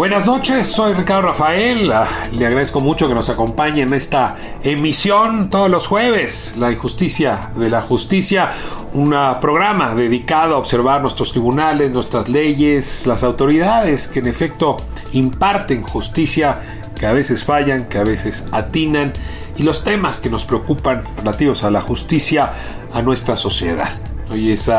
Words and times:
Buenas 0.00 0.24
noches, 0.24 0.66
soy 0.66 0.94
Ricardo 0.94 1.28
Rafael. 1.28 1.92
Ah, 1.92 2.08
Le 2.32 2.46
agradezco 2.46 2.80
mucho 2.80 3.06
que 3.06 3.12
nos 3.12 3.28
acompañe 3.28 3.82
en 3.82 3.92
esta 3.92 4.38
emisión 4.62 5.50
todos 5.50 5.68
los 5.68 5.86
jueves, 5.86 6.54
La 6.56 6.72
Injusticia 6.72 7.50
de 7.54 7.68
la 7.68 7.82
Justicia, 7.82 8.50
un 8.94 9.14
programa 9.42 9.94
dedicado 9.94 10.54
a 10.54 10.58
observar 10.58 11.02
nuestros 11.02 11.32
tribunales, 11.32 11.92
nuestras 11.92 12.30
leyes, 12.30 13.06
las 13.06 13.22
autoridades 13.22 14.08
que 14.08 14.20
en 14.20 14.28
efecto 14.28 14.78
imparten 15.12 15.82
justicia, 15.82 16.80
que 16.98 17.04
a 17.04 17.12
veces 17.12 17.44
fallan, 17.44 17.84
que 17.84 17.98
a 17.98 18.04
veces 18.04 18.42
atinan, 18.52 19.12
y 19.58 19.64
los 19.64 19.84
temas 19.84 20.18
que 20.20 20.30
nos 20.30 20.46
preocupan 20.46 21.02
relativos 21.18 21.62
a 21.62 21.70
la 21.70 21.82
justicia 21.82 22.54
a 22.94 23.02
nuestra 23.02 23.36
sociedad. 23.36 23.90
Hoy 24.30 24.52
es 24.52 24.70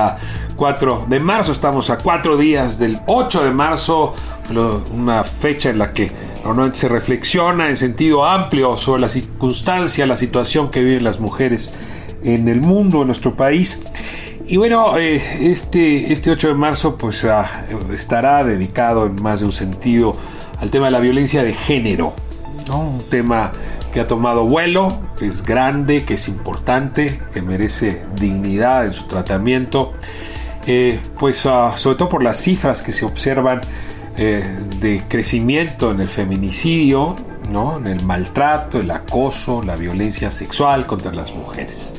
4 0.61 1.07
de 1.09 1.19
marzo, 1.19 1.53
estamos 1.53 1.89
a 1.89 1.97
4 1.97 2.37
días 2.37 2.77
del 2.77 2.99
8 3.07 3.45
de 3.45 3.49
marzo, 3.49 4.13
una 4.93 5.23
fecha 5.23 5.71
en 5.71 5.79
la 5.79 5.91
que 5.91 6.11
normalmente 6.43 6.77
se 6.77 6.87
reflexiona 6.87 7.67
en 7.67 7.77
sentido 7.77 8.23
amplio 8.23 8.77
sobre 8.77 9.01
la 9.01 9.09
circunstancia, 9.09 10.05
la 10.05 10.17
situación 10.17 10.69
que 10.69 10.83
viven 10.83 11.03
las 11.03 11.19
mujeres 11.19 11.73
en 12.23 12.47
el 12.47 12.61
mundo, 12.61 13.01
en 13.01 13.07
nuestro 13.07 13.35
país. 13.35 13.81
Y 14.45 14.57
bueno, 14.57 14.99
eh, 14.99 15.49
este, 15.51 16.13
este 16.13 16.29
8 16.29 16.49
de 16.49 16.53
marzo 16.53 16.95
pues 16.95 17.25
ah, 17.25 17.65
estará 17.91 18.43
dedicado 18.43 19.07
en 19.07 19.19
más 19.19 19.39
de 19.39 19.47
un 19.47 19.53
sentido 19.53 20.15
al 20.59 20.69
tema 20.69 20.85
de 20.85 20.91
la 20.91 20.99
violencia 20.99 21.41
de 21.41 21.55
género, 21.55 22.13
¿no? 22.67 22.81
un 22.81 23.09
tema 23.09 23.51
que 23.91 23.99
ha 23.99 24.05
tomado 24.05 24.45
vuelo, 24.45 24.95
que 25.17 25.25
es 25.25 25.43
grande, 25.43 26.05
que 26.05 26.13
es 26.13 26.27
importante, 26.27 27.19
que 27.33 27.41
merece 27.41 28.05
dignidad 28.15 28.85
en 28.85 28.93
su 28.93 29.07
tratamiento, 29.07 29.93
eh, 30.65 30.99
pues 31.19 31.45
ah, 31.45 31.73
sobre 31.77 31.97
todo 31.97 32.09
por 32.09 32.23
las 32.23 32.41
cifras 32.41 32.81
que 32.81 32.93
se 32.93 33.05
observan 33.05 33.61
eh, 34.17 34.43
de 34.79 35.03
crecimiento 35.07 35.91
en 35.91 36.01
el 36.01 36.09
feminicidio, 36.09 37.15
¿no? 37.49 37.77
en 37.77 37.87
el 37.87 38.03
maltrato, 38.03 38.79
el 38.79 38.91
acoso, 38.91 39.63
la 39.63 39.75
violencia 39.75 40.31
sexual 40.31 40.85
contra 40.85 41.11
las 41.11 41.33
mujeres. 41.33 41.93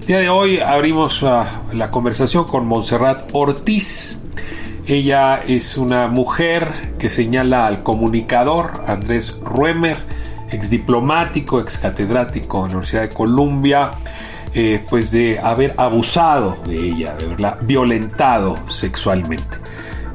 El 0.00 0.06
día 0.06 0.18
de 0.18 0.28
hoy 0.28 0.58
abrimos 0.60 1.22
ah, 1.22 1.62
la 1.72 1.90
conversación 1.90 2.44
con 2.44 2.66
Montserrat 2.66 3.28
Ortiz. 3.32 4.18
Ella 4.86 5.42
es 5.46 5.76
una 5.76 6.08
mujer 6.08 6.94
que 6.98 7.10
señala 7.10 7.66
al 7.66 7.82
comunicador 7.82 8.82
Andrés 8.86 9.36
Ruemer, 9.44 9.98
ex 10.50 10.70
diplomático, 10.70 11.60
ex 11.60 11.78
catedrático 11.78 12.58
en 12.58 12.62
la 12.62 12.68
Universidad 12.78 13.02
de 13.02 13.08
Columbia, 13.10 13.90
eh, 14.52 14.84
pues 14.90 15.12
de 15.12 15.38
haber 15.38 15.74
abusado 15.76 16.56
de 16.66 16.76
ella, 16.76 17.14
de 17.14 17.26
haberla 17.26 17.58
violentado 17.62 18.56
sexualmente. 18.68 19.58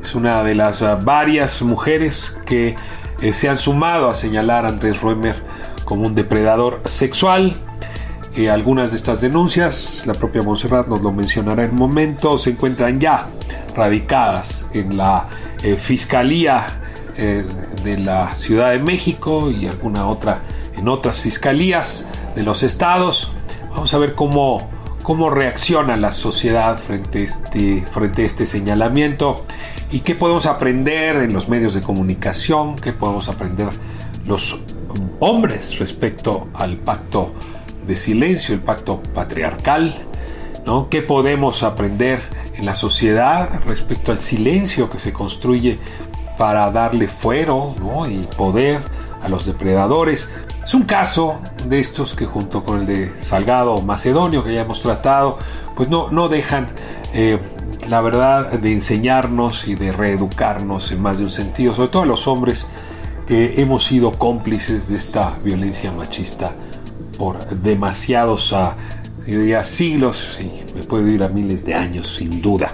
Es 0.01 0.13
una 0.13 0.44
de 0.44 0.56
las 0.56 0.81
ah, 0.81 1.00
varias 1.01 1.62
mujeres 1.62 2.35
que 2.46 2.75
eh, 3.22 3.31
se 3.31 3.47
han 3.47 3.57
sumado 3.57 4.09
a 4.09 4.16
señalar 4.16 4.66
a 4.66 4.69
Andrés 4.69 5.01
Ruemer 5.01 5.35
como 5.85 6.06
un 6.06 6.16
depredador 6.16 6.81
sexual. 6.84 7.56
Eh, 8.35 8.50
algunas 8.50 8.91
de 8.91 8.97
estas 8.97 9.22
denuncias, 9.22 10.03
la 10.06 10.13
propia 10.13 10.44
Montserrat 10.44 10.88
nos 10.88 11.02
lo 11.02 11.13
mencionará 11.13 11.63
en 11.63 11.72
un 11.72 11.78
momento, 11.78 12.38
se 12.38 12.50
encuentran 12.50 13.00
ya 13.00 13.28
radicadas 13.75 14.67
en 14.73 14.97
la 14.97 15.28
Fiscalía 15.78 16.67
de 17.17 17.97
la 17.97 18.35
Ciudad 18.35 18.72
de 18.72 18.79
México 18.79 19.50
y 19.50 19.67
alguna 19.67 20.06
otra 20.06 20.41
en 20.78 20.88
otras 20.88 21.22
fiscalías 21.22 22.06
de 22.35 22.44
los 22.44 22.63
estados. 22.63 23.31
Vamos 23.75 23.93
a 23.93 23.97
ver 23.97 24.15
cómo, 24.15 24.69
cómo 25.03 25.29
reacciona 25.29 25.97
la 25.97 26.13
sociedad 26.13 26.77
frente 26.77 27.19
a, 27.19 27.23
este, 27.23 27.83
frente 27.91 28.23
este 28.23 28.45
señalamiento 28.45 29.43
y 29.91 29.99
qué 29.99 30.15
podemos 30.15 30.45
aprender 30.45 31.17
en 31.17 31.33
los 31.33 31.49
medios 31.49 31.73
de 31.73 31.81
comunicación, 31.81 32.77
qué 32.77 32.93
podemos 32.93 33.27
aprender 33.27 33.67
los 34.25 34.61
hombres 35.19 35.77
respecto 35.77 36.47
al 36.53 36.77
pacto 36.77 37.33
de 37.85 37.97
silencio, 37.97 38.55
el 38.55 38.61
pacto 38.61 39.03
patriarcal, 39.13 39.93
¿no? 40.65 40.87
¿Qué 40.87 41.01
podemos 41.01 41.61
aprender 41.61 42.21
en 42.55 42.65
la 42.65 42.75
sociedad 42.75 43.59
respecto 43.65 44.13
al 44.13 44.21
silencio 44.21 44.89
que 44.89 44.99
se 44.99 45.11
construye 45.11 45.79
para 46.37 46.71
darle 46.71 47.09
fuero 47.09 47.73
¿no? 47.81 48.09
y 48.09 48.25
poder 48.37 48.79
a 49.21 49.27
los 49.27 49.45
depredadores? 49.45 50.31
Un 50.75 50.83
caso 50.83 51.39
de 51.69 51.79
estos 51.79 52.15
que 52.15 52.25
junto 52.25 52.65
con 52.65 52.81
el 52.81 52.85
de 52.85 53.13
Salgado 53.23 53.81
Macedonio 53.81 54.43
que 54.43 54.53
ya 54.53 54.63
hemos 54.63 54.81
tratado, 54.81 55.39
pues 55.73 55.87
no, 55.87 56.09
no 56.11 56.27
dejan 56.27 56.67
eh, 57.13 57.39
la 57.87 58.01
verdad 58.01 58.51
de 58.51 58.73
enseñarnos 58.73 59.69
y 59.69 59.75
de 59.75 59.93
reeducarnos 59.93 60.91
en 60.91 61.01
más 61.01 61.17
de 61.17 61.23
un 61.23 61.29
sentido, 61.29 61.73
sobre 61.73 61.87
todo 61.87 62.03
a 62.03 62.05
los 62.05 62.27
hombres 62.27 62.67
que 63.25 63.53
hemos 63.61 63.85
sido 63.85 64.11
cómplices 64.11 64.89
de 64.89 64.97
esta 64.97 65.31
violencia 65.45 65.93
machista 65.93 66.51
por 67.17 67.47
demasiados 67.61 68.51
ah, 68.51 68.75
siglos 69.63 70.37
y 70.41 70.75
me 70.75 70.83
puedo 70.83 71.07
ir 71.07 71.23
a 71.23 71.29
miles 71.29 71.65
de 71.65 71.73
años 71.73 72.17
sin 72.17 72.41
duda. 72.41 72.73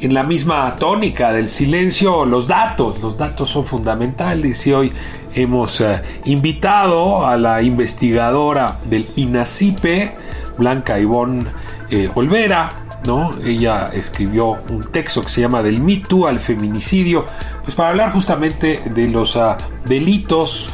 En 0.00 0.14
la 0.14 0.24
misma 0.24 0.74
tónica 0.76 1.32
del 1.32 1.48
silencio, 1.48 2.24
los 2.24 2.48
datos, 2.48 3.00
los 3.00 3.16
datos 3.16 3.50
son 3.50 3.66
fundamentales 3.66 4.66
y 4.66 4.72
hoy 4.72 4.92
hemos 5.34 5.80
eh, 5.80 6.02
invitado 6.24 7.26
a 7.26 7.36
la 7.36 7.62
investigadora 7.62 8.78
del 8.84 9.06
INACIPE, 9.16 10.12
Blanca 10.58 10.98
Ivonne 10.98 11.44
eh, 11.90 12.10
Olvera, 12.14 12.70
¿no? 13.06 13.30
Ella 13.44 13.90
escribió 13.92 14.58
un 14.68 14.84
texto 14.92 15.22
que 15.22 15.28
se 15.28 15.40
llama 15.40 15.62
Del 15.62 15.80
mito 15.80 16.26
al 16.26 16.38
feminicidio, 16.38 17.26
pues 17.62 17.74
para 17.74 17.90
hablar 17.90 18.12
justamente 18.12 18.80
de 18.84 19.08
los 19.08 19.36
ah, 19.36 19.56
delitos 19.86 20.68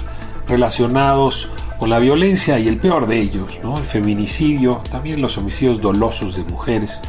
relacionados 0.48 1.48
con 1.78 1.90
la 1.90 1.98
violencia 1.98 2.58
y 2.58 2.68
el 2.68 2.78
peor 2.78 3.06
de 3.06 3.20
ellos, 3.20 3.58
el 3.62 3.86
feminicidio, 3.86 4.82
también 4.90 5.20
los 5.20 5.36
homicidios 5.38 5.80
dolosos 5.80 6.36
de 6.36 6.42
mujeres, 6.44 7.00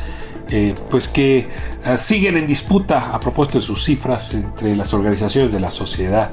eh, 0.50 0.76
pues 0.90 1.08
que 1.08 1.50
eh, 1.86 1.98
siguen 1.98 2.38
en 2.38 2.48
disputa 2.48 3.14
a 3.14 3.20
propósito 3.20 3.60
de 3.60 3.66
sus 3.66 3.84
cifras 3.84 4.34
entre 4.34 4.76
las 4.76 4.94
organizaciones 4.94 5.52
de 5.52 5.60
la 5.60 5.72
sociedad 5.72 6.32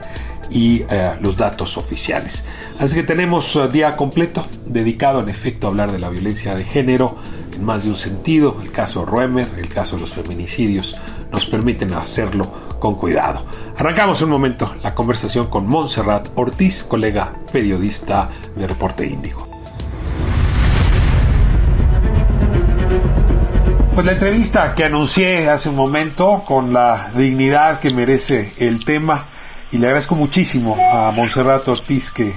y 0.50 0.84
eh, 0.90 1.16
los 1.20 1.36
datos 1.36 1.76
oficiales. 1.76 2.44
Así 2.80 2.94
que 2.94 3.02
tenemos 3.02 3.54
uh, 3.56 3.68
día 3.68 3.96
completo 3.96 4.44
dedicado 4.66 5.20
en 5.20 5.28
efecto 5.28 5.66
a 5.66 5.70
hablar 5.70 5.92
de 5.92 5.98
la 5.98 6.08
violencia 6.08 6.54
de 6.54 6.64
género 6.64 7.16
en 7.54 7.64
más 7.64 7.84
de 7.84 7.90
un 7.90 7.96
sentido. 7.96 8.58
El 8.62 8.72
caso 8.72 9.04
Ruemer, 9.04 9.48
el 9.58 9.68
caso 9.68 9.96
de 9.96 10.02
los 10.02 10.14
feminicidios 10.14 10.94
nos 11.32 11.46
permiten 11.46 11.92
hacerlo 11.94 12.50
con 12.78 12.96
cuidado. 12.96 13.44
Arrancamos 13.76 14.22
un 14.22 14.30
momento 14.30 14.76
la 14.82 14.94
conversación 14.94 15.46
con 15.46 15.66
Montserrat 15.66 16.28
Ortiz, 16.34 16.84
colega 16.84 17.32
periodista 17.52 18.28
de 18.54 18.66
Reporte 18.66 19.06
Índigo. 19.06 19.48
Pues 23.94 24.06
la 24.06 24.12
entrevista 24.12 24.74
que 24.74 24.84
anuncié 24.84 25.48
hace 25.48 25.68
un 25.68 25.76
momento 25.76 26.42
con 26.44 26.72
la 26.72 27.12
dignidad 27.16 27.78
que 27.78 27.90
merece 27.90 28.52
el 28.58 28.84
tema 28.84 29.28
y 29.72 29.78
le 29.78 29.86
agradezco 29.86 30.14
muchísimo 30.14 30.76
a 30.76 31.10
Montserrat 31.10 31.66
Ortiz 31.68 32.10
que 32.10 32.34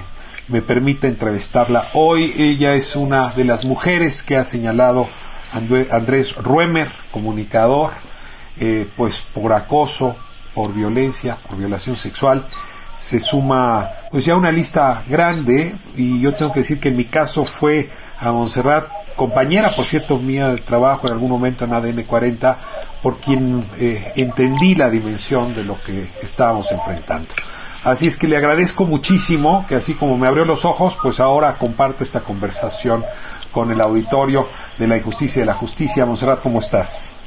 me 0.48 0.62
permita 0.62 1.06
entrevistarla. 1.06 1.88
Hoy 1.94 2.34
ella 2.36 2.74
es 2.74 2.96
una 2.96 3.30
de 3.30 3.44
las 3.44 3.64
mujeres 3.64 4.22
que 4.22 4.36
ha 4.36 4.44
señalado 4.44 5.08
Andrés 5.52 6.34
Ruemer, 6.36 6.90
comunicador, 7.10 7.90
eh, 8.58 8.88
pues 8.96 9.20
por 9.32 9.52
acoso, 9.52 10.16
por 10.54 10.72
violencia, 10.74 11.38
por 11.46 11.58
violación 11.58 11.96
sexual, 11.96 12.46
se 12.94 13.20
suma 13.20 13.90
pues 14.10 14.24
ya 14.24 14.36
una 14.36 14.50
lista 14.50 15.04
grande 15.08 15.76
y 15.96 16.20
yo 16.20 16.34
tengo 16.34 16.52
que 16.52 16.60
decir 16.60 16.80
que 16.80 16.88
en 16.88 16.96
mi 16.96 17.04
caso 17.04 17.44
fue 17.44 17.90
a 18.18 18.32
Montserrat, 18.32 18.88
compañera 19.18 19.74
por 19.74 19.84
cierto 19.84 20.16
mía 20.18 20.48
de 20.48 20.58
trabajo 20.58 21.08
en 21.08 21.12
algún 21.12 21.28
momento 21.28 21.64
en 21.64 21.74
ADN 21.74 22.04
40, 22.04 22.58
por 23.02 23.18
quien 23.18 23.64
eh, 23.76 24.12
entendí 24.16 24.76
la 24.76 24.88
dimensión 24.88 25.54
de 25.54 25.64
lo 25.64 25.78
que 25.82 26.08
estábamos 26.22 26.70
enfrentando. 26.70 27.34
Así 27.82 28.06
es 28.06 28.16
que 28.16 28.28
le 28.28 28.36
agradezco 28.36 28.86
muchísimo 28.86 29.66
que 29.68 29.74
así 29.74 29.94
como 29.94 30.16
me 30.16 30.28
abrió 30.28 30.44
los 30.44 30.64
ojos, 30.64 30.96
pues 31.02 31.20
ahora 31.20 31.58
comparte 31.58 32.04
esta 32.04 32.20
conversación 32.20 33.04
con 33.50 33.72
el 33.72 33.80
auditorio 33.80 34.48
de 34.78 34.86
la 34.86 34.96
injusticia 34.96 35.40
y 35.40 35.42
de 35.42 35.46
la 35.46 35.54
justicia. 35.54 36.06
Monserrat, 36.06 36.40
¿cómo 36.40 36.60
estás? 36.60 37.17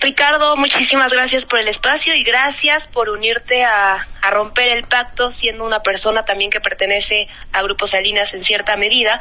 Ricardo, 0.00 0.56
muchísimas 0.56 1.12
gracias 1.12 1.44
por 1.44 1.58
el 1.58 1.68
espacio 1.68 2.14
y 2.14 2.22
gracias 2.22 2.86
por 2.86 3.08
unirte 3.08 3.64
a, 3.64 4.06
romper 4.30 4.68
el 4.68 4.84
pacto, 4.84 5.30
siendo 5.30 5.66
una 5.66 5.80
persona 5.80 6.24
también 6.24 6.50
que 6.50 6.58
pertenece 6.58 7.28
a 7.52 7.62
Grupo 7.62 7.86
Salinas 7.86 8.32
en 8.32 8.42
cierta 8.42 8.74
medida. 8.76 9.20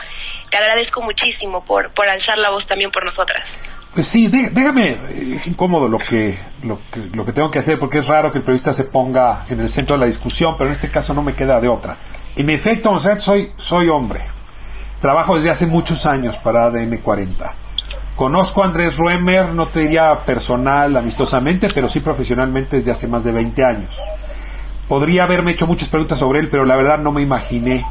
Te 0.50 0.58
agradezco 0.58 1.02
muchísimo 1.02 1.66
por, 1.66 1.92
por 1.92 2.08
alzar 2.08 2.38
la 2.38 2.50
voz 2.50 2.68
también 2.68 2.90
por 2.90 3.04
nosotras. 3.04 3.58
Pues 3.94 4.08
sí, 4.08 4.28
déjame, 4.28 4.98
es 5.36 5.46
incómodo 5.46 5.90
lo 5.90 6.00
que, 6.00 6.40
lo 6.64 6.80
que, 6.90 7.00
lo 7.14 7.26
que 7.26 7.34
tengo 7.34 7.52
que 7.52 7.60
hacer 7.60 7.78
porque 7.78 8.00
es 8.00 8.08
raro 8.08 8.32
que 8.32 8.38
el 8.38 8.44
periodista 8.46 8.74
se 8.74 8.86
ponga 8.86 9.46
en 9.50 9.60
el 9.60 9.70
centro 9.70 9.98
de 9.98 10.02
la 10.02 10.08
discusión, 10.08 10.56
pero 10.58 10.70
en 10.70 10.76
este 10.76 10.90
caso 10.90 11.14
no 11.14 11.22
me 11.22 11.36
queda 11.36 11.60
de 11.60 11.68
otra. 11.68 11.98
En 12.36 12.50
efecto, 12.50 12.98
soy, 13.20 13.52
soy 13.58 13.90
hombre. 13.90 14.22
Trabajo 15.02 15.36
desde 15.36 15.50
hace 15.50 15.68
muchos 15.68 16.06
años 16.06 16.38
para 16.38 16.66
ADN 16.66 16.98
40 17.00 17.63
Conozco 18.16 18.62
a 18.62 18.68
Andrés 18.68 18.98
Ruemer, 18.98 19.50
no 19.50 19.70
te 19.70 19.82
diría 19.82 20.24
personal, 20.26 20.96
amistosamente, 20.96 21.68
pero 21.74 21.90
sí 21.90 22.00
profesionalmente 22.00 22.78
desde 22.78 22.92
hace 22.92 23.08
más 23.08 23.24
de 23.24 23.32
20 23.32 23.66
años. 23.66 23.96
Podría 24.88 25.24
haberme 25.24 25.52
hecho 25.52 25.66
muchas 25.66 25.90
preguntas 25.90 26.20
sobre 26.20 26.40
él, 26.40 26.50
pero 26.50 26.64
la 26.64 26.76
verdad 26.76 27.00
no 27.00 27.12
me 27.12 27.24
imaginé 27.24 27.84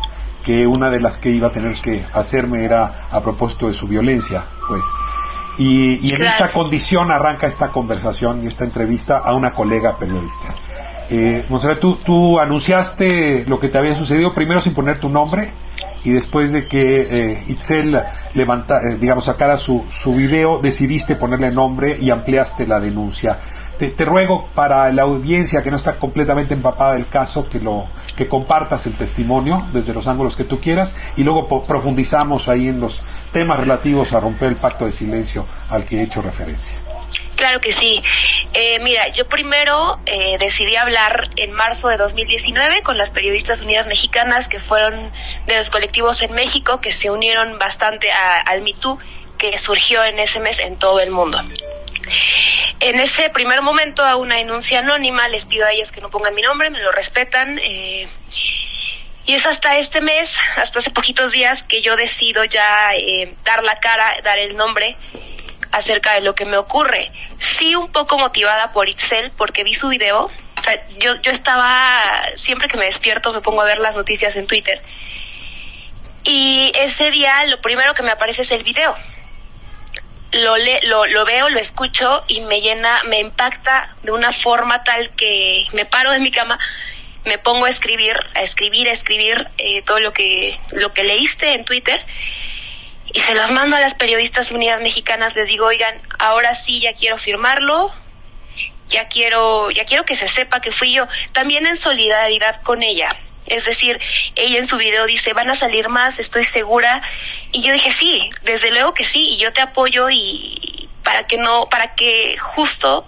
que 0.44 0.66
una 0.66 0.90
de 0.90 1.00
las 1.00 1.19
que 1.19 1.30
iba 1.30 1.48
a 1.48 1.52
tener 1.52 1.80
que 1.80 2.04
hacerme 2.12 2.64
era 2.64 3.08
a 3.10 3.20
propósito 3.20 3.66
de 3.69 3.74
su 3.74 3.88
violencia, 3.88 4.44
pues. 4.69 4.82
Y, 5.58 6.14
en 6.14 6.22
esta 6.22 6.52
condición 6.52 7.10
arranca 7.10 7.46
esta 7.46 7.68
conversación 7.68 8.42
y 8.42 8.46
esta 8.46 8.64
entrevista 8.64 9.18
a 9.18 9.34
una 9.34 9.52
colega 9.52 9.98
periodista. 9.98 10.54
Eh, 11.10 11.44
Monserrat, 11.48 11.78
tú, 11.78 11.96
tú 11.96 12.38
anunciaste 12.38 13.44
lo 13.46 13.60
que 13.60 13.68
te 13.68 13.76
había 13.76 13.94
sucedido 13.94 14.32
primero 14.32 14.60
sin 14.62 14.72
poner 14.72 14.98
tu 14.98 15.10
nombre 15.10 15.50
y 16.04 16.10
después 16.10 16.52
de 16.52 16.66
que 16.68 17.02
eh, 17.02 17.44
Itzel 17.48 18.00
levanta, 18.34 18.81
eh, 18.82 18.96
digamos, 19.00 19.25
sacara 19.25 19.56
su, 19.56 19.84
su 19.90 20.14
video, 20.14 20.58
decidiste 20.58 21.17
ponerle 21.17 21.50
nombre 21.50 21.99
y 22.00 22.11
ampliaste 22.11 22.67
la 22.67 22.81
denuncia. 22.81 23.38
Te, 23.79 23.88
te, 23.88 24.05
ruego 24.05 24.49
para 24.55 24.93
la 24.93 25.02
audiencia 25.02 25.62
que 25.62 25.70
no 25.70 25.76
está 25.76 25.99
completamente 25.99 26.55
empapada 26.55 26.94
del 26.94 27.08
caso 27.08 27.49
que 27.49 27.58
lo 27.58 27.87
que 28.17 28.29
compartas 28.29 28.87
el 28.87 28.94
testimonio 28.94 29.67
desde 29.73 29.94
los 29.94 30.06
ángulos 30.06 30.37
que 30.37 30.44
tú 30.44 30.61
quieras 30.61 30.94
y 31.17 31.25
luego 31.25 31.49
profundizamos 31.67 32.49
ahí 32.49 32.69
en 32.69 32.81
los 32.81 33.02
temas 33.32 33.58
relativos 33.58 34.12
a 34.12 34.20
romper 34.20 34.49
el 34.49 34.56
pacto 34.56 34.85
de 34.85 34.93
silencio 34.93 35.46
al 35.70 35.85
que 35.85 35.99
he 35.99 36.02
hecho 36.02 36.20
referencia. 36.20 36.81
Claro 37.42 37.60
que 37.60 37.72
sí. 37.72 38.00
Eh, 38.54 38.78
mira, 38.82 39.08
yo 39.08 39.26
primero 39.26 39.98
eh, 40.06 40.38
decidí 40.38 40.76
hablar 40.76 41.28
en 41.34 41.50
marzo 41.50 41.88
de 41.88 41.96
2019 41.96 42.82
con 42.84 42.96
las 42.96 43.10
periodistas 43.10 43.60
unidas 43.62 43.88
mexicanas 43.88 44.46
que 44.46 44.60
fueron 44.60 45.10
de 45.46 45.56
los 45.56 45.68
colectivos 45.68 46.22
en 46.22 46.34
México 46.34 46.80
que 46.80 46.92
se 46.92 47.10
unieron 47.10 47.58
bastante 47.58 48.12
al 48.12 48.62
MeToo 48.62 48.96
que 49.38 49.58
surgió 49.58 50.04
en 50.04 50.20
ese 50.20 50.38
mes 50.38 50.60
en 50.60 50.76
todo 50.78 51.00
el 51.00 51.10
mundo. 51.10 51.40
En 52.78 53.00
ese 53.00 53.28
primer 53.30 53.60
momento 53.60 54.04
a 54.04 54.14
una 54.14 54.36
denuncia 54.36 54.78
anónima, 54.78 55.26
les 55.26 55.44
pido 55.44 55.66
a 55.66 55.72
ellas 55.72 55.90
que 55.90 56.00
no 56.00 56.10
pongan 56.10 56.36
mi 56.36 56.42
nombre, 56.42 56.70
me 56.70 56.78
lo 56.78 56.92
respetan. 56.92 57.58
Eh, 57.58 58.06
y 59.26 59.34
es 59.34 59.46
hasta 59.46 59.78
este 59.78 60.00
mes, 60.00 60.38
hasta 60.54 60.78
hace 60.78 60.92
poquitos 60.92 61.32
días, 61.32 61.64
que 61.64 61.82
yo 61.82 61.96
decido 61.96 62.44
ya 62.44 62.92
dar 63.44 63.64
la 63.64 63.80
cara, 63.80 64.14
dar 64.22 64.38
el 64.38 64.56
nombre 64.56 64.96
acerca 65.72 66.14
de 66.14 66.20
lo 66.20 66.34
que 66.34 66.44
me 66.44 66.56
ocurre. 66.56 67.10
Sí, 67.38 67.74
un 67.74 67.90
poco 67.90 68.19
motivada 68.19 68.72
por 68.72 68.88
Itzel, 68.88 69.32
porque 69.36 69.64
vi 69.64 69.74
su 69.74 69.88
video. 69.88 70.30
O 70.60 70.62
sea, 70.62 70.86
yo, 70.98 71.20
yo 71.22 71.32
estaba, 71.32 72.22
siempre 72.36 72.69
que 72.69 72.76
me 72.76 72.84
despierto 72.84 73.32
me 73.32 73.40
pongo 73.40 73.62
a 73.62 73.64
ver 73.64 73.78
las 73.78 73.96
noticias 73.96 74.36
en 74.36 74.46
Twitter. 74.46 74.80
Y 76.24 76.70
ese 76.76 77.10
día 77.10 77.44
lo 77.46 77.60
primero 77.60 77.94
que 77.94 78.02
me 78.02 78.12
aparece 78.12 78.42
es 78.42 78.52
el 78.52 78.62
video. 78.62 78.94
Lo, 80.32 80.56
le, 80.56 80.82
lo, 80.86 81.06
lo 81.06 81.24
veo, 81.24 81.48
lo 81.48 81.58
escucho 81.58 82.25
y 82.28 82.42
me 82.42 82.60
llena, 82.60 83.02
me 83.04 83.18
impacta 83.18 83.96
de 84.02 84.12
una 84.12 84.32
forma 84.32 84.84
tal 84.84 85.10
que 85.12 85.66
me 85.72 85.84
paro 85.84 86.10
de 86.12 86.20
mi 86.20 86.30
cama, 86.30 86.58
me 87.25 87.38
pongo 87.38 87.66
a 87.66 87.70
escribir, 87.70 88.16
a 88.34 88.42
escribir, 88.42 88.88
a 88.88 88.92
escribir 88.92 89.48
eh, 89.58 89.82
todo 89.82 90.00
lo 90.00 90.12
que, 90.12 90.58
lo 90.72 90.92
que 90.92 91.02
leíste 91.02 91.54
en 91.54 91.64
Twitter 91.64 92.00
y 93.12 93.20
se 93.20 93.35
las 93.35 93.50
mando 93.50 93.76
a 93.76 93.81
las 93.81 93.94
periodistas 93.94 94.50
unidas 94.50 94.81
mexicanas, 94.81 95.37
les 95.37 95.47
digo, 95.49 95.67
oigan, 95.67 96.00
ahora 96.19 96.55
sí 96.55 96.81
ya 96.81 96.94
quiero 96.94 97.19
firmarlo, 97.19 97.93
ya 98.88 99.09
quiero, 99.09 99.70
ya 99.70 99.85
quiero 99.85 100.05
que 100.05 100.17
se 100.17 100.29
sepa 100.29 100.61
que 100.61 100.73
fui 100.73 100.93
yo, 100.93 101.06
también 101.32 101.67
en 101.67 101.76
solidaridad 101.76 102.62
con 102.62 102.82
ella. 102.82 103.17
Es 103.47 103.64
decir, 103.64 104.00
ella 104.37 104.59
en 104.59 104.67
su 104.67 104.76
video 104.76 105.06
dice, 105.06 105.32
van 105.32 105.50
a 105.50 105.55
salir 105.55 105.88
más, 105.88 106.19
estoy 106.19 106.44
segura. 106.44 107.03
Y 107.50 107.62
yo 107.62 107.73
dije, 107.73 107.91
sí, 107.91 108.31
desde 108.44 108.70
luego 108.70 108.94
que 108.94 109.05
sí, 109.05 109.31
y 109.31 109.38
yo 109.38 109.53
te 109.53 109.61
apoyo 109.61 110.09
y 110.11 110.88
para 111.03 111.26
que 111.26 111.38
no, 111.38 111.69
para 111.69 111.94
que 111.94 112.37
justo 112.38 113.06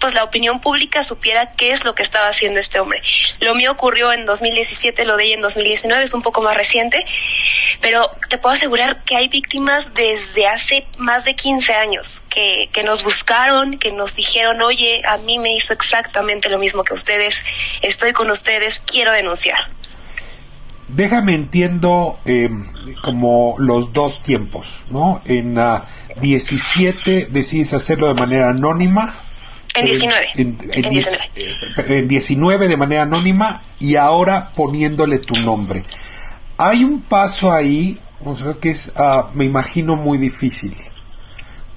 pues 0.00 0.14
la 0.14 0.24
opinión 0.24 0.60
pública 0.60 1.04
supiera 1.04 1.52
qué 1.52 1.72
es 1.72 1.84
lo 1.84 1.94
que 1.94 2.02
estaba 2.02 2.28
haciendo 2.28 2.60
este 2.60 2.80
hombre. 2.80 3.02
Lo 3.40 3.54
mío 3.54 3.72
ocurrió 3.72 4.12
en 4.12 4.26
2017, 4.26 5.04
lo 5.04 5.16
de 5.16 5.24
ella 5.24 5.34
en 5.36 5.42
2019, 5.42 6.04
es 6.04 6.14
un 6.14 6.22
poco 6.22 6.42
más 6.42 6.54
reciente, 6.54 7.04
pero 7.80 8.10
te 8.28 8.38
puedo 8.38 8.54
asegurar 8.54 9.04
que 9.04 9.16
hay 9.16 9.28
víctimas 9.28 9.92
desde 9.94 10.46
hace 10.46 10.86
más 10.98 11.24
de 11.24 11.34
15 11.34 11.74
años 11.74 12.22
que, 12.28 12.68
que 12.72 12.82
nos 12.82 13.02
buscaron, 13.02 13.78
que 13.78 13.92
nos 13.92 14.16
dijeron, 14.16 14.62
oye, 14.62 15.02
a 15.06 15.16
mí 15.18 15.38
me 15.38 15.54
hizo 15.54 15.72
exactamente 15.72 16.48
lo 16.48 16.58
mismo 16.58 16.84
que 16.84 16.94
ustedes, 16.94 17.42
estoy 17.82 18.12
con 18.12 18.30
ustedes, 18.30 18.80
quiero 18.80 19.12
denunciar. 19.12 19.58
Déjame 20.88 21.34
entiendo 21.34 22.20
eh, 22.24 22.48
como 23.02 23.56
los 23.58 23.92
dos 23.92 24.22
tiempos, 24.22 24.68
¿no? 24.88 25.20
En 25.24 25.58
uh, 25.58 25.80
17 26.20 27.26
decides 27.30 27.72
hacerlo 27.72 28.06
de 28.06 28.14
manera 28.14 28.50
anónima, 28.50 29.25
en 29.76 29.84
19. 29.84 30.26
En, 31.88 32.08
19. 32.08 32.68
de 32.68 32.76
manera 32.76 33.02
anónima 33.02 33.62
y 33.78 33.96
ahora 33.96 34.52
poniéndole 34.54 35.18
tu 35.18 35.34
nombre. 35.40 35.84
Hay 36.58 36.84
un 36.84 37.02
paso 37.02 37.52
ahí, 37.52 37.98
que 38.60 38.70
es, 38.70 38.92
ah, 38.96 39.30
me 39.34 39.44
imagino, 39.44 39.96
muy 39.96 40.18
difícil. 40.18 40.74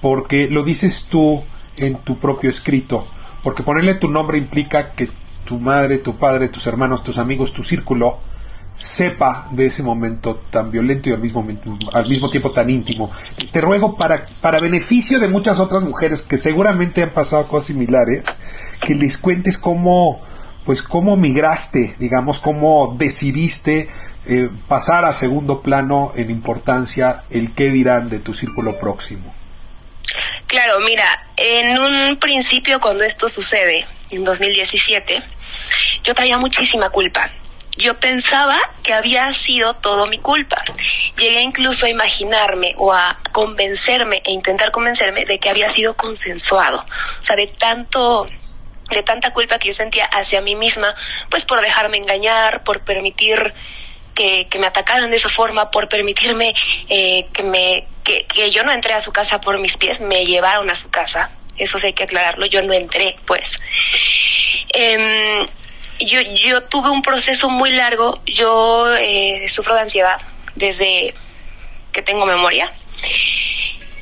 Porque 0.00 0.48
lo 0.48 0.62
dices 0.62 1.06
tú 1.10 1.42
en 1.76 1.96
tu 1.96 2.18
propio 2.18 2.50
escrito. 2.50 3.06
Porque 3.42 3.62
ponerle 3.62 3.94
tu 3.94 4.08
nombre 4.08 4.38
implica 4.38 4.90
que 4.90 5.08
tu 5.44 5.58
madre, 5.58 5.98
tu 5.98 6.16
padre, 6.16 6.48
tus 6.48 6.66
hermanos, 6.66 7.02
tus 7.02 7.18
amigos, 7.18 7.52
tu 7.52 7.62
círculo 7.62 8.18
sepa 8.74 9.48
de 9.50 9.66
ese 9.66 9.82
momento 9.82 10.42
tan 10.50 10.70
violento 10.70 11.08
y 11.08 11.12
al 11.12 11.20
mismo, 11.20 11.46
al 11.92 12.08
mismo 12.08 12.30
tiempo 12.30 12.50
tan 12.52 12.70
íntimo. 12.70 13.10
Te 13.52 13.60
ruego 13.60 13.96
para, 13.96 14.26
para 14.40 14.58
beneficio 14.58 15.18
de 15.18 15.28
muchas 15.28 15.58
otras 15.58 15.82
mujeres 15.82 16.22
que 16.22 16.38
seguramente 16.38 17.02
han 17.02 17.10
pasado 17.10 17.46
cosas 17.48 17.66
similares, 17.68 18.24
que 18.86 18.94
les 18.94 19.18
cuentes 19.18 19.58
cómo, 19.58 20.22
pues 20.64 20.82
cómo 20.82 21.16
migraste, 21.16 21.96
digamos, 21.98 22.40
cómo 22.40 22.94
decidiste 22.98 23.88
eh, 24.26 24.48
pasar 24.68 25.04
a 25.04 25.12
segundo 25.12 25.60
plano 25.60 26.12
en 26.16 26.30
importancia 26.30 27.24
el 27.30 27.52
qué 27.52 27.70
dirán 27.70 28.08
de 28.08 28.20
tu 28.20 28.34
círculo 28.34 28.78
próximo. 28.78 29.34
Claro, 30.46 30.80
mira, 30.80 31.04
en 31.36 31.78
un 31.78 32.16
principio 32.16 32.80
cuando 32.80 33.04
esto 33.04 33.28
sucede, 33.28 33.84
en 34.10 34.24
2017, 34.24 35.22
yo 36.02 36.14
traía 36.14 36.38
muchísima 36.38 36.90
culpa 36.90 37.30
yo 37.80 37.98
pensaba 37.98 38.60
que 38.82 38.92
había 38.92 39.32
sido 39.34 39.74
todo 39.74 40.06
mi 40.06 40.18
culpa. 40.18 40.62
Llegué 41.16 41.40
incluso 41.40 41.86
a 41.86 41.88
imaginarme 41.88 42.74
o 42.76 42.92
a 42.92 43.18
convencerme 43.32 44.22
e 44.24 44.32
intentar 44.32 44.70
convencerme 44.70 45.24
de 45.24 45.38
que 45.38 45.50
había 45.50 45.68
sido 45.70 45.96
consensuado. 45.96 46.84
O 47.20 47.24
sea, 47.24 47.36
de 47.36 47.46
tanto 47.46 48.28
de 48.90 49.02
tanta 49.04 49.32
culpa 49.32 49.58
que 49.58 49.68
yo 49.68 49.74
sentía 49.74 50.04
hacia 50.06 50.40
mí 50.40 50.56
misma, 50.56 50.94
pues 51.28 51.44
por 51.44 51.60
dejarme 51.60 51.96
engañar, 51.96 52.64
por 52.64 52.80
permitir 52.80 53.54
que, 54.14 54.48
me 54.58 54.66
atacaran 54.66 55.10
de 55.10 55.16
esa 55.16 55.28
forma, 55.28 55.70
por 55.70 55.88
permitirme 55.88 56.52
eh, 56.88 57.28
que 57.32 57.42
me 57.42 57.86
que, 58.02 58.24
que 58.26 58.50
yo 58.50 58.64
no 58.64 58.72
entré 58.72 58.92
a 58.92 59.00
su 59.00 59.12
casa 59.12 59.40
por 59.40 59.58
mis 59.58 59.76
pies, 59.76 60.00
me 60.00 60.26
llevaron 60.26 60.68
a 60.70 60.74
su 60.74 60.90
casa. 60.90 61.30
Eso 61.56 61.78
sí 61.78 61.86
hay 61.86 61.92
que 61.92 62.04
aclararlo, 62.04 62.46
yo 62.46 62.62
no 62.62 62.72
entré, 62.72 63.16
pues. 63.26 63.60
Eh, 64.72 65.46
yo, 66.06 66.20
yo 66.20 66.62
tuve 66.64 66.90
un 66.90 67.02
proceso 67.02 67.48
muy 67.50 67.70
largo, 67.70 68.20
yo 68.26 68.94
eh, 68.96 69.46
sufro 69.48 69.74
de 69.74 69.82
ansiedad 69.82 70.20
desde 70.54 71.14
que 71.92 72.02
tengo 72.02 72.26
memoria. 72.26 72.72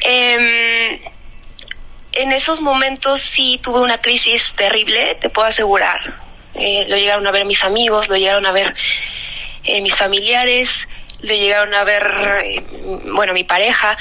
Em, 0.00 1.00
en 2.12 2.32
esos 2.32 2.60
momentos 2.60 3.20
sí 3.20 3.60
tuve 3.62 3.80
una 3.80 3.98
crisis 3.98 4.54
terrible, 4.56 5.16
te 5.16 5.30
puedo 5.30 5.46
asegurar. 5.48 5.98
Eh, 6.54 6.86
lo 6.88 6.96
llegaron 6.96 7.26
a 7.26 7.30
ver 7.30 7.44
mis 7.44 7.62
amigos, 7.64 8.08
lo 8.08 8.16
llegaron 8.16 8.46
a 8.46 8.52
ver 8.52 8.74
eh, 9.64 9.80
mis 9.80 9.94
familiares, 9.94 10.88
lo 11.20 11.34
llegaron 11.34 11.74
a 11.74 11.84
ver, 11.84 12.02
eh, 12.44 12.64
bueno, 13.12 13.32
mi 13.32 13.44
pareja, 13.44 13.96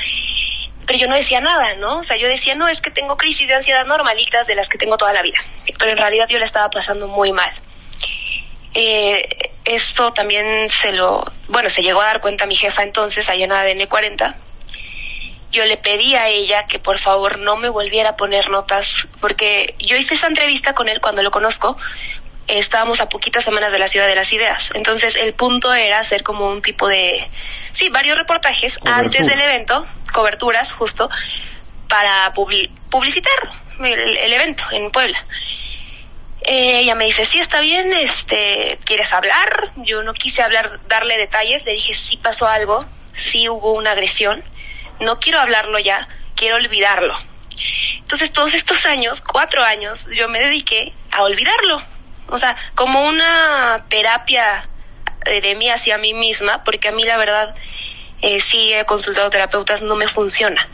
pero 0.85 0.97
yo 0.97 1.07
no 1.07 1.15
decía 1.15 1.41
nada, 1.41 1.75
¿no? 1.75 1.97
O 1.97 2.03
sea, 2.03 2.17
yo 2.17 2.27
decía, 2.27 2.55
no, 2.55 2.67
es 2.67 2.79
que 2.79 2.89
tengo 2.89 3.17
crisis 3.17 3.47
de 3.47 3.55
ansiedad 3.55 3.85
normalitas 3.85 4.47
de 4.47 4.55
las 4.55 4.69
que 4.69 4.77
tengo 4.77 4.97
toda 4.97 5.13
la 5.13 5.21
vida, 5.21 5.37
pero 5.77 5.91
en 5.91 5.97
realidad 5.97 6.27
yo 6.29 6.39
la 6.39 6.45
estaba 6.45 6.69
pasando 6.69 7.07
muy 7.07 7.31
mal. 7.31 7.51
Esto 8.73 10.13
también 10.13 10.69
se 10.69 10.93
lo, 10.93 11.25
bueno, 11.47 11.69
se 11.69 11.81
llegó 11.81 12.01
a 12.01 12.05
dar 12.05 12.21
cuenta 12.21 12.45
mi 12.45 12.55
jefa 12.55 12.83
entonces, 12.83 13.29
allá 13.29 13.45
en 13.45 13.51
ADN 13.51 13.87
40, 13.87 14.35
yo 15.51 15.65
le 15.65 15.77
pedí 15.77 16.15
a 16.15 16.27
ella 16.27 16.65
que 16.65 16.79
por 16.79 16.97
favor 16.97 17.39
no 17.39 17.55
me 17.55 17.69
volviera 17.69 18.11
a 18.11 18.15
poner 18.15 18.49
notas, 18.49 19.07
porque 19.21 19.75
yo 19.79 19.95
hice 19.95 20.15
esa 20.15 20.27
entrevista 20.27 20.73
con 20.73 20.89
él 20.89 21.01
cuando 21.01 21.23
lo 21.23 21.31
conozco, 21.31 21.77
estábamos 22.47 23.01
a 23.01 23.09
poquitas 23.09 23.43
semanas 23.43 23.71
de 23.71 23.79
la 23.79 23.87
Ciudad 23.87 24.07
de 24.07 24.15
las 24.15 24.31
Ideas, 24.31 24.71
entonces 24.73 25.15
el 25.15 25.33
punto 25.33 25.73
era 25.73 25.99
hacer 25.99 26.23
como 26.23 26.47
un 26.47 26.61
tipo 26.61 26.87
de, 26.87 27.29
sí, 27.71 27.89
varios 27.89 28.17
reportajes 28.17 28.77
antes 28.85 29.27
del 29.27 29.39
evento, 29.39 29.85
coberturas 30.13 30.71
justo, 30.71 31.09
para 31.87 32.33
publicitar 32.33 33.51
el, 33.79 34.33
evento 34.33 34.63
en 34.71 34.91
Puebla. 34.91 35.25
Ella 36.47 36.95
me 36.95 37.05
dice, 37.05 37.25
sí, 37.25 37.39
está 37.39 37.59
bien, 37.59 37.93
este, 37.93 38.79
¿quieres 38.85 39.13
hablar? 39.13 39.71
Yo 39.75 40.01
no 40.03 40.13
quise 40.13 40.41
hablar, 40.41 40.79
darle 40.87 41.17
detalles, 41.17 41.65
le 41.65 41.73
dije, 41.73 41.93
sí 41.93 42.15
pasó 42.17 42.47
algo, 42.47 42.85
sí 43.13 43.49
hubo 43.49 43.73
una 43.73 43.91
agresión, 43.91 44.41
no 45.01 45.19
quiero 45.19 45.41
hablarlo 45.41 45.77
ya, 45.79 46.07
quiero 46.35 46.55
olvidarlo. 46.55 47.17
Entonces 47.97 48.31
todos 48.31 48.53
estos 48.53 48.85
años, 48.85 49.19
cuatro 49.21 49.61
años, 49.63 50.07
yo 50.15 50.29
me 50.29 50.39
dediqué 50.39 50.93
a 51.11 51.23
olvidarlo. 51.23 51.83
O 52.29 52.39
sea, 52.39 52.55
como 52.75 53.05
una 53.05 53.85
terapia 53.89 54.69
de 55.25 55.55
mí 55.55 55.69
hacia 55.69 55.97
mí 55.97 56.13
misma, 56.13 56.63
porque 56.63 56.87
a 56.87 56.91
mí 56.93 57.03
la 57.03 57.17
verdad, 57.17 57.55
eh, 58.21 58.39
sí 58.39 58.73
he 58.73 58.85
consultado 58.85 59.29
terapeutas, 59.29 59.81
no 59.81 59.95
me 59.95 60.07
funciona. 60.07 60.65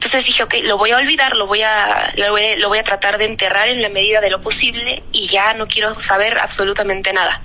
Entonces 0.00 0.24
dije, 0.24 0.42
ok, 0.42 0.54
lo 0.62 0.78
voy 0.78 0.92
a 0.92 0.96
olvidar, 0.96 1.36
lo 1.36 1.46
voy 1.46 1.60
a, 1.60 2.10
lo 2.16 2.32
voy, 2.32 2.78
a 2.78 2.82
tratar 2.82 3.18
de 3.18 3.26
enterrar 3.26 3.68
en 3.68 3.82
la 3.82 3.90
medida 3.90 4.22
de 4.22 4.30
lo 4.30 4.40
posible 4.40 5.02
y 5.12 5.26
ya 5.26 5.52
no 5.52 5.66
quiero 5.66 6.00
saber 6.00 6.38
absolutamente 6.38 7.12
nada. 7.12 7.42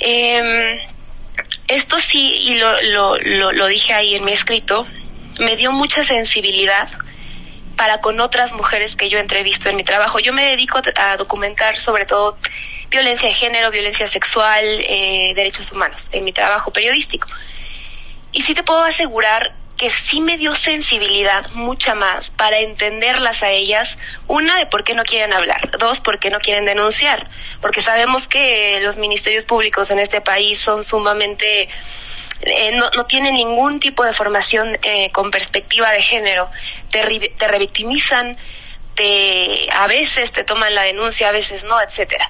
Eh, 0.00 0.84
esto 1.68 2.00
sí, 2.00 2.38
y 2.40 2.56
lo, 2.56 2.82
lo, 3.22 3.52
lo, 3.52 3.66
dije 3.68 3.94
ahí 3.94 4.16
en 4.16 4.24
mi 4.24 4.32
escrito, 4.32 4.84
me 5.38 5.54
dio 5.54 5.70
mucha 5.70 6.02
sensibilidad 6.02 6.88
para 7.76 8.00
con 8.00 8.18
otras 8.18 8.52
mujeres 8.52 8.96
que 8.96 9.08
yo 9.08 9.20
entrevisto 9.20 9.68
en 9.68 9.76
mi 9.76 9.84
trabajo. 9.84 10.18
Yo 10.18 10.32
me 10.32 10.42
dedico 10.42 10.80
a 10.96 11.16
documentar 11.16 11.78
sobre 11.78 12.04
todo 12.04 12.36
violencia 12.90 13.28
de 13.28 13.34
género, 13.36 13.70
violencia 13.70 14.08
sexual, 14.08 14.64
eh, 14.64 15.34
derechos 15.36 15.70
humanos 15.70 16.08
en 16.10 16.24
mi 16.24 16.32
trabajo 16.32 16.72
periodístico. 16.72 17.28
Y 18.32 18.42
sí 18.42 18.54
te 18.54 18.64
puedo 18.64 18.82
asegurar 18.82 19.54
que 19.78 19.90
sí 19.90 20.20
me 20.20 20.36
dio 20.36 20.54
sensibilidad 20.56 21.48
mucha 21.52 21.94
más 21.94 22.30
para 22.30 22.58
entenderlas 22.58 23.42
a 23.42 23.50
ellas, 23.50 23.96
una 24.26 24.58
de 24.58 24.66
por 24.66 24.84
qué 24.84 24.94
no 24.94 25.04
quieren 25.04 25.32
hablar, 25.32 25.70
dos, 25.78 26.00
por 26.00 26.18
qué 26.18 26.30
no 26.30 26.40
quieren 26.40 26.64
denunciar, 26.64 27.30
porque 27.62 27.80
sabemos 27.80 28.28
que 28.28 28.80
los 28.82 28.98
ministerios 28.98 29.44
públicos 29.44 29.90
en 29.90 30.00
este 30.00 30.20
país 30.20 30.60
son 30.60 30.82
sumamente 30.84 31.68
eh, 32.42 32.72
no, 32.72 32.90
no 32.96 33.06
tienen 33.06 33.34
ningún 33.34 33.80
tipo 33.80 34.04
de 34.04 34.12
formación 34.12 34.78
eh, 34.82 35.10
con 35.12 35.30
perspectiva 35.30 35.90
de 35.92 36.02
género, 36.02 36.50
te, 36.90 37.30
te 37.36 37.48
revictimizan, 37.48 38.36
te, 38.94 39.68
a 39.72 39.86
veces 39.86 40.32
te 40.32 40.44
toman 40.44 40.74
la 40.74 40.82
denuncia, 40.82 41.28
a 41.28 41.32
veces 41.32 41.64
no, 41.64 41.80
etcétera. 41.80 42.28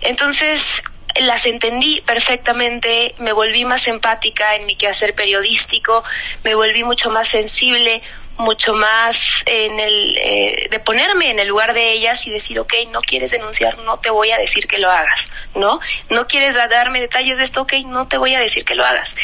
Entonces, 0.00 0.82
las 1.16 1.46
entendí 1.46 2.00
perfectamente, 2.02 3.14
me 3.18 3.32
volví 3.32 3.64
más 3.64 3.88
empática 3.88 4.54
en 4.56 4.66
mi 4.66 4.76
quehacer 4.76 5.14
periodístico, 5.14 6.04
me 6.44 6.54
volví 6.54 6.84
mucho 6.84 7.10
más 7.10 7.28
sensible, 7.28 8.02
mucho 8.38 8.74
más 8.74 9.42
en 9.46 9.78
el 9.78 10.18
eh, 10.18 10.68
de 10.70 10.80
ponerme 10.80 11.30
en 11.30 11.38
el 11.38 11.48
lugar 11.48 11.74
de 11.74 11.92
ellas 11.92 12.26
y 12.26 12.30
decir, 12.30 12.58
ok, 12.58 12.72
no 12.90 13.02
quieres 13.02 13.30
denunciar, 13.30 13.78
no 13.78 13.98
te 13.98 14.10
voy 14.10 14.30
a 14.30 14.38
decir 14.38 14.66
que 14.66 14.78
lo 14.78 14.90
hagas, 14.90 15.28
¿no? 15.54 15.80
No 16.08 16.26
quieres 16.26 16.54
darme 16.54 17.00
detalles 17.00 17.38
de 17.38 17.44
esto, 17.44 17.62
ok, 17.62 17.74
no 17.86 18.08
te 18.08 18.16
voy 18.16 18.34
a 18.34 18.40
decir 18.40 18.64
que 18.64 18.74
lo 18.74 18.84
hagas. 18.84 19.14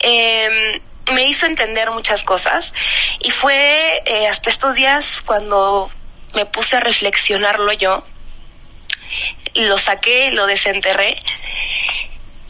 Em, 0.00 0.80
me 1.12 1.26
hizo 1.26 1.46
entender 1.46 1.90
muchas 1.90 2.22
cosas 2.22 2.72
y 3.20 3.30
fue 3.30 4.02
eh, 4.04 4.28
hasta 4.28 4.50
estos 4.50 4.76
días 4.76 5.22
cuando 5.22 5.90
me 6.34 6.46
puse 6.46 6.76
a 6.76 6.80
reflexionarlo 6.80 7.72
yo 7.72 8.04
lo 9.54 9.78
saqué, 9.78 10.30
lo 10.32 10.46
desenterré 10.46 11.18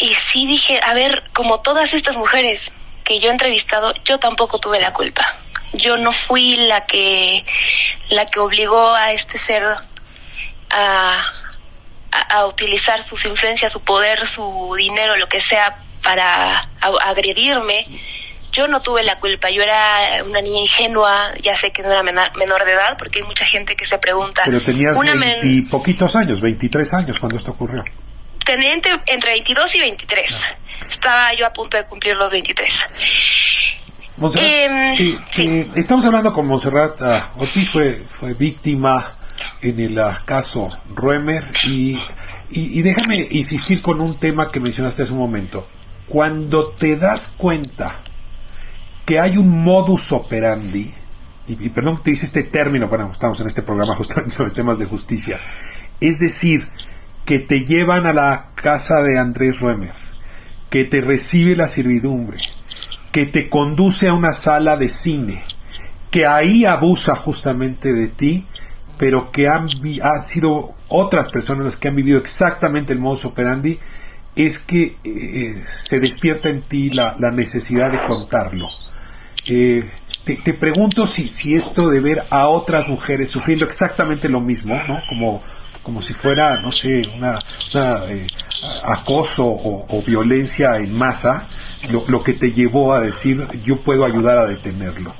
y 0.02 0.14
sí 0.14 0.46
dije, 0.46 0.80
a 0.82 0.94
ver, 0.94 1.22
como 1.32 1.60
todas 1.60 1.94
estas 1.94 2.16
mujeres 2.16 2.72
que 3.04 3.20
yo 3.20 3.28
he 3.28 3.30
entrevistado, 3.30 3.94
yo 4.04 4.18
tampoco 4.18 4.58
tuve 4.58 4.80
la 4.80 4.92
culpa. 4.92 5.36
Yo 5.74 5.96
no 5.96 6.12
fui 6.12 6.56
la 6.56 6.86
que 6.86 7.44
la 8.10 8.26
que 8.26 8.40
obligó 8.40 8.94
a 8.94 9.12
este 9.12 9.38
ser 9.38 9.62
a, 10.70 11.32
a, 12.10 12.46
utilizar 12.46 13.02
sus 13.02 13.24
influencias, 13.24 13.72
su 13.72 13.80
poder, 13.80 14.26
su 14.26 14.74
dinero, 14.76 15.16
lo 15.16 15.28
que 15.28 15.40
sea 15.40 15.76
para 16.02 16.68
agredirme 16.80 17.86
yo 18.52 18.68
no 18.68 18.80
tuve 18.80 19.02
la 19.02 19.18
culpa, 19.18 19.50
yo 19.50 19.62
era 19.62 20.22
una 20.24 20.42
niña 20.42 20.60
ingenua, 20.60 21.32
ya 21.40 21.56
sé 21.56 21.72
que 21.72 21.82
no 21.82 21.90
era 21.90 22.02
menor, 22.02 22.64
de 22.64 22.72
edad, 22.72 22.96
porque 22.98 23.20
hay 23.20 23.24
mucha 23.24 23.46
gente 23.46 23.74
que 23.74 23.86
se 23.86 23.98
pregunta. 23.98 24.42
Pero 24.44 24.62
tenías 24.62 24.96
una 24.96 25.14
poquitos 25.70 26.14
años, 26.14 26.40
23 26.40 26.92
años 26.94 27.16
cuando 27.18 27.38
esto 27.38 27.52
ocurrió. 27.52 27.82
Tenía 28.44 28.74
entre, 28.74 28.98
22 29.06 29.74
y 29.74 29.80
23. 29.80 30.44
Estaba 30.88 31.32
yo 31.34 31.46
a 31.46 31.52
punto 31.52 31.78
de 31.78 31.86
cumplir 31.86 32.14
los 32.16 32.30
23. 32.30 32.88
Em, 34.36 35.70
estamos 35.74 36.04
hablando 36.04 36.32
con 36.32 36.46
Monserrat 36.46 37.00
uh, 37.00 37.42
Ortiz, 37.42 37.70
fue, 37.70 38.04
fue 38.06 38.34
víctima 38.34 39.14
en 39.62 39.80
el 39.80 39.98
ah, 39.98 40.22
caso 40.24 40.68
Ruemer 40.94 41.50
y, 41.64 41.94
y, 42.50 42.78
y 42.78 42.82
déjame 42.82 43.26
insistir 43.30 43.80
con 43.80 44.00
un 44.00 44.20
tema 44.20 44.50
que 44.50 44.60
mencionaste 44.60 45.04
hace 45.04 45.12
un 45.12 45.18
momento. 45.18 45.66
Cuando 46.06 46.72
te 46.72 46.96
das 46.96 47.34
cuenta 47.38 48.02
que 49.04 49.18
hay 49.18 49.36
un 49.36 49.64
modus 49.64 50.12
operandi, 50.12 50.94
y, 51.46 51.68
perdón 51.70 51.98
que 51.98 52.02
te 52.04 52.10
dice 52.12 52.26
este 52.26 52.44
término, 52.44 52.88
bueno, 52.88 53.10
estamos 53.12 53.40
en 53.40 53.48
este 53.48 53.62
programa 53.62 53.94
justamente 53.96 54.30
sobre 54.30 54.52
temas 54.52 54.78
de 54.78 54.86
justicia, 54.86 55.40
es 56.00 56.20
decir, 56.20 56.68
que 57.24 57.38
te 57.38 57.64
llevan 57.64 58.06
a 58.06 58.12
la 58.12 58.50
casa 58.54 59.02
de 59.02 59.18
Andrés 59.18 59.60
Ruemer, 59.60 59.94
que 60.70 60.84
te 60.84 61.00
recibe 61.00 61.56
la 61.56 61.68
servidumbre, 61.68 62.38
que 63.12 63.26
te 63.26 63.48
conduce 63.48 64.08
a 64.08 64.14
una 64.14 64.32
sala 64.32 64.76
de 64.76 64.88
cine, 64.88 65.44
que 66.10 66.26
ahí 66.26 66.64
abusa 66.64 67.14
justamente 67.14 67.92
de 67.92 68.08
ti, 68.08 68.46
pero 68.98 69.30
que 69.30 69.48
han, 69.48 69.68
sido 70.22 70.74
otras 70.88 71.30
personas 71.30 71.64
las 71.64 71.76
que 71.76 71.88
han 71.88 71.96
vivido 71.96 72.18
exactamente 72.18 72.92
el 72.92 73.00
modus 73.00 73.24
operandi, 73.24 73.78
es 74.34 74.58
que 74.58 74.96
eh, 75.04 75.62
se 75.82 76.00
despierta 76.00 76.48
en 76.48 76.62
ti 76.62 76.90
la 76.90 77.30
necesidad 77.30 77.90
de 77.92 78.04
contarlo 78.06 78.68
eh, 79.46 79.90
te, 80.24 80.54
pregunto 80.54 81.06
si, 81.06 81.28
si 81.28 81.54
esto 81.54 81.88
de 81.88 82.00
ver 82.00 82.24
a 82.30 82.48
otras 82.48 82.88
mujeres 82.88 83.30
sufriendo 83.30 83.64
exactamente 83.64 84.28
lo 84.28 84.40
mismo, 84.40 84.80
¿no? 84.86 85.02
Como, 85.08 85.42
como 85.82 86.00
si 86.00 86.14
fuera, 86.14 86.60
no 86.60 86.70
sé, 86.70 87.02
una, 87.16 87.38
eh, 88.08 88.26
acoso 88.84 89.44
o, 89.46 90.02
violencia 90.06 90.76
en 90.76 90.96
masa, 90.96 91.46
lo, 91.90 92.04
lo 92.06 92.22
que 92.22 92.34
te 92.34 92.52
llevó 92.52 92.92
a 92.92 93.00
decir 93.00 93.46
yo 93.64 93.80
puedo 93.80 94.04
ayudar 94.04 94.38
a 94.38 94.46
detenerlo. 94.46 95.12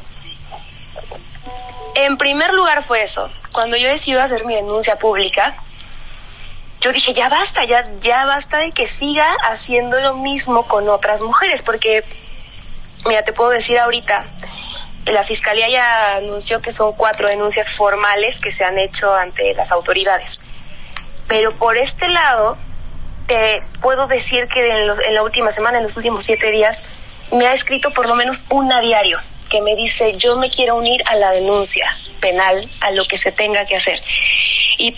En 1.95 2.17
primer 2.17 2.53
lugar 2.55 2.83
fue 2.83 3.03
eso. 3.03 3.31
Cuando 3.53 3.77
yo 3.77 3.89
decidí 3.89 4.17
hacer 4.17 4.45
mi 4.47 4.55
denuncia 4.55 4.99
pública, 4.99 5.55
yo 6.81 6.93
dije, 6.93 7.15
ya 7.15 7.29
basta, 7.29 7.65
ya, 7.65 7.91
ya 8.01 8.27
basta 8.27 8.59
de 8.59 8.73
que 8.73 8.87
siga 8.87 9.27
haciendo 9.49 10.01
lo 10.01 10.15
mismo 10.15 10.65
con 10.65 10.89
otras 10.89 11.21
mujeres, 11.21 11.63
porque 11.63 12.05
Mira, 13.05 13.23
te 13.23 13.33
puedo 13.33 13.51
decir 13.51 13.79
ahorita, 13.79 14.27
la 15.07 15.25
Fiscalía 15.25 15.69
ya 15.69 16.17
anunció 16.17 16.61
que 16.61 16.73
son 16.73 16.93
cuatro 16.93 17.29
denuncias 17.29 17.71
formales 17.71 18.41
que 18.41 18.53
se 18.53 18.65
han 18.65 18.79
hecho 18.79 19.13
ante 19.15 19.55
las 19.55 19.73
autoridades. 19.73 20.41
Pero 21.27 21.53
por 21.53 21.77
este 21.77 22.09
lado, 22.09 22.57
te 23.27 23.63
puedo 23.81 24.07
decir 24.07 24.47
que 24.47 24.83
en, 24.83 25.15
la 25.15 25.23
última 25.23 25.51
semana, 25.51 25.79
en 25.79 25.85
los 25.85 25.97
últimos 25.97 26.25
siete 26.25 26.51
días, 26.51 26.85
me 27.33 27.47
ha 27.47 27.55
escrito 27.55 27.91
por 27.91 28.07
lo 28.09 28.15
menos 28.15 28.45
una 28.51 28.81
diario 28.81 29.19
que 29.49 29.61
me 29.61 29.75
dice 29.77 30.13
yo 30.13 30.37
me 30.37 30.51
quiero 30.51 30.77
unir 30.77 31.03
a 31.07 31.15
la 31.17 31.31
denuncia 31.31 31.87
penal, 32.21 32.69
a 32.81 32.91
lo 32.93 33.05
que 33.05 33.19
se 33.19 33.33
tenga 33.33 33.65
que 33.65 33.77
hacer. 33.77 34.01
Y, 34.79 34.95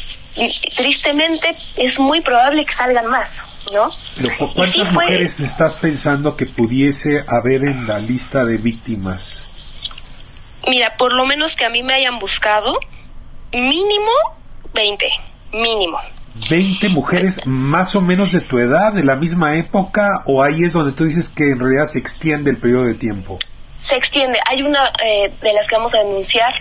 tristemente 0.77 1.55
es 1.77 2.01
muy 2.01 2.21
probable 2.21 2.67
que 2.67 2.73
salgan 2.73 3.07
más. 3.07 3.41
¿No? 3.73 3.89
¿Cuántas 4.55 4.93
mujeres 4.93 5.41
estás 5.41 5.75
pensando 5.75 6.37
que 6.37 6.47
pudiese 6.47 7.25
haber 7.27 7.65
en 7.65 7.87
la 7.87 7.99
lista 7.99 8.45
de 8.45 8.57
víctimas? 8.59 9.49
Mira, 10.69 10.97
por 10.97 11.13
lo 11.13 11.27
menos 11.27 11.57
que 11.57 11.65
a 11.65 11.71
mí 11.71 11.83
me 11.83 11.95
hayan 11.95 12.19
buscado, 12.19 12.79
mínimo 13.53 14.11
20, 14.75 15.11
mínimo. 15.53 15.99
20 16.51 16.89
mujeres 16.89 17.41
más 17.47 17.95
o 17.95 18.01
menos 18.01 18.33
de 18.33 18.41
tu 18.41 18.59
edad, 18.59 18.93
de 18.93 19.05
la 19.05 19.15
misma 19.15 19.57
época, 19.57 20.23
o 20.27 20.43
ahí 20.43 20.65
es 20.65 20.73
donde 20.73 20.93
tú 20.93 21.05
dices 21.05 21.29
que 21.29 21.51
en 21.51 21.61
realidad 21.61 21.87
se 21.87 21.99
extiende 21.99 22.51
el 22.51 22.57
periodo 22.57 22.87
de 22.87 22.95
tiempo? 22.95 23.39
Se 23.79 23.95
extiende. 23.95 24.39
Hay 24.51 24.63
una 24.63 24.91
eh, 25.05 25.33
de 25.41 25.53
las 25.53 25.69
que 25.69 25.77
vamos 25.77 25.95
a 25.95 25.99
denunciar, 25.99 26.53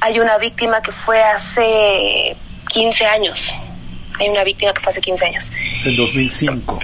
hay 0.00 0.18
una 0.18 0.38
víctima 0.38 0.80
que 0.80 0.92
fue 0.92 1.22
hace 1.22 2.36
15 2.68 3.06
años. 3.06 3.54
Hay 4.18 4.28
una 4.28 4.44
víctima 4.44 4.72
que 4.72 4.80
fue 4.80 4.90
hace 4.90 5.00
15 5.00 5.26
años. 5.26 5.52
En 5.84 5.96
2005. 5.96 6.78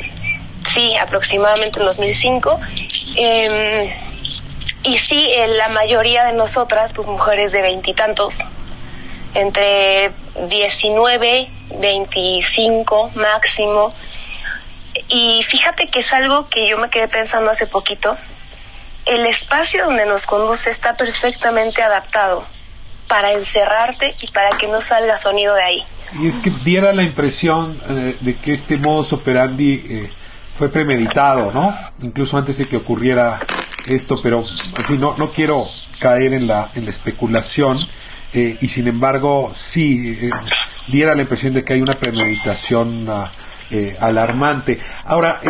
Sí, 0.69 0.97
aproximadamente 0.97 1.79
en 1.79 1.87
2005. 1.87 2.61
Em, 3.17 3.91
y 4.85 4.97
sí, 4.99 5.31
eh, 5.33 5.47
la 5.57 5.69
mayoría 5.69 6.25
de 6.25 6.33
nosotras, 6.33 6.93
pues 6.93 7.07
mujeres 7.07 7.53
de 7.53 7.63
veintitantos, 7.63 8.39
entre 9.35 10.13
19, 10.49 11.51
25 11.79 13.11
máximo. 13.15 13.95
Y 15.09 15.43
fíjate 15.45 15.87
que 15.87 16.01
es 16.01 16.13
algo 16.13 16.49
que 16.49 16.69
yo 16.69 16.79
me 16.79 16.91
quedé 16.91 17.09
pensando 17.09 17.51
hace 17.51 17.67
poquito. 17.67 18.17
El 19.05 19.27
espacio 19.27 19.85
donde 19.85 20.07
nos 20.07 20.27
conduce 20.27 20.71
está 20.71 20.97
perfectamente 20.97 21.83
adaptado 21.83 22.47
para 23.13 23.33
encerrarte 23.33 24.11
y 24.23 24.27
para 24.29 24.57
que 24.57 24.67
no 24.67 24.81
salga 24.81 25.19
sonido 25.19 25.55
de 25.55 25.63
ahí. 25.63 25.85
Y 26.19 26.29
es 26.29 26.39
que 26.39 26.49
diera 26.65 26.95
la 26.95 27.03
impresión 27.03 27.79
eh, 27.87 28.17
de 28.19 28.37
que 28.37 28.55
este 28.55 28.79
modus 28.79 29.13
operandi 29.13 29.85
eh, 29.87 30.11
fue 30.57 30.71
premeditado, 30.71 31.53
¿no? 31.53 31.77
Incluso 32.01 32.39
antes 32.39 32.57
de 32.57 32.65
que 32.65 32.79
ocurriera 32.79 33.39
esto, 33.87 34.15
pero 34.23 34.39
en 34.39 34.85
fin, 34.87 34.99
no, 34.99 35.15
no 35.19 35.31
quiero 35.31 35.63
caer 35.99 36.33
en 36.33 36.47
la, 36.47 36.71
en 36.75 36.87
la 36.87 36.91
especulación. 36.91 37.79
Eh, 38.33 38.57
y 38.63 38.69
sin 38.71 38.89
embargo, 38.89 39.53
sí, 39.55 40.19
diera 40.89 41.15
la 41.15 41.21
impresión 41.21 41.53
de 41.53 41.63
que 41.63 41.75
hay 41.75 41.83
una 41.83 41.99
premeditación 41.99 43.07
ah, 43.11 43.31
alarmante. 44.01 44.81
Ahora, 45.05 45.43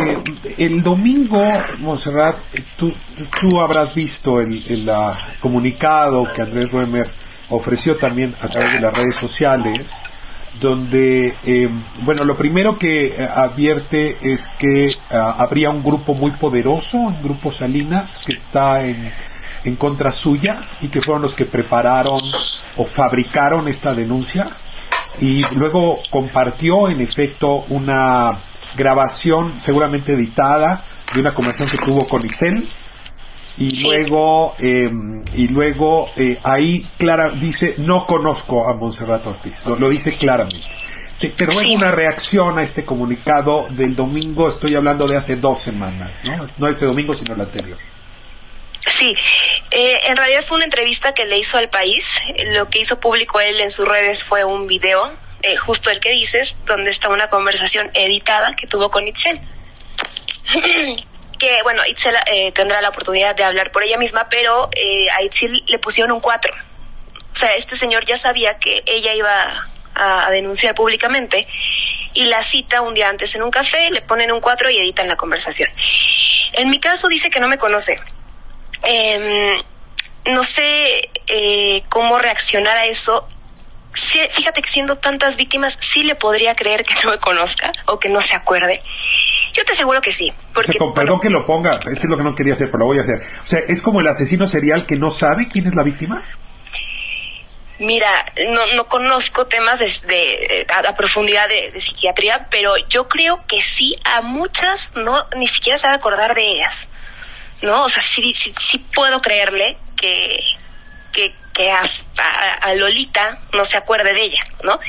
el 0.57 0.83
domingo, 0.83 1.49
Monserrat, 1.79 2.39
tú, 2.75 2.93
tú 3.39 3.61
habrás 3.61 3.95
visto 3.95 4.41
el, 4.41 4.61
el 4.67 4.89
ah, 4.89 5.17
comunicado 5.39 6.27
que 6.33 6.41
Andrés 6.41 6.69
Ruemer 6.69 7.23
ofreció 7.49 7.97
también 7.97 8.35
a 8.41 8.47
través 8.47 8.73
de 8.73 8.79
las 8.79 8.97
redes 8.97 9.15
sociales, 9.15 9.91
donde, 10.59 11.35
eh, 11.43 11.69
bueno, 12.01 12.23
lo 12.23 12.37
primero 12.37 12.77
que 12.77 13.07
eh, 13.07 13.23
advierte 13.23 14.17
es 14.21 14.47
que 14.59 14.89
ah, 15.09 15.35
habría 15.37 15.69
un 15.69 15.83
grupo 15.83 16.13
muy 16.13 16.31
poderoso, 16.31 16.97
un 16.97 17.21
grupo 17.23 17.51
Salinas, 17.51 18.19
que 18.25 18.33
está 18.33 18.85
en, 18.85 19.11
en 19.63 19.75
contra 19.75 20.11
suya 20.11 20.67
y 20.81 20.89
que 20.89 21.01
fueron 21.01 21.23
los 21.23 21.33
que 21.33 21.45
prepararon 21.45 22.19
o 22.77 22.85
fabricaron 22.85 23.67
esta 23.67 23.93
denuncia. 23.93 24.49
Y 25.19 25.43
luego 25.55 25.99
compartió, 26.09 26.89
en 26.89 27.01
efecto, 27.01 27.65
una 27.69 28.39
grabación 28.75 29.59
seguramente 29.59 30.13
editada 30.13 30.83
de 31.13 31.21
una 31.21 31.31
conversación 31.31 31.69
que 31.69 31.85
tuvo 31.85 32.07
con 32.07 32.23
Ixel, 32.25 32.67
y 33.57 33.83
luego 33.83 34.55
em, 34.59 35.23
y 35.35 35.47
luego 35.47 36.09
eh, 36.15 36.39
ahí 36.43 36.87
Clara 36.97 37.29
dice 37.29 37.75
no 37.77 38.05
conozco 38.07 38.67
a 38.67 38.73
Monserrat 38.73 39.25
Ortiz 39.27 39.63
lo, 39.65 39.89
dice 39.89 40.17
claramente. 40.17 40.67
Te, 41.19 41.29
te 41.29 41.45
ruego 41.45 41.73
una 41.73 41.91
reacción 41.91 42.57
a 42.57 42.63
este 42.63 42.83
comunicado 42.83 43.67
del 43.69 43.95
domingo. 43.95 44.49
Estoy 44.49 44.75
hablando 44.75 45.07
de 45.07 45.17
hace 45.17 45.35
dos 45.35 45.61
semanas 45.61 46.19
no 46.23 46.47
no 46.57 46.67
este 46.67 46.85
domingo 46.85 47.13
sino 47.13 47.35
el 47.35 47.41
anterior. 47.41 47.77
Sí, 48.87 49.15
eh, 49.71 50.01
en 50.07 50.17
realidad 50.17 50.43
fue 50.45 50.57
una 50.57 50.65
entrevista 50.65 51.13
que 51.13 51.25
le 51.25 51.37
hizo 51.37 51.57
al 51.57 51.69
país. 51.69 52.19
Lo 52.53 52.69
que 52.69 52.79
hizo 52.79 52.99
público 52.99 53.39
él 53.39 53.59
en 53.61 53.71
sus 53.71 53.87
redes 53.87 54.23
fue 54.23 54.43
un 54.43 54.67
video, 54.67 55.11
eh, 55.41 55.55
justo 55.55 55.89
el 55.89 55.99
que 55.99 56.11
dices, 56.11 56.57
donde 56.65 56.91
está 56.91 57.09
una 57.09 57.29
conversación 57.29 57.89
editada 57.93 58.55
que 58.55 58.67
tuvo 58.67 58.91
con 58.91 59.07
Itzel. 59.07 59.39
que, 61.43 61.61
bueno, 61.63 61.85
Itzel 61.85 62.15
eh, 62.27 62.53
tendrá 62.53 62.81
la 62.81 62.87
oportunidad 62.87 63.35
de 63.35 63.43
hablar 63.43 63.69
por 63.73 63.83
ella 63.83 63.97
misma, 63.97 64.29
pero 64.29 64.69
eh, 64.73 65.09
a 65.11 65.21
Itzel 65.23 65.61
le 65.67 65.77
pusieron 65.77 66.13
un 66.13 66.21
4. 66.21 66.53
O 66.53 67.35
sea, 67.35 67.53
este 67.55 67.75
señor 67.75 68.05
ya 68.05 68.15
sabía 68.15 68.59
que 68.59 68.81
ella 68.85 69.13
iba 69.13 69.69
a, 69.93 70.31
denunciar 70.31 70.73
públicamente 70.73 71.45
y 72.13 72.25
la 72.27 72.41
cita 72.41 72.79
un 72.79 72.93
día 72.93 73.09
antes 73.09 73.35
en 73.35 73.43
un 73.43 73.51
café, 73.51 73.91
le 73.91 74.01
ponen 74.01 74.31
un 74.31 74.39
4 74.39 74.69
y 74.69 74.77
editan 74.77 75.09
la 75.09 75.17
conversación. 75.17 75.69
En 76.53 76.69
mi 76.69 76.79
caso 76.79 77.09
dice 77.09 77.29
que 77.29 77.41
no 77.41 77.49
me 77.49 77.57
conoce. 77.57 77.99
Em, 78.83 79.61
no 80.25 80.45
sé 80.45 81.09
eh, 81.27 81.83
cómo 81.89 82.19
reaccionar 82.19 82.77
a 82.77 82.85
eso 82.85 83.27
fíjate 84.31 84.61
que 84.61 84.69
siendo 84.69 84.97
tantas 84.97 85.35
víctimas, 85.35 85.77
sí 85.79 86.03
le 86.03 86.15
podría 86.15 86.55
creer 86.55 86.83
que 86.83 86.95
no 87.03 87.11
me 87.11 87.19
conozca 87.19 87.71
o 87.85 87.99
que 87.99 88.09
no 88.09 88.21
se 88.21 88.35
acuerde. 88.35 88.81
Yo 89.53 89.63
te 89.63 89.73
aseguro 89.73 90.01
que 90.01 90.11
sí. 90.11 90.33
Porque, 90.53 90.77
perdón 90.95 91.19
que 91.19 91.29
lo 91.29 91.45
ponga, 91.45 91.79
es 91.91 91.99
que 91.99 92.07
es 92.07 92.09
lo 92.09 92.17
que 92.17 92.23
no 92.23 92.35
quería 92.35 92.53
hacer, 92.53 92.71
pero 92.71 92.79
lo 92.79 92.85
voy 92.85 92.97
a 92.97 93.01
hacer. 93.01 93.21
O 93.43 93.47
sea, 93.47 93.59
¿es 93.59 93.81
como 93.81 94.01
el 94.01 94.07
asesino 94.07 94.47
serial 94.47 94.87
que 94.87 94.95
no 94.95 95.11
sabe 95.11 95.47
quién 95.47 95.67
es 95.67 95.75
la 95.75 95.83
víctima? 95.83 96.23
Mira, 97.79 98.31
no, 98.49 98.67
no 98.75 98.85
conozco 98.85 99.45
temas 99.47 99.79
de, 99.79 100.67
a, 100.73 100.95
profundidad 100.95 101.47
de, 101.49 101.79
psiquiatría, 101.81 102.47
pero 102.49 102.77
yo 102.87 103.07
creo 103.07 103.43
que 103.47 103.61
sí 103.61 103.95
a 104.05 104.21
muchas 104.21 104.91
no 104.95 105.25
ni 105.35 105.47
siquiera 105.47 105.77
se 105.77 105.87
va 105.87 105.93
a 105.93 105.97
acordar 105.97 106.33
de 106.33 106.47
ellas, 106.47 106.87
¿no? 107.61 107.83
O 107.83 107.89
sea, 107.89 108.01
sí, 108.01 108.33
sí, 108.33 108.53
sí 108.59 108.79
puedo 108.95 109.21
creerle 109.21 109.77
que, 109.97 110.39
que, 111.11 111.35
que 111.51 111.71
a, 111.71 112.73
Lolita 112.75 113.39
no 113.53 113.65
se 113.65 113.77
acuerde 113.77 114.13
de 114.13 114.21
ella, 114.21 114.41
¿no? 114.63 114.79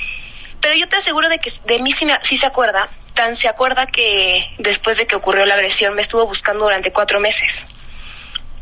Pero 0.61 0.75
yo 0.75 0.87
te 0.89 0.97
aseguro 0.97 1.29
de 1.29 1.39
que 1.39 1.53
de 1.67 1.79
mí 1.81 1.93
sí, 1.93 2.07
sí 2.23 2.39
se 2.39 2.47
acuerda, 2.47 2.91
tan 3.15 3.35
se 3.37 3.49
acuerda 3.49 3.87
que 3.87 4.47
después 4.59 4.99
de 4.99 5.07
que 5.07 5.17
ocurrió 5.17 5.45
la 5.45 5.55
agresión 5.55 5.95
me 5.95 6.03
estuvo 6.03 6.27
buscando 6.27 6.65
durante 6.65 6.93
cuatro 6.93 7.21
meses. 7.21 7.67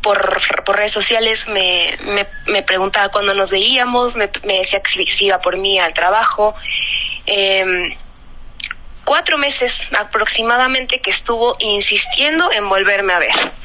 Por, 0.01 0.41
por 0.65 0.75
redes 0.75 0.91
sociales 0.91 1.47
me, 1.47 1.97
me, 2.45 2.61
preguntaba 2.63 3.09
cuándo 3.09 3.33
nos 3.33 3.51
veíamos, 3.51 4.15
me, 4.15 4.29
decía 4.43 4.81
que 4.81 5.05
si 5.05 5.25
iba 5.27 5.39
por 5.39 5.57
mí 5.57 5.79
al 5.79 5.93
trabajo. 5.93 6.53
Em, 7.25 7.95
cuatro 9.05 9.37
meses 9.37 9.81
aproximadamente 9.97 10.99
que 10.99 11.09
estuvo 11.09 11.55
insistiendo 11.59 12.51
en 12.51 12.67
volverme 12.67 13.13
a 13.13 13.19
ver 13.19 13.62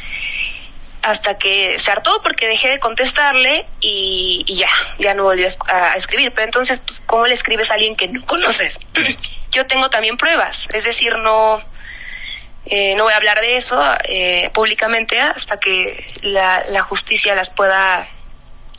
hasta 1.03 1.39
que 1.39 1.79
se 1.79 1.91
hartó 1.91 2.21
porque 2.23 2.49
dejé 2.49 2.69
de 2.69 2.81
contestarle 2.81 3.67
y, 3.81 4.45
ya, 4.49 4.71
ya 4.99 5.15
no 5.15 5.25
volvió 5.25 5.49
a, 5.67 5.95
escribir. 5.95 6.33
Pero 6.33 6.47
entonces, 6.47 6.81
pues, 6.87 7.03
¿cómo 7.07 7.27
le 7.27 7.35
escribes 7.35 7.71
a 7.71 7.75
alguien 7.75 7.97
que 7.97 8.09
no 8.09 8.25
conoces? 8.27 8.79
Yo 9.53 9.67
tengo 9.67 9.91
también 9.91 10.17
pruebas, 10.17 10.69
es 10.73 10.85
decir, 10.85 11.17
no, 11.17 11.63
eh, 12.67 12.95
no 12.97 13.05
voy 13.05 13.13
a 13.15 13.17
hablar 13.17 13.41
de 13.41 13.57
eso 13.57 13.83
eh, 14.05 14.51
públicamente 14.53 15.19
hasta 15.19 15.59
que 15.59 16.05
la, 16.21 16.65
la 16.69 16.83
justicia 16.83 17.35
las 17.35 17.49
pueda 17.49 18.09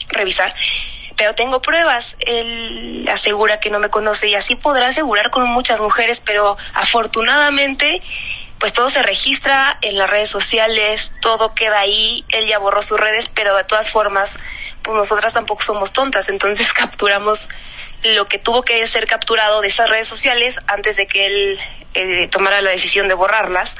revisar. 0.10 0.54
Pero 1.16 1.36
tengo 1.36 1.62
pruebas. 1.62 2.16
Él 2.20 3.10
asegura 3.12 3.60
que 3.60 3.70
no 3.70 3.80
me 3.80 3.90
conoce 3.90 4.30
y 4.30 4.36
así 4.36 4.56
podrá 4.56 4.88
asegurar 4.88 5.32
con 5.32 5.48
muchas 5.50 5.80
mujeres, 5.82 6.22
pero 6.22 6.58
afortunadamente 6.74 8.02
pues 8.60 8.74
todo 8.74 8.90
se 8.90 9.02
registra 9.02 9.78
en 9.82 9.98
las 9.98 10.10
redes 10.10 10.30
sociales, 10.30 11.14
todo 11.22 11.54
queda 11.54 11.80
ahí, 11.80 12.26
él 12.30 12.48
ya 12.48 12.60
borró 12.60 12.84
sus 12.84 13.00
redes, 13.00 13.30
pero 13.34 13.56
de 13.56 13.64
todas 13.64 13.90
formas, 13.90 14.38
pues 14.84 14.98
nosotras 14.98 15.34
tampoco 15.34 15.64
somos 15.64 15.94
tontas, 15.94 16.30
entonces 16.30 16.74
capturamos 16.74 17.48
lo 18.16 18.28
que 18.28 18.38
tuvo 18.38 18.64
que 18.64 18.86
ser 18.88 19.06
capturado 19.08 19.62
de 19.62 19.70
esas 19.70 19.90
redes 19.90 20.08
sociales 20.08 20.60
antes 20.68 20.98
de 20.98 21.08
que 21.08 21.26
él 21.26 21.60
eh, 21.94 22.28
tomara 22.28 22.62
la 22.62 22.72
decisión 22.72 23.08
de 23.08 23.14
borrarlas. 23.14 23.78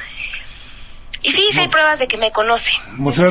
Y 1.22 1.32
sí, 1.32 1.48
sí 1.52 1.60
hay 1.60 1.68
pruebas 1.68 1.98
de 1.98 2.08
que 2.08 2.16
me 2.16 2.32
conoce. 2.32 2.70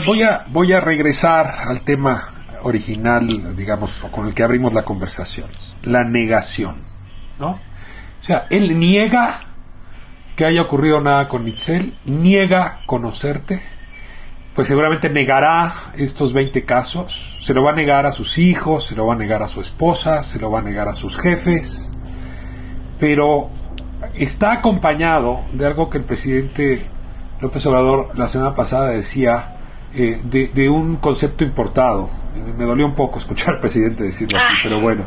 voy, 0.05 0.21
a, 0.21 0.45
voy 0.47 0.73
a 0.73 0.79
regresar 0.79 1.47
al 1.67 1.81
tema 1.81 2.33
original, 2.61 3.55
digamos, 3.55 3.91
con 4.11 4.27
el 4.27 4.35
que 4.35 4.43
abrimos 4.43 4.73
la 4.73 4.83
conversación, 4.83 5.49
la 5.83 6.03
negación, 6.03 6.83
¿no? 7.39 7.59
O 8.21 8.23
sea, 8.23 8.45
él 8.49 8.77
niega 8.77 9.39
que 10.39 10.45
haya 10.45 10.61
ocurrido 10.61 11.01
nada 11.01 11.27
con 11.27 11.45
Itzel, 11.49 11.95
niega 12.05 12.79
conocerte, 12.85 13.61
pues 14.55 14.69
seguramente 14.69 15.09
negará 15.09 15.73
estos 15.97 16.31
20 16.31 16.63
casos, 16.63 17.37
se 17.43 17.53
lo 17.53 17.61
va 17.61 17.71
a 17.71 17.75
negar 17.75 18.05
a 18.05 18.13
sus 18.13 18.37
hijos, 18.37 18.85
se 18.85 18.95
lo 18.95 19.05
va 19.05 19.15
a 19.15 19.17
negar 19.17 19.43
a 19.43 19.49
su 19.49 19.59
esposa, 19.59 20.23
se 20.23 20.39
lo 20.39 20.49
va 20.49 20.59
a 20.59 20.61
negar 20.61 20.87
a 20.87 20.93
sus 20.93 21.17
jefes, 21.17 21.91
pero 23.01 23.49
está 24.13 24.53
acompañado 24.53 25.41
de 25.51 25.65
algo 25.65 25.89
que 25.89 25.97
el 25.97 26.05
presidente 26.05 26.85
López 27.41 27.65
Obrador 27.65 28.17
la 28.17 28.29
semana 28.29 28.55
pasada 28.55 28.91
decía, 28.91 29.57
eh, 29.93 30.21
de, 30.23 30.69
un 30.69 30.95
concepto 30.95 31.43
importado. 31.43 32.09
Me 32.57 32.63
dolió 32.63 32.85
un 32.85 32.95
poco 32.95 33.19
escuchar 33.19 33.55
al 33.55 33.59
presidente 33.59 34.05
decirlo 34.05 34.37
así, 34.37 34.53
ah. 34.53 34.59
pero 34.63 34.79
bueno, 34.79 35.03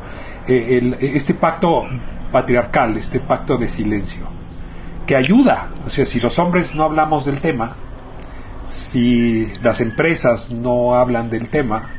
eh, 0.47 0.95
este 1.01 1.33
pacto 1.33 1.85
patriarcal, 2.31 2.99
este 2.99 3.19
pacto 3.19 3.57
de 3.57 3.71
silencio 3.71 4.42
que 5.07 5.17
ayuda. 5.17 5.71
O 5.87 5.91
sea, 5.91 6.07
si 6.07 6.21
los 6.21 6.39
hombres 6.39 6.75
no 6.75 6.85
hablamos 6.85 7.25
del 7.25 7.41
tema, 7.41 7.75
si 8.67 9.47
las 9.63 9.81
empresas 9.81 10.51
no 10.51 10.95
hablan 10.95 11.31
del 11.31 11.49
tema, 11.49 11.91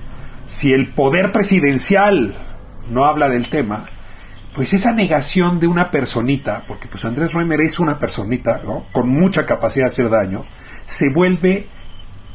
si 0.46 0.74
el 0.74 0.90
poder 0.90 1.32
presidencial 1.32 2.36
no 2.90 3.06
habla 3.06 3.30
del 3.30 3.50
tema, 3.50 3.86
pues 4.56 4.74
esa 4.74 4.94
negación 4.94 5.60
de 5.60 5.68
una 5.68 5.90
personita, 5.90 6.64
porque 6.68 6.88
pues 6.88 7.06
Andrés 7.06 7.34
Roemer 7.34 7.62
es 7.62 7.80
una 7.80 8.00
personita, 8.00 8.62
¿no? 8.64 8.86
Con 8.92 9.10
mucha 9.10 9.46
capacidad 9.46 9.86
de 9.86 9.92
hacer 9.92 10.10
daño, 10.10 10.46
se 10.86 11.10
vuelve 11.10 11.68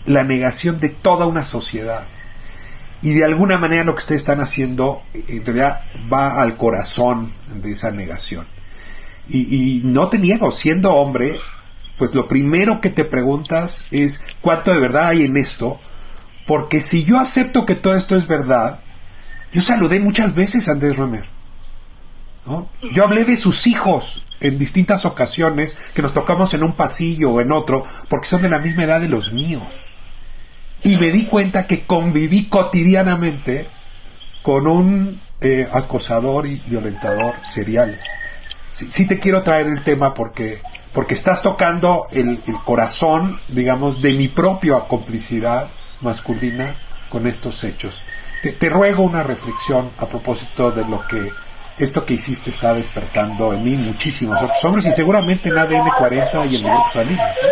la 0.06 0.24
negación 0.24 0.80
de 0.80 0.88
toda 0.88 1.26
una 1.26 1.44
sociedad. 1.44 2.06
Y 3.02 3.12
de 3.12 3.24
alguna 3.24 3.58
manera 3.58 3.84
lo 3.84 3.94
que 3.94 4.00
ustedes 4.00 4.22
están 4.22 4.40
haciendo 4.40 5.02
en 5.14 5.44
realidad 5.44 5.82
va 6.12 6.40
al 6.40 6.56
corazón 6.56 7.30
de 7.54 7.72
esa 7.72 7.92
negación. 7.92 8.46
Y, 9.28 9.82
no 9.84 10.08
te 10.08 10.18
niego, 10.18 10.52
siendo 10.52 10.94
hombre, 10.94 11.38
pues 11.98 12.14
lo 12.14 12.28
primero 12.28 12.80
que 12.80 12.90
te 12.90 13.04
preguntas 13.04 13.84
es 13.90 14.22
cuánto 14.40 14.72
de 14.72 14.80
verdad 14.80 15.08
hay 15.08 15.24
en 15.24 15.36
esto, 15.36 15.78
porque 16.46 16.80
si 16.80 17.04
yo 17.04 17.18
acepto 17.18 17.66
que 17.66 17.74
todo 17.74 17.94
esto 17.94 18.16
es 18.16 18.26
verdad, 18.26 18.80
yo 19.52 19.60
saludé 19.60 20.00
muchas 20.00 20.34
veces 20.34 20.68
a 20.68 20.72
Andrés 20.72 20.96
Romer. 20.96 21.24
Yo 22.92 23.04
hablé 23.04 23.24
de 23.24 23.36
sus 23.36 23.66
hijos 23.66 24.24
en 24.40 24.58
distintas 24.58 25.04
ocasiones, 25.04 25.76
que 25.94 26.02
nos 26.02 26.14
tocamos 26.14 26.54
en 26.54 26.62
un 26.62 26.72
pasillo 26.72 27.32
o 27.32 27.40
en 27.40 27.52
otro, 27.52 27.84
porque 28.08 28.26
son 28.26 28.42
de 28.42 28.48
la 28.48 28.58
misma 28.58 28.84
edad 28.84 29.00
de 29.00 29.08
los 29.08 29.32
míos. 29.32 29.66
Y 30.82 30.96
me 30.96 31.10
di 31.10 31.26
cuenta 31.26 31.66
que 31.66 31.82
conviví 31.82 32.46
cotidianamente 32.46 33.66
con 34.42 34.66
un 34.66 35.20
eh, 35.40 35.68
acosador 35.72 36.46
y 36.46 36.62
violentador 36.66 37.34
serial. 37.44 38.00
Sí, 38.90 39.08
te 39.08 39.18
quiero 39.18 39.42
traer 39.42 39.66
el 39.66 39.82
tema 39.82 40.14
porque, 40.14 40.62
porque 40.92 41.14
estás 41.14 41.42
tocando 41.42 42.06
el, 42.12 42.40
corazón, 42.64 43.40
digamos, 43.48 44.00
de 44.00 44.12
mi 44.12 44.28
propia 44.28 44.78
complicidad 44.80 45.68
masculina 46.00 46.76
con 47.08 47.26
estos 47.26 47.64
hechos. 47.64 48.00
Te, 48.42 48.52
te, 48.52 48.68
ruego 48.68 49.02
una 49.02 49.24
reflexión 49.24 49.90
a 49.98 50.06
propósito 50.06 50.70
de 50.70 50.84
lo 50.84 51.04
que 51.08 51.28
esto 51.78 52.04
que 52.06 52.14
hiciste 52.14 52.50
está 52.50 52.72
despertando 52.72 53.52
en 53.52 53.64
mí 53.64 53.76
muchísimos 53.76 54.40
otros 54.40 54.64
hombres 54.64 54.86
y 54.86 54.92
seguramente 54.92 55.48
en 55.48 55.58
ADN 55.58 55.90
40 55.98 56.46
y 56.46 56.56
en 56.56 56.66
el 56.66 56.70
grupo 56.72 56.90
Salinas. 56.92 57.36
¿eh? 57.36 57.48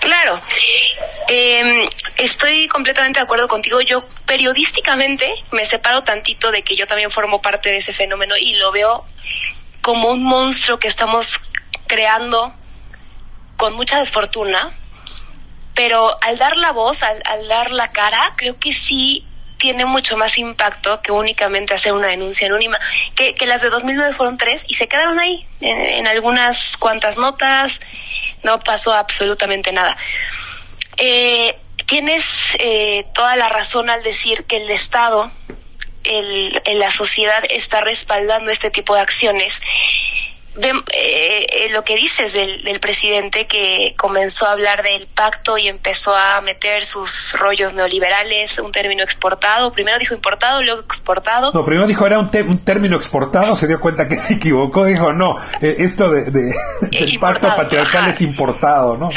Claro, 0.00 0.40
eh, 1.28 1.88
estoy 2.16 2.66
completamente 2.68 3.20
de 3.20 3.24
acuerdo 3.24 3.46
contigo. 3.46 3.80
Yo 3.80 4.04
periodísticamente 4.26 5.32
me 5.52 5.64
separo 5.66 6.02
tantito 6.02 6.50
de 6.50 6.62
que 6.62 6.74
yo 6.74 6.86
también 6.86 7.10
formo 7.10 7.40
parte 7.40 7.70
de 7.70 7.78
ese 7.78 7.92
fenómeno 7.92 8.36
y 8.36 8.54
lo 8.54 8.72
veo 8.72 9.04
como 9.82 10.10
un 10.10 10.24
monstruo 10.24 10.78
que 10.78 10.88
estamos 10.88 11.40
creando 11.86 12.52
con 13.56 13.74
mucha 13.74 13.98
desfortuna, 13.98 14.72
pero 15.74 16.16
al 16.22 16.38
dar 16.38 16.56
la 16.56 16.72
voz, 16.72 17.02
al, 17.02 17.48
dar 17.48 17.70
la 17.70 17.90
cara, 17.90 18.32
creo 18.36 18.58
que 18.58 18.72
sí 18.72 19.24
tiene 19.58 19.84
mucho 19.84 20.16
más 20.16 20.38
impacto 20.38 21.00
que 21.02 21.10
únicamente 21.10 21.74
hacer 21.74 21.92
una 21.92 22.08
denuncia 22.08 22.46
anónima, 22.46 22.78
que, 23.16 23.34
que 23.34 23.46
las 23.46 23.60
de 23.60 23.70
2009 23.70 24.14
fueron 24.14 24.38
tres 24.38 24.64
y 24.68 24.74
se 24.74 24.86
quedaron 24.86 25.18
ahí, 25.18 25.46
en 25.60 26.06
algunas 26.06 26.76
cuantas 26.76 27.18
notas, 27.18 27.80
no 28.44 28.60
pasó 28.60 28.92
absolutamente 28.92 29.72
nada. 29.72 29.96
Eh, 30.96 31.56
tienes 31.86 32.56
eh, 32.58 33.06
toda 33.14 33.36
la 33.36 33.48
razón 33.48 33.88
al 33.88 34.02
decir 34.02 34.44
que 34.44 34.58
el 34.58 34.70
Estado, 34.70 35.30
el, 36.04 36.62
la 36.78 36.90
sociedad 36.90 37.42
está 37.50 37.80
respaldando 37.80 38.50
este 38.50 38.70
tipo 38.70 38.94
de 38.94 39.00
acciones 39.00 39.60
eh, 40.60 41.46
eh, 41.52 41.68
lo 41.70 41.84
que 41.84 41.94
dices 41.96 42.32
del, 42.32 42.64
del, 42.64 42.80
presidente 42.80 43.46
que 43.46 43.94
comenzó 43.96 44.46
a 44.46 44.52
hablar 44.52 44.82
del 44.82 45.06
pacto 45.06 45.56
y 45.56 45.68
empezó 45.68 46.14
a 46.14 46.40
meter 46.40 46.84
sus 46.84 47.32
rollos 47.38 47.74
neoliberales, 47.74 48.58
un 48.58 48.72
término 48.72 49.04
exportado. 49.04 49.72
Primero 49.72 49.98
dijo 49.98 50.14
importado, 50.14 50.62
luego 50.62 50.80
exportado. 50.80 51.52
No, 51.52 51.64
primero 51.64 51.86
dijo 51.86 52.06
era 52.06 52.18
un, 52.18 52.30
un 52.48 52.64
término 52.64 52.96
exportado, 52.96 53.54
se 53.54 53.68
dio 53.68 53.80
cuenta 53.80 54.08
que 54.08 54.16
se 54.16 54.34
equivocó, 54.34 54.84
dijo 54.84 55.12
no, 55.12 55.36
eh, 55.60 55.76
esto 55.78 56.10
de, 56.10 56.30
de 56.30 56.54
del 56.90 57.18
pacto 57.20 57.48
patriarcal 57.48 58.08
es 58.08 58.20
importado, 58.20 58.96
¿no? 58.96 59.10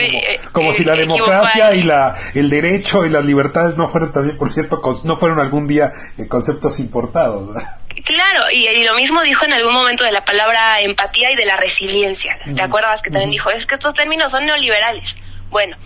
como, 0.51 0.73
si 0.73 0.83
la 0.83 0.95
democracia 0.95 1.73
y 1.73 1.83
la 1.83 2.15
el 2.35 2.49
derecho 2.49 3.05
y 3.05 3.09
las 3.09 3.25
libertades 3.25 3.77
no 3.77 3.89
fueron 3.89 4.11
también, 4.11 4.37
por 4.37 4.51
cierto, 4.51 4.81
no 5.05 5.17
fueron 5.17 5.39
algún 5.39 5.67
día 5.67 5.91
conceptos 6.29 6.79
importados. 6.79 7.47
¿verdad? 7.47 7.80
Claro, 8.03 8.49
y, 8.51 8.83
lo 8.83 8.93
mismo 8.95 9.21
dijo 9.21 9.45
en 9.45 9.53
algún 9.53 9.73
momento 9.73 10.03
de 10.05 10.11
la 10.11 10.23
palabra 10.23 10.81
empatía 10.81 11.31
y 11.31 11.35
de 11.35 11.45
la 11.45 11.57
resiliencia. 11.57 12.37
¿Te 12.55 12.61
acuerdas 12.61 13.01
que 13.01 13.09
también 13.09 13.31
dijo? 13.31 13.49
Es 13.49 13.65
que 13.65 13.75
estos 13.75 13.93
términos 13.93 14.31
son 14.31 14.45
neoliberales. 14.45 15.17
Bueno, 15.49 15.77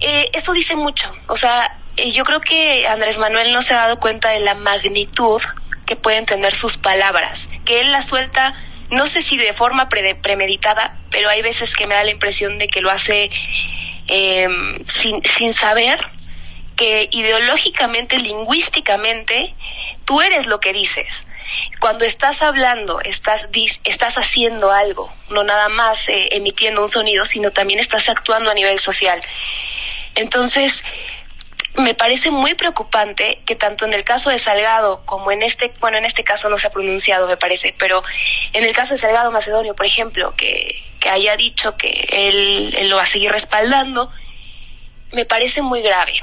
eh, 0.00 0.30
eso 0.32 0.52
dice 0.52 0.76
mucho. 0.76 1.12
O 1.26 1.36
sea, 1.36 1.76
eh, 1.96 2.12
yo 2.12 2.24
creo 2.24 2.40
que 2.40 2.86
Andrés 2.86 3.18
Manuel 3.18 3.52
no 3.52 3.62
se 3.62 3.74
ha 3.74 3.78
dado 3.78 3.98
cuenta 3.98 4.30
de 4.30 4.40
la 4.40 4.54
magnitud 4.54 5.42
que 5.86 5.96
pueden 5.96 6.24
tener 6.24 6.54
sus 6.54 6.76
palabras, 6.76 7.48
que 7.64 7.80
él 7.80 7.90
las 7.90 8.06
suelta, 8.06 8.54
no 8.90 9.08
sé 9.08 9.22
si 9.22 9.36
de 9.36 9.52
forma 9.52 9.88
premeditada, 9.88 10.96
pero 11.10 11.28
hay 11.28 11.42
veces 11.42 11.74
que 11.74 11.86
me 11.86 11.94
da 11.94 12.04
la 12.04 12.10
impresión 12.10 12.58
de 12.58 12.68
que 12.68 12.80
lo 12.80 12.90
hace 12.90 13.30
em, 14.06 14.84
sin, 14.86 15.22
sin 15.24 15.52
saber 15.52 15.98
que 16.80 17.10
ideológicamente, 17.12 18.16
lingüísticamente, 18.16 19.54
tú 20.06 20.22
eres 20.22 20.46
lo 20.46 20.60
que 20.60 20.72
dices. 20.72 21.26
Cuando 21.78 22.06
estás 22.06 22.40
hablando, 22.40 23.02
estás, 23.02 23.50
estás 23.84 24.16
haciendo 24.16 24.72
algo, 24.72 25.12
no 25.28 25.44
nada 25.44 25.68
más 25.68 26.08
eh, 26.08 26.30
emitiendo 26.32 26.80
un 26.80 26.88
sonido, 26.88 27.26
sino 27.26 27.50
también 27.50 27.80
estás 27.80 28.08
actuando 28.08 28.50
a 28.50 28.54
nivel 28.54 28.78
social. 28.78 29.20
Entonces, 30.14 30.82
me 31.74 31.92
parece 31.92 32.30
muy 32.30 32.54
preocupante 32.54 33.42
que 33.44 33.56
tanto 33.56 33.84
en 33.84 33.92
el 33.92 34.02
caso 34.02 34.30
de 34.30 34.38
Salgado 34.38 35.04
como 35.04 35.32
en 35.32 35.42
este, 35.42 35.70
bueno, 35.80 35.98
en 35.98 36.06
este 36.06 36.24
caso 36.24 36.48
no 36.48 36.56
se 36.56 36.68
ha 36.68 36.72
pronunciado, 36.72 37.28
me 37.28 37.36
parece, 37.36 37.74
pero 37.78 38.02
en 38.54 38.64
el 38.64 38.74
caso 38.74 38.94
de 38.94 38.98
Salgado 38.98 39.30
Macedonio, 39.30 39.74
por 39.74 39.84
ejemplo, 39.84 40.34
que, 40.34 40.82
que 40.98 41.10
haya 41.10 41.36
dicho 41.36 41.76
que 41.76 42.08
él, 42.10 42.74
él 42.78 42.88
lo 42.88 42.96
va 42.96 43.02
a 43.02 43.06
seguir 43.06 43.30
respaldando, 43.30 44.10
me 45.12 45.26
parece 45.26 45.60
muy 45.60 45.82
grave 45.82 46.22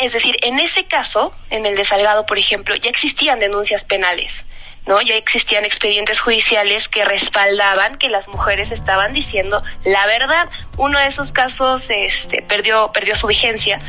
es 0.00 0.12
decir, 0.12 0.36
en 0.42 0.58
ese 0.58 0.84
caso, 0.86 1.32
en 1.50 1.66
el 1.66 1.76
de 1.76 1.84
Salgado, 1.84 2.26
por 2.26 2.38
ejemplo, 2.38 2.74
ya 2.76 2.90
existían 2.90 3.38
denuncias 3.38 3.84
penales. 3.84 4.44
¿no? 4.86 5.00
Ya 5.00 5.16
existían 5.16 5.64
expedientes 5.64 6.20
judiciales 6.20 6.88
que 6.88 7.04
respaldaban 7.04 7.96
que 7.96 8.08
las 8.08 8.28
mujeres 8.28 8.70
estaban 8.70 9.12
diciendo 9.12 9.62
la 9.84 10.06
verdad. 10.06 10.48
Uno 10.76 10.98
de 10.98 11.06
esos 11.06 11.32
casos 11.32 11.88
este, 11.90 12.42
perdió, 12.42 12.90
perdió 12.92 13.14
su 13.16 13.26
vigencia. 13.26 13.80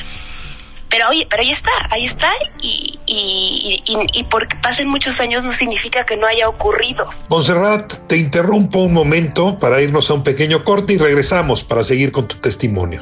Pero 0.89 1.09
oye, 1.09 1.25
pero 1.27 1.41
ahí 1.41 1.49
está, 1.49 1.71
ahí 1.89 2.05
está, 2.05 2.31
y, 2.61 2.99
y, 3.07 4.23
porque 4.29 4.55
pasen 4.57 4.87
muchos 4.87 5.19
años 5.19 5.43
no 5.43 5.51
significa 5.51 6.05
que 6.05 6.15
no 6.17 6.27
haya 6.27 6.47
ocurrido. 6.47 7.09
Monserrat, 7.29 8.07
te 8.07 8.17
interrumpo 8.17 8.77
un 8.77 8.93
momento 8.93 9.57
para 9.57 9.81
irnos 9.81 10.11
a 10.11 10.13
un 10.13 10.21
pequeño 10.21 10.63
corte 10.63 10.93
y 10.93 10.99
regresamos 10.99 11.63
para 11.63 11.83
seguir 11.83 12.11
con 12.11 12.27
tu 12.27 12.35
testimonio. 12.39 13.01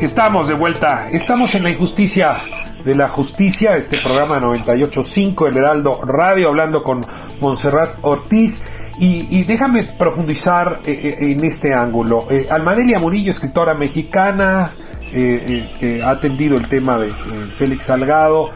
Estamos 0.00 0.46
de 0.46 0.54
vuelta, 0.54 1.08
estamos 1.10 1.56
en 1.56 1.64
la 1.64 1.70
injusticia 1.70 2.38
de 2.84 2.94
la 2.94 3.08
justicia, 3.08 3.76
este 3.76 3.98
programa 3.98 4.38
98.5, 4.38 5.48
el 5.48 5.56
Heraldo 5.56 6.00
Radio, 6.04 6.50
hablando 6.50 6.84
con 6.84 7.04
Montserrat 7.40 7.96
Ortiz. 8.02 8.64
Y, 9.00 9.42
déjame 9.44 9.84
profundizar 9.84 10.80
eh, 10.84 11.16
eh, 11.20 11.32
en 11.32 11.44
este 11.44 11.74
ángulo. 11.74 12.28
Eh, 12.30 12.46
Almadelia 12.48 13.00
Murillo, 13.00 13.32
escritora 13.32 13.74
mexicana, 13.74 14.70
que 15.10 16.00
ha 16.04 16.10
atendido 16.10 16.56
el 16.56 16.68
tema 16.68 16.98
de 16.98 17.12
Félix 17.56 17.86
Salgado, 17.86 18.50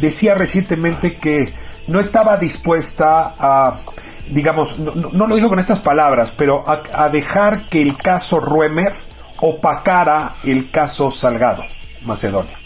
decía 0.00 0.34
recientemente 0.34 1.16
que 1.16 1.52
no 1.86 2.00
estaba 2.00 2.36
dispuesta 2.36 3.34
a, 3.38 3.78
digamos, 4.30 4.78
no, 4.78 5.26
lo 5.26 5.36
dijo 5.36 5.48
con 5.48 5.60
estas 5.60 5.80
palabras, 5.80 6.32
pero 6.36 6.64
a, 6.66 7.08
dejar 7.10 7.68
que 7.68 7.80
el 7.80 7.96
caso 7.96 8.40
Ruemer 8.40 8.92
opacara 9.42 10.36
el 10.44 10.70
caso 10.70 11.10
Salgado, 11.10 11.64
Macedonia. 12.04 12.56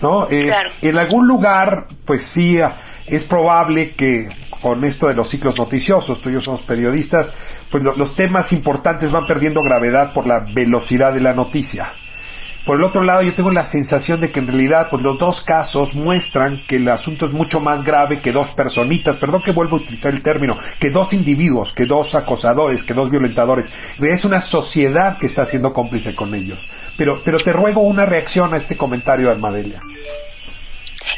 ¿no? 0.00 0.28
En 0.30 0.98
algún 0.98 1.26
lugar, 1.26 1.86
pues 2.04 2.22
sí, 2.22 2.58
es 3.06 3.24
probable 3.24 3.92
que 3.92 4.28
con 4.60 4.84
esto 4.84 5.08
de 5.08 5.14
los 5.14 5.28
ciclos 5.28 5.58
noticiosos, 5.58 6.22
tú 6.22 6.30
y 6.30 6.34
yo 6.34 6.40
somos 6.40 6.62
periodistas, 6.62 7.32
pues 7.70 7.82
los 7.82 8.14
temas 8.14 8.52
importantes 8.52 9.10
van 9.10 9.26
perdiendo 9.26 9.60
gravedad 9.62 10.12
por 10.12 10.26
la 10.26 10.38
velocidad 10.38 11.12
de 11.12 11.20
la 11.20 11.34
noticia. 11.34 11.92
Por 12.64 12.78
el 12.78 12.84
otro 12.84 13.02
lado, 13.02 13.22
yo 13.22 13.34
tengo 13.34 13.50
la 13.50 13.64
sensación 13.64 14.20
de 14.20 14.30
que 14.30 14.38
en 14.38 14.46
realidad, 14.46 14.86
pues 14.88 15.02
los 15.02 15.18
dos 15.18 15.40
casos 15.42 15.94
muestran 15.94 16.64
que 16.68 16.76
el 16.76 16.88
asunto 16.88 17.26
es 17.26 17.32
mucho 17.32 17.58
más 17.58 17.82
grave 17.82 18.20
que 18.20 18.30
dos 18.30 18.50
personitas, 18.50 19.16
perdón 19.16 19.42
que 19.42 19.50
vuelvo 19.50 19.76
a 19.76 19.80
utilizar 19.80 20.14
el 20.14 20.22
término, 20.22 20.56
que 20.78 20.90
dos 20.90 21.12
individuos, 21.12 21.72
que 21.72 21.86
dos 21.86 22.14
acosadores, 22.14 22.84
que 22.84 22.94
dos 22.94 23.10
violentadores. 23.10 23.68
Es 24.00 24.24
una 24.24 24.40
sociedad 24.40 25.18
que 25.18 25.26
está 25.26 25.44
siendo 25.44 25.72
cómplice 25.72 26.14
con 26.14 26.36
ellos. 26.36 26.60
Pero, 26.96 27.20
pero 27.24 27.38
te 27.40 27.52
ruego 27.52 27.80
una 27.80 28.06
reacción 28.06 28.54
a 28.54 28.58
este 28.58 28.76
comentario 28.76 29.26
de 29.26 29.32
Armadelia. 29.32 29.80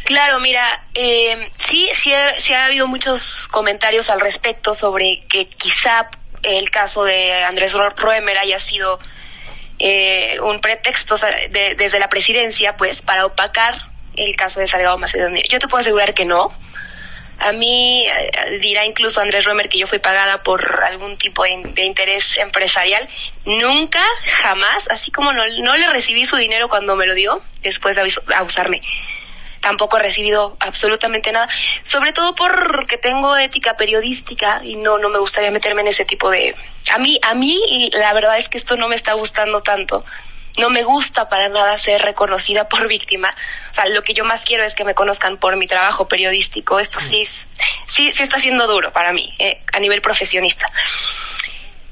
Claro, 0.04 0.40
mira, 0.40 0.86
eh, 0.94 1.48
sí, 1.58 1.88
sí, 1.92 2.12
ha 2.12 2.64
habido 2.64 2.86
muchos 2.86 3.48
comentarios 3.50 4.08
al 4.08 4.20
respecto 4.20 4.74
sobre 4.74 5.20
que 5.28 5.46
quizá 5.46 6.08
el 6.42 6.70
caso 6.70 7.04
de 7.04 7.44
Andrés 7.44 7.74
Roemer 7.74 8.38
haya 8.38 8.58
sido 8.58 8.98
eh, 9.78 10.38
un 10.40 10.60
pretexto 10.60 11.16
desde 11.50 11.98
la 11.98 12.08
presidencia, 12.08 12.76
pues, 12.76 13.02
para 13.02 13.26
opacar 13.26 13.74
el 14.16 14.36
caso 14.36 14.60
de 14.60 14.68
Salgado 14.68 14.98
Macedonio. 14.98 15.42
Yo 15.48 15.58
te 15.58 15.68
puedo 15.68 15.80
asegurar 15.80 16.14
que 16.14 16.24
no. 16.24 16.56
A 17.40 17.52
mí 17.52 18.06
eh, 18.06 18.58
dirá 18.60 18.84
incluso 18.84 19.20
Andrés 19.20 19.44
Roemer 19.44 19.68
que 19.68 19.78
yo 19.78 19.88
fui 19.88 19.98
pagada 19.98 20.44
por 20.44 20.84
algún 20.84 21.16
tipo 21.16 21.42
de, 21.42 21.84
interés 21.84 22.36
empresarial. 22.38 23.08
Nunca, 23.44 24.02
jamás, 24.42 24.88
así 24.90 25.10
como 25.10 25.32
no, 25.32 25.44
no 25.62 25.76
le 25.76 25.88
recibí 25.90 26.26
su 26.26 26.36
dinero 26.36 26.68
cuando 26.68 26.94
me 26.94 27.06
lo 27.06 27.14
dio, 27.14 27.42
después 27.62 27.96
de 27.96 28.12
abusarme 28.36 28.80
tampoco 29.64 29.96
he 29.96 30.02
recibido 30.02 30.58
absolutamente 30.60 31.32
nada, 31.32 31.48
sobre 31.84 32.12
todo 32.12 32.34
porque 32.34 32.98
tengo 32.98 33.34
ética 33.38 33.78
periodística 33.78 34.60
y 34.62 34.76
no 34.76 34.98
no 34.98 35.08
me 35.08 35.18
gustaría 35.18 35.50
meterme 35.50 35.80
en 35.80 35.88
ese 35.88 36.04
tipo 36.04 36.30
de 36.30 36.54
a 36.92 36.98
mí 36.98 37.18
a 37.22 37.34
mí 37.34 37.58
y 37.70 37.90
la 37.96 38.12
verdad 38.12 38.38
es 38.38 38.50
que 38.50 38.58
esto 38.58 38.76
no 38.76 38.88
me 38.88 38.94
está 38.94 39.14
gustando 39.14 39.62
tanto. 39.62 40.04
No 40.56 40.70
me 40.70 40.84
gusta 40.84 41.28
para 41.28 41.48
nada 41.48 41.76
ser 41.78 42.00
reconocida 42.02 42.68
por 42.68 42.86
víctima. 42.86 43.34
O 43.72 43.74
sea, 43.74 43.86
lo 43.86 44.02
que 44.02 44.14
yo 44.14 44.24
más 44.24 44.44
quiero 44.44 44.62
es 44.62 44.76
que 44.76 44.84
me 44.84 44.94
conozcan 44.94 45.36
por 45.36 45.56
mi 45.56 45.66
trabajo 45.66 46.06
periodístico. 46.06 46.78
Esto 46.78 47.00
sí 47.00 47.26
sí 47.86 48.12
sí 48.12 48.22
está 48.22 48.38
siendo 48.38 48.68
duro 48.68 48.92
para 48.92 49.12
mí 49.12 49.34
eh, 49.38 49.60
a 49.72 49.80
nivel 49.80 50.00
profesionista. 50.00 50.70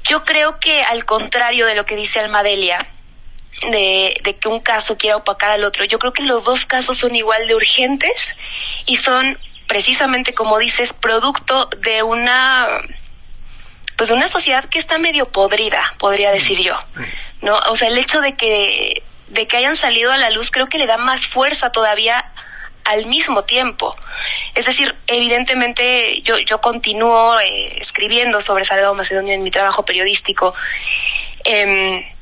Yo 0.03 0.23
creo 0.23 0.59
que 0.59 0.81
al 0.81 1.03
contrario 1.03 1.65
de 1.65 1.75
lo 1.75 1.85
que 1.85 1.97
dice 1.97 2.19
Almadelia, 2.19 2.87
de, 3.69 4.17
de, 4.23 4.35
que 4.35 4.47
un 4.47 4.59
caso 4.59 4.97
quiera 4.97 5.17
opacar 5.17 5.51
al 5.51 5.63
otro. 5.63 5.85
Yo 5.85 5.99
creo 5.99 6.13
que 6.13 6.23
los 6.23 6.45
dos 6.45 6.65
casos 6.65 6.97
son 6.97 7.15
igual 7.15 7.47
de 7.47 7.55
urgentes 7.55 8.35
y 8.85 8.97
son 8.97 9.37
precisamente, 9.67 10.33
como 10.33 10.59
dices, 10.59 10.93
producto 10.93 11.69
de 11.79 12.03
una 12.03 12.67
pues 13.95 14.09
de 14.09 14.15
una 14.15 14.27
sociedad 14.27 14.65
que 14.65 14.79
está 14.79 14.97
medio 14.97 15.25
podrida, 15.27 15.93
podría 15.99 16.31
decir 16.31 16.59
yo. 16.59 16.75
¿No? 17.41 17.57
O 17.69 17.77
sea, 17.77 17.89
el 17.89 17.97
hecho 17.97 18.21
de 18.21 18.35
que 18.35 19.03
de 19.27 19.47
que 19.47 19.57
hayan 19.57 19.75
salido 19.75 20.11
a 20.11 20.17
la 20.17 20.29
luz 20.29 20.51
creo 20.51 20.67
que 20.67 20.77
le 20.77 20.85
da 20.85 20.97
más 20.97 21.27
fuerza 21.27 21.71
todavía 21.71 22.25
al 22.85 23.05
mismo 23.05 23.43
tiempo. 23.45 23.95
Es 24.55 24.65
decir, 24.65 24.93
evidentemente 25.07 26.21
yo, 26.21 26.37
yo 26.39 26.59
continúo 26.59 27.39
eh, 27.39 27.77
escribiendo 27.79 28.41
sobre 28.41 28.65
Salvador 28.65 28.95
Macedonio 28.95 29.33
en 29.33 29.43
mi 29.43 29.51
trabajo 29.51 29.85
periodístico. 29.85 30.53
Eh, 31.45 32.12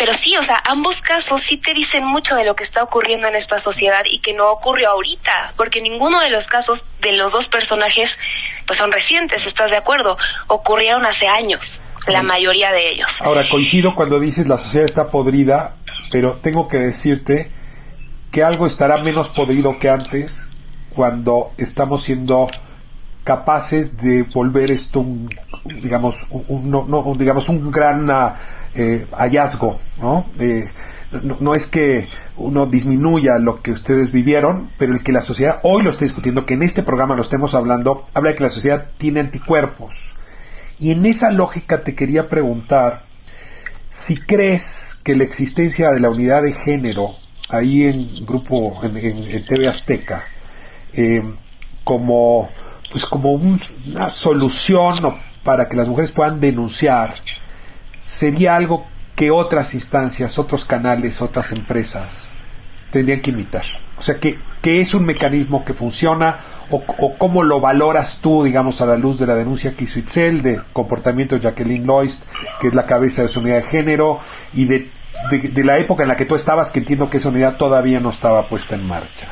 pero 0.00 0.14
sí, 0.14 0.34
o 0.38 0.42
sea, 0.42 0.62
ambos 0.66 1.02
casos 1.02 1.42
sí 1.42 1.58
te 1.58 1.74
dicen 1.74 2.06
mucho 2.06 2.34
de 2.34 2.46
lo 2.46 2.56
que 2.56 2.64
está 2.64 2.82
ocurriendo 2.82 3.28
en 3.28 3.34
esta 3.34 3.58
sociedad 3.58 4.02
y 4.10 4.20
que 4.20 4.32
no 4.32 4.50
ocurrió 4.50 4.88
ahorita, 4.92 5.52
porque 5.58 5.82
ninguno 5.82 6.20
de 6.20 6.30
los 6.30 6.46
casos 6.46 6.86
de 7.02 7.12
los 7.18 7.32
dos 7.32 7.48
personajes 7.48 8.18
pues 8.66 8.78
son 8.78 8.92
recientes, 8.92 9.44
¿estás 9.44 9.70
de 9.70 9.76
acuerdo? 9.76 10.16
Ocurrieron 10.46 11.04
hace 11.04 11.28
años, 11.28 11.82
la 12.06 12.22
mayoría 12.22 12.72
de 12.72 12.92
ellos. 12.92 13.20
Ahora, 13.20 13.46
coincido 13.50 13.94
cuando 13.94 14.18
dices 14.18 14.46
la 14.46 14.56
sociedad 14.56 14.86
está 14.86 15.10
podrida, 15.10 15.76
pero 16.10 16.38
tengo 16.38 16.66
que 16.66 16.78
decirte 16.78 17.50
que 18.32 18.42
algo 18.42 18.66
estará 18.66 18.96
menos 19.02 19.28
podrido 19.28 19.78
que 19.78 19.90
antes 19.90 20.48
cuando 20.94 21.52
estamos 21.58 22.04
siendo 22.04 22.46
capaces 23.22 23.98
de 23.98 24.22
volver 24.22 24.70
esto 24.70 25.00
un, 25.00 25.28
digamos 25.82 26.24
un, 26.30 26.70
no, 26.70 27.14
digamos 27.18 27.50
un 27.50 27.70
gran 27.70 28.10
eh, 28.80 29.06
hallazgo, 29.12 29.78
eh, 30.38 30.70
¿no? 31.12 31.36
¿no? 31.38 31.54
es 31.54 31.66
que 31.66 32.08
uno 32.38 32.64
disminuya 32.64 33.38
lo 33.38 33.60
que 33.60 33.72
ustedes 33.72 34.10
vivieron, 34.10 34.70
pero 34.78 34.94
el 34.94 35.02
que 35.02 35.12
la 35.12 35.20
sociedad 35.20 35.60
hoy 35.64 35.82
lo 35.82 35.90
esté 35.90 36.06
discutiendo, 36.06 36.46
que 36.46 36.54
en 36.54 36.62
este 36.62 36.82
programa 36.82 37.14
lo 37.14 37.22
estemos 37.22 37.54
hablando, 37.54 38.06
habla 38.14 38.30
de 38.30 38.36
que 38.36 38.44
la 38.44 38.48
sociedad 38.48 38.86
tiene 38.96 39.20
anticuerpos. 39.20 39.94
Y 40.78 40.92
en 40.92 41.04
esa 41.04 41.30
lógica 41.30 41.84
te 41.84 41.94
quería 41.94 42.30
preguntar 42.30 43.02
si 43.90 44.16
crees 44.16 44.98
que 45.02 45.14
la 45.14 45.24
existencia 45.24 45.90
de 45.90 46.00
la 46.00 46.08
unidad 46.08 46.42
de 46.42 46.54
género 46.54 47.10
ahí 47.50 47.84
en 47.84 48.24
grupo 48.24 48.80
en, 48.82 49.44
TV 49.44 49.68
Azteca 49.68 50.24
eh, 50.94 51.22
como 51.84 52.48
pues 52.90 53.04
como 53.04 53.32
una 53.32 54.08
solución 54.08 54.94
para 55.44 55.68
que 55.68 55.76
las 55.76 55.88
mujeres 55.88 56.12
puedan 56.12 56.40
denunciar 56.40 57.16
sería 58.10 58.56
algo 58.56 58.88
que 59.14 59.30
otras 59.30 59.72
instancias, 59.72 60.36
otros 60.36 60.64
canales, 60.64 61.22
otras 61.22 61.52
empresas 61.52 62.28
tendrían 62.90 63.20
que 63.20 63.30
imitar. 63.30 63.64
O 63.98 64.02
sea, 64.02 64.18
que, 64.18 64.36
que 64.60 64.80
es 64.80 64.94
un 64.94 65.06
mecanismo 65.06 65.64
que 65.64 65.74
funciona 65.74 66.40
o, 66.70 66.82
cómo 67.16 67.44
lo 67.44 67.60
valoras 67.60 68.18
tú, 68.20 68.42
digamos, 68.42 68.80
a 68.80 68.86
la 68.86 68.96
luz 68.96 69.20
de 69.20 69.28
la 69.28 69.36
denuncia 69.36 69.74
que 69.76 69.84
hizo 69.84 70.00
Itzel 70.00 70.42
de 70.42 70.60
comportamiento 70.72 71.36
de 71.36 71.42
Jacqueline 71.42 71.86
Loist, 71.86 72.24
que 72.60 72.68
es 72.68 72.74
la 72.74 72.84
cabeza 72.84 73.22
de 73.22 73.28
su 73.28 73.38
unidad 73.38 73.62
de 73.62 73.68
género, 73.68 74.20
y 74.54 74.64
de, 74.64 74.90
de, 75.30 75.64
la 75.64 75.78
época 75.78 76.02
en 76.02 76.08
la 76.08 76.16
que 76.16 76.26
tú 76.26 76.34
estabas, 76.34 76.70
que 76.70 76.80
entiendo 76.80 77.10
que 77.10 77.18
esa 77.18 77.28
unidad 77.28 77.58
todavía 77.58 78.00
no 78.00 78.10
estaba 78.10 78.48
puesta 78.48 78.74
en 78.74 78.86
marcha. 78.88 79.28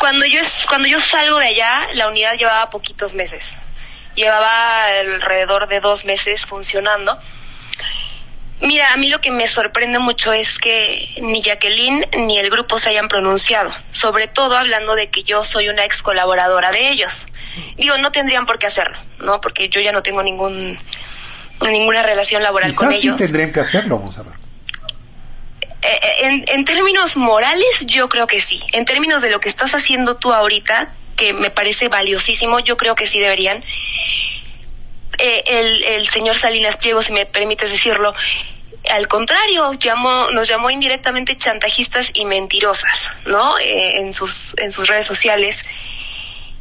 Cuando 0.00 0.24
yo, 0.24 0.40
cuando 0.68 0.88
yo 0.88 0.98
salgo 1.00 1.38
de 1.38 1.48
allá, 1.48 1.86
la 1.96 2.08
unidad 2.08 2.34
llevaba 2.38 2.70
poquitos 2.70 3.14
meses. 3.14 3.56
Llevaba 4.14 4.86
alrededor 5.00 5.68
de 5.68 5.80
dos 5.80 6.06
meses 6.06 6.46
funcionando 6.46 7.18
Mira, 8.62 8.92
a 8.92 8.96
mí 8.96 9.08
lo 9.08 9.20
que 9.20 9.30
me 9.30 9.48
sorprende 9.48 9.98
mucho 9.98 10.32
es 10.32 10.58
que 10.58 11.14
ni 11.20 11.42
Jacqueline 11.42 12.06
ni 12.18 12.38
el 12.38 12.50
grupo 12.50 12.78
se 12.78 12.90
hayan 12.90 13.08
pronunciado, 13.08 13.74
sobre 13.90 14.28
todo 14.28 14.56
hablando 14.56 14.94
de 14.94 15.10
que 15.10 15.24
yo 15.24 15.44
soy 15.44 15.68
una 15.68 15.84
ex 15.84 16.02
colaboradora 16.02 16.70
de 16.70 16.90
ellos. 16.90 17.26
Digo, 17.76 17.98
no 17.98 18.12
tendrían 18.12 18.46
por 18.46 18.58
qué 18.58 18.66
hacerlo, 18.66 18.96
¿no? 19.18 19.40
Porque 19.40 19.68
yo 19.68 19.80
ya 19.80 19.92
no 19.92 20.02
tengo 20.02 20.22
ningún 20.22 20.78
ninguna 21.60 22.02
relación 22.02 22.42
laboral 22.42 22.74
con 22.74 22.92
ellos. 22.92 23.16
Sí 23.18 23.24
tendrían 23.24 23.52
que 23.52 23.60
hacerlo, 23.60 23.98
vamos 23.98 24.16
a 24.18 24.22
ver. 24.22 24.32
En, 26.22 26.44
en 26.48 26.64
términos 26.64 27.16
morales, 27.16 27.84
yo 27.86 28.08
creo 28.08 28.26
que 28.26 28.40
sí. 28.40 28.62
En 28.72 28.84
términos 28.84 29.20
de 29.20 29.30
lo 29.30 29.40
que 29.40 29.48
estás 29.48 29.74
haciendo 29.74 30.16
tú 30.16 30.32
ahorita, 30.32 30.92
que 31.16 31.32
me 31.32 31.50
parece 31.50 31.88
valiosísimo, 31.88 32.60
yo 32.60 32.76
creo 32.76 32.94
que 32.94 33.06
sí 33.06 33.18
deberían. 33.18 33.62
Eh, 35.18 35.42
el, 35.46 36.06
señor 36.08 36.36
Salinas 36.36 36.76
Pliego, 36.76 37.02
si 37.02 37.12
me 37.12 37.26
permites 37.26 37.70
decirlo, 37.70 38.14
al 38.90 39.08
contrario, 39.08 39.72
llamó, 39.74 40.30
nos 40.30 40.48
llamó 40.48 40.70
indirectamente 40.70 41.36
chantajistas 41.36 42.10
y 42.14 42.24
mentirosas, 42.26 43.10
¿no? 43.26 43.58
Eh, 43.58 44.00
en, 44.00 44.12
sus, 44.12 44.54
en 44.58 44.72
sus 44.72 44.88
redes 44.88 45.06
sociales. 45.06 45.64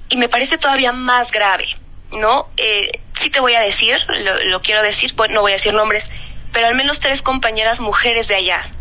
Y 0.09 0.17
me 0.17 0.29
parece 0.29 0.57
todavía 0.57 0.93
más 0.93 1.31
grave, 1.31 1.65
¿no? 2.11 2.47
Eh, 2.57 2.91
sí 3.13 3.29
te 3.29 3.39
voy 3.39 3.55
a 3.55 3.61
decir, 3.61 3.97
lo, 4.45 4.61
quiero 4.61 4.81
decir, 4.81 5.13
no 5.29 5.41
voy 5.41 5.51
a 5.51 5.55
decir 5.55 5.73
nombres, 5.73 6.09
pero 6.51 6.67
al 6.67 6.75
menos 6.75 6.99
tres 6.99 7.21
compañeras 7.21 7.79
mujeres 7.79 8.27
de 8.27 8.35
allá 8.35 8.71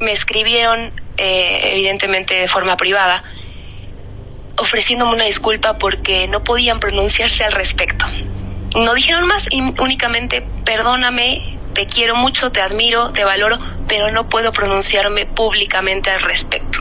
me 0.00 0.12
escribieron, 0.12 0.92
eh, 1.18 1.72
evidentemente 1.72 2.34
de 2.34 2.48
forma 2.48 2.76
privada, 2.76 3.22
ofreciéndome 4.56 5.12
una 5.12 5.24
disculpa 5.24 5.78
porque 5.78 6.26
no 6.26 6.42
podían 6.42 6.80
pronunciarse 6.80 7.44
al 7.44 7.52
respecto. 7.52 8.06
No 8.76 8.94
dijeron 8.94 9.26
más 9.26 9.48
y 9.50 9.60
únicamente 9.80 10.42
perdóname, 10.64 11.58
te 11.74 11.86
quiero 11.86 12.16
mucho, 12.16 12.52
te 12.52 12.60
admiro, 12.60 13.12
te 13.12 13.24
valoro, 13.24 13.58
pero 13.88 14.10
no 14.10 14.28
puedo 14.28 14.52
pronunciarme 14.52 15.26
públicamente 15.26 16.10
al 16.10 16.22
respecto 16.22 16.80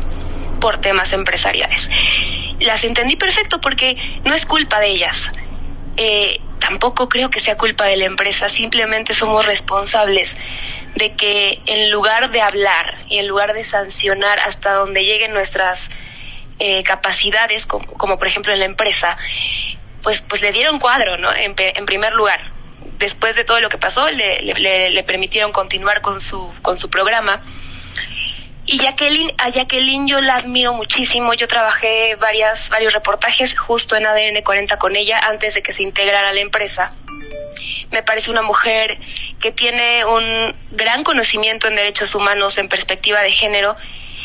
por 0.60 0.80
temas 0.82 1.14
empresariales. 1.14 1.90
Las 2.60 2.84
entendí 2.84 3.16
perfecto 3.16 3.62
porque 3.62 3.98
no 4.26 4.34
es 4.36 4.46
culpa 4.46 4.80
de 4.80 4.88
ellas. 4.88 5.32
Eh, 5.98 6.40
tampoco 6.60 7.10
creo 7.10 7.30
que 7.30 7.40
sea 7.40 7.58
culpa 7.58 7.86
de 7.86 7.98
la 7.98 8.06
empresa, 8.06 8.50
simplemente 8.50 9.14
somos 9.14 9.46
responsables 9.46 10.38
de 10.96 11.14
que 11.14 11.62
en 11.66 11.90
lugar 11.92 12.32
de 12.32 12.42
hablar 12.42 13.00
y 13.10 13.18
en 13.18 13.28
lugar 13.28 13.54
de 13.54 13.64
sancionar 13.64 14.40
hasta 14.40 14.74
donde 14.74 15.04
lleguen 15.04 15.34
nuestras 15.34 15.90
eh, 16.60 16.84
capacidades, 16.84 17.66
como, 17.66 17.86
como, 17.94 18.18
por 18.18 18.28
ejemplo 18.28 18.52
en 18.52 18.60
la 18.60 18.66
empresa, 18.66 19.18
pues, 20.04 20.22
pues 20.28 20.42
le 20.42 20.52
dieron 20.52 20.80
cuadro, 20.80 21.18
¿no? 21.18 21.30
En, 21.34 21.56
primer 21.86 22.14
lugar. 22.14 22.52
Después 22.98 23.36
de 23.36 23.44
todo 23.44 23.60
lo 23.62 23.70
que 23.70 23.78
pasó, 23.78 24.08
le, 24.10 24.42
le, 24.42 24.90
le, 24.90 25.04
permitieron 25.04 25.52
continuar 25.52 26.02
con 26.02 26.20
su, 26.20 26.52
con 26.62 26.78
su 26.78 26.90
programa. 26.90 27.42
Y 28.66 28.78
Jacqueline, 28.78 29.34
a 29.38 29.50
Jacqueline 29.50 30.08
yo 30.08 30.22
la 30.22 30.36
admiro 30.36 30.74
muchísimo. 30.74 31.34
Yo 31.34 31.48
trabajé 31.48 32.16
varias, 32.16 32.70
varios 32.70 32.94
reportajes 32.94 33.58
justo 33.58 33.96
en 33.96 34.06
ADN 34.06 34.44
40 34.44 34.78
con 34.78 34.96
ella 34.96 35.20
antes 35.28 35.56
de 35.56 35.64
que 35.64 35.74
se 35.74 35.82
integrara 35.84 36.30
a 36.30 36.34
la 36.34 36.42
empresa. 36.42 36.94
Me 37.92 38.04
parece 38.04 38.30
una 38.30 38.44
mujer 38.44 39.00
que 39.40 39.52
tiene 39.52 40.06
un 40.06 40.56
gran 40.72 41.04
conocimiento 41.04 41.68
en 41.68 41.76
derechos 41.76 42.14
humanos 42.14 42.58
en 42.58 42.70
perspectiva 42.70 43.22
de 43.22 43.32
género 43.32 43.76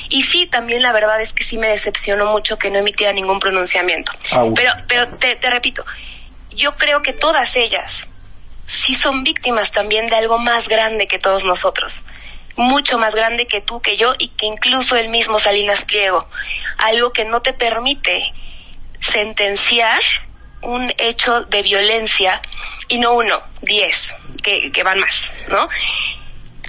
y 0.09 0.23
sí, 0.23 0.47
también 0.47 0.83
la 0.83 0.93
verdad 0.93 1.21
es 1.21 1.33
que 1.33 1.45
sí 1.45 1.59
me 1.59 1.69
decepcionó 1.69 2.27
mucho 2.27 2.59
que 2.59 2.71
no 2.71 2.79
emitiera 2.79 3.13
ningún 3.13 3.39
pronunciamiento. 3.39 4.13
Pero, 4.55 4.73
pero 4.89 5.09
te, 5.17 5.37
te 5.37 5.51
repito, 5.51 5.85
yo 6.51 6.77
creo 6.77 7.03
que 7.03 7.13
todas 7.13 7.57
ellas 7.57 8.07
sí 8.67 8.95
son 8.95 9.25
víctimas 9.25 9.73
también 9.73 10.09
de 10.09 10.17
algo 10.17 10.39
más 10.39 10.69
grande 10.69 11.07
que 11.07 11.19
todos 11.19 11.45
nosotros 11.45 12.03
mucho 12.57 12.99
más 12.99 13.15
grande 13.15 13.47
que 13.47 13.61
tú, 13.61 13.81
que 13.81 13.97
yo 13.97 14.15
y 14.19 14.29
que 14.29 14.47
incluso 14.47 14.97
el 14.97 15.09
mismo 15.09 15.39
Salinas 15.39 15.85
Pliego. 15.85 16.29
Algo 16.79 17.13
que 17.13 17.25
no 17.25 17.43
te 17.43 17.53
permite 17.53 18.33
sentenciar 18.99 20.01
un 20.63 20.93
hecho 20.99 21.45
de 21.45 21.63
violencia 21.63 22.41
y 22.89 22.99
no 22.99 23.15
uno, 23.15 23.43
diez, 23.61 24.13
que, 24.43 24.73
que 24.73 24.83
van 24.83 25.01
más, 25.01 25.31
¿no? 25.49 25.69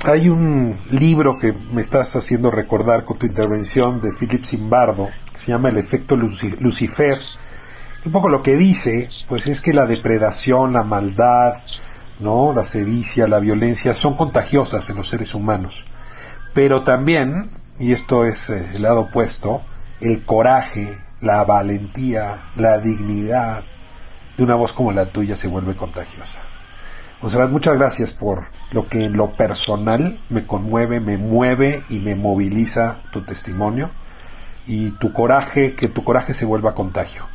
Hay 0.08 0.30
un 0.30 0.78
libro 0.92 1.40
que 1.40 1.52
me 1.52 1.82
estás 1.82 2.16
haciendo 2.16 2.52
recordar 2.52 3.06
con 3.06 3.18
tu 3.18 3.26
intervención 3.26 4.02
de 4.02 4.12
Philip 4.12 4.46
Zimbardo, 4.46 5.10
que 5.34 5.40
se 5.40 5.52
llama 5.52 5.70
El 5.70 5.78
efecto 5.78 6.16
Lucifer. 6.16 7.18
Un 8.06 8.12
poco 8.12 8.30
lo 8.30 8.44
que 8.44 8.56
dice, 8.56 9.10
pues 9.28 9.48
es 9.48 9.62
que 9.62 9.74
la 9.74 9.88
depredación, 9.88 10.74
la 10.74 10.84
maldad, 10.84 11.56
¿no? 12.20 12.54
La 12.54 12.66
sevicia, 12.66 13.28
la 13.28 13.40
violencia 13.40 13.96
son 13.96 14.16
contagiosas 14.16 14.88
en 14.92 14.98
los 14.98 15.10
seres 15.10 15.34
humanos. 15.34 15.84
Pero 16.54 16.84
también, 16.84 17.50
y 17.80 17.92
esto 17.92 18.26
es 18.26 18.52
eh, 18.52 18.74
el 18.76 18.84
lado 18.84 19.02
opuesto, 19.02 19.64
el 20.02 20.24
coraje, 20.24 21.00
la 21.22 21.44
valentía, 21.46 22.52
la 22.58 22.78
dignidad 22.78 23.64
de 24.38 24.44
una 24.44 24.54
voz 24.54 24.72
como 24.72 24.92
la 24.92 25.08
tuya 25.08 25.36
se 25.36 25.48
vuelve 25.48 25.76
contagiosa. 25.76 26.38
Monserrat, 27.24 27.50
muchas 27.50 27.76
gracias 27.76 28.12
por 28.12 28.46
lo 28.72 28.88
que 28.88 29.06
en 29.06 29.14
lo 29.14 29.32
personal 29.32 30.20
me 30.30 30.46
conmueve, 30.46 31.00
me 31.00 31.18
mueve 31.18 31.84
y 31.90 32.00
me 32.00 32.16
moviliza 32.16 33.00
tu 33.12 33.22
testimonio 33.24 33.90
y 34.68 34.92
tu 34.92 35.14
coraje, 35.14 35.76
que 35.76 35.88
tu 35.88 36.04
coraje 36.04 36.34
se 36.34 36.46
vuelva 36.46 36.76
contagio. 36.76 37.28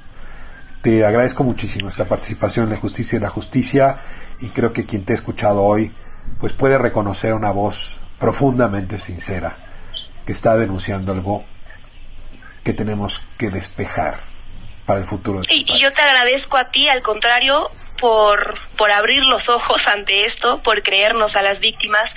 Te 0.83 1.05
agradezco 1.05 1.45
muchísimo 1.45 1.88
esta 1.88 2.07
participación 2.07 2.66
en 2.66 2.73
la 2.73 2.79
justicia 2.79 3.16
y 3.16 3.21
la 3.21 3.31
justicia 3.31 4.01
y 4.40 4.49
creo 4.49 4.73
que 4.73 4.87
quien 4.87 5.05
te 5.05 5.12
ha 5.12 5.16
escuchado 5.16 5.62
hoy 5.62 5.93
pues 6.40 6.53
puede 6.53 6.79
reconocer 6.79 7.35
una 7.35 7.51
voz 7.51 7.77
profundamente 8.19 8.99
sincera 8.99 9.57
que 10.27 10.33
está 10.33 10.57
denunciando 10.57 11.12
algo 11.12 11.45
que 12.64 12.73
tenemos 12.73 13.23
que 13.38 13.51
despejar 13.51 14.21
para 14.87 15.01
el 15.01 15.07
futuro. 15.07 15.40
y, 15.49 15.64
y 15.66 15.81
yo 15.81 15.93
te 15.93 16.03
agradezco 16.03 16.57
a 16.57 16.71
ti, 16.71 16.88
al 16.88 17.03
contrario, 17.03 17.71
por, 18.01 18.59
por 18.77 18.91
abrir 18.91 19.25
los 19.25 19.49
ojos 19.49 19.87
ante 19.87 20.25
esto, 20.25 20.63
por 20.63 20.83
creernos 20.83 21.37
a 21.37 21.43
las 21.43 21.61
víctimas 21.61 22.17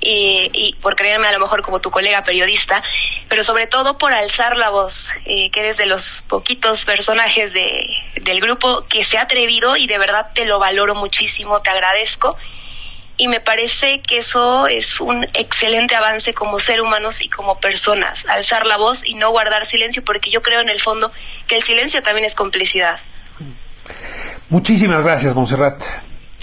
y, 0.00 0.76
por 0.82 0.96
creerme 0.96 1.28
a 1.28 1.32
lo 1.32 1.38
mejor 1.38 1.62
como 1.62 1.80
tu 1.80 1.90
colega 1.90 2.24
periodista, 2.24 2.82
pero 3.28 3.42
sobre 3.42 3.66
todo 3.66 3.96
por 3.96 4.12
alzar 4.12 4.56
la 4.56 4.68
voz, 4.68 5.08
eh, 5.24 5.50
que 5.50 5.60
eres 5.60 5.76
de 5.78 5.86
los 5.86 6.22
poquitos 6.28 6.84
personajes 6.84 7.52
de, 7.52 7.86
del 8.20 8.40
grupo 8.40 8.84
que 8.86 9.04
se 9.04 9.16
ha 9.16 9.22
atrevido 9.22 9.76
y 9.76 9.86
de 9.86 9.98
verdad 9.98 10.30
te 10.34 10.44
lo 10.44 10.58
valoro 10.58 10.94
muchísimo, 10.94 11.62
te 11.62 11.70
agradezco. 11.70 12.36
Y 13.16 13.28
me 13.28 13.38
parece 13.38 14.00
que 14.00 14.18
eso 14.18 14.66
es 14.66 15.00
un 15.00 15.22
excelente 15.34 15.94
avance 15.94 16.34
como 16.34 16.58
ser 16.58 16.80
humanos 16.80 17.22
y 17.22 17.28
como 17.28 17.60
personas, 17.60 18.26
alzar 18.26 18.66
la 18.66 18.76
voz 18.76 19.06
y 19.06 19.14
no 19.14 19.30
guardar 19.30 19.66
silencio, 19.66 20.04
porque 20.04 20.30
yo 20.30 20.42
creo 20.42 20.60
en 20.60 20.68
el 20.68 20.80
fondo 20.80 21.12
que 21.46 21.56
el 21.56 21.62
silencio 21.62 22.02
también 22.02 22.26
es 22.26 22.34
complicidad. 22.34 22.98
Muchísimas 24.50 25.02
gracias, 25.02 25.34
Monserrat. 25.34 25.80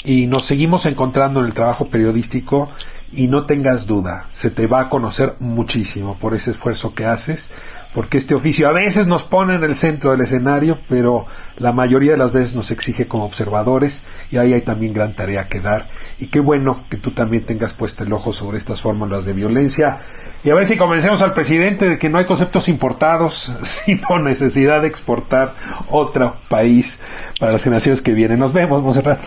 Y 0.03 0.25
nos 0.25 0.45
seguimos 0.45 0.87
encontrando 0.87 1.39
en 1.39 1.45
el 1.45 1.53
trabajo 1.53 1.87
periodístico 1.87 2.69
y 3.13 3.27
no 3.27 3.45
tengas 3.45 3.85
duda, 3.85 4.27
se 4.31 4.49
te 4.49 4.67
va 4.67 4.81
a 4.81 4.89
conocer 4.89 5.35
muchísimo 5.39 6.17
por 6.17 6.33
ese 6.33 6.51
esfuerzo 6.51 6.95
que 6.95 7.05
haces, 7.05 7.51
porque 7.93 8.17
este 8.17 8.33
oficio 8.33 8.69
a 8.69 8.71
veces 8.71 9.05
nos 9.05 9.23
pone 9.23 9.55
en 9.55 9.63
el 9.63 9.75
centro 9.75 10.11
del 10.11 10.21
escenario, 10.21 10.79
pero 10.87 11.27
la 11.57 11.73
mayoría 11.73 12.13
de 12.13 12.17
las 12.17 12.31
veces 12.31 12.55
nos 12.55 12.71
exige 12.71 13.07
como 13.07 13.25
observadores 13.25 14.03
y 14.31 14.37
ahí 14.37 14.53
hay 14.53 14.61
también 14.61 14.93
gran 14.93 15.13
tarea 15.13 15.47
que 15.47 15.59
dar. 15.59 15.89
Y 16.19 16.27
qué 16.27 16.39
bueno 16.39 16.71
que 16.89 16.97
tú 16.97 17.11
también 17.11 17.45
tengas 17.45 17.73
puesto 17.73 18.03
el 18.03 18.13
ojo 18.13 18.33
sobre 18.33 18.57
estas 18.57 18.81
fórmulas 18.81 19.25
de 19.25 19.33
violencia. 19.33 19.99
Y 20.43 20.49
a 20.49 20.55
ver 20.55 20.65
si 20.65 20.75
convencemos 20.75 21.21
al 21.21 21.33
presidente 21.33 21.87
de 21.87 21.99
que 21.99 22.09
no 22.09 22.17
hay 22.17 22.25
conceptos 22.25 22.67
importados, 22.67 23.51
sino 23.63 24.17
necesidad 24.17 24.81
de 24.81 24.87
exportar 24.87 25.53
otro 25.89 26.35
país 26.49 26.99
para 27.39 27.51
las 27.51 27.63
generaciones 27.63 28.01
que 28.01 28.13
vienen. 28.13 28.39
Nos 28.39 28.51
vemos, 28.51 28.81
Monserrat. 28.81 29.21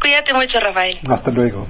Cuídate 0.00 0.34
mucho, 0.34 0.60
Rafael. 0.60 0.98
Hasta 1.08 1.30
luego. 1.30 1.66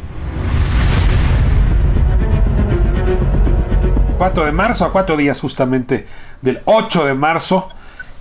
4 4.18 4.44
de 4.44 4.52
marzo, 4.52 4.84
a 4.84 4.92
cuatro 4.92 5.16
días 5.16 5.40
justamente 5.40 6.06
del 6.40 6.60
8 6.64 7.04
de 7.04 7.14
marzo. 7.14 7.70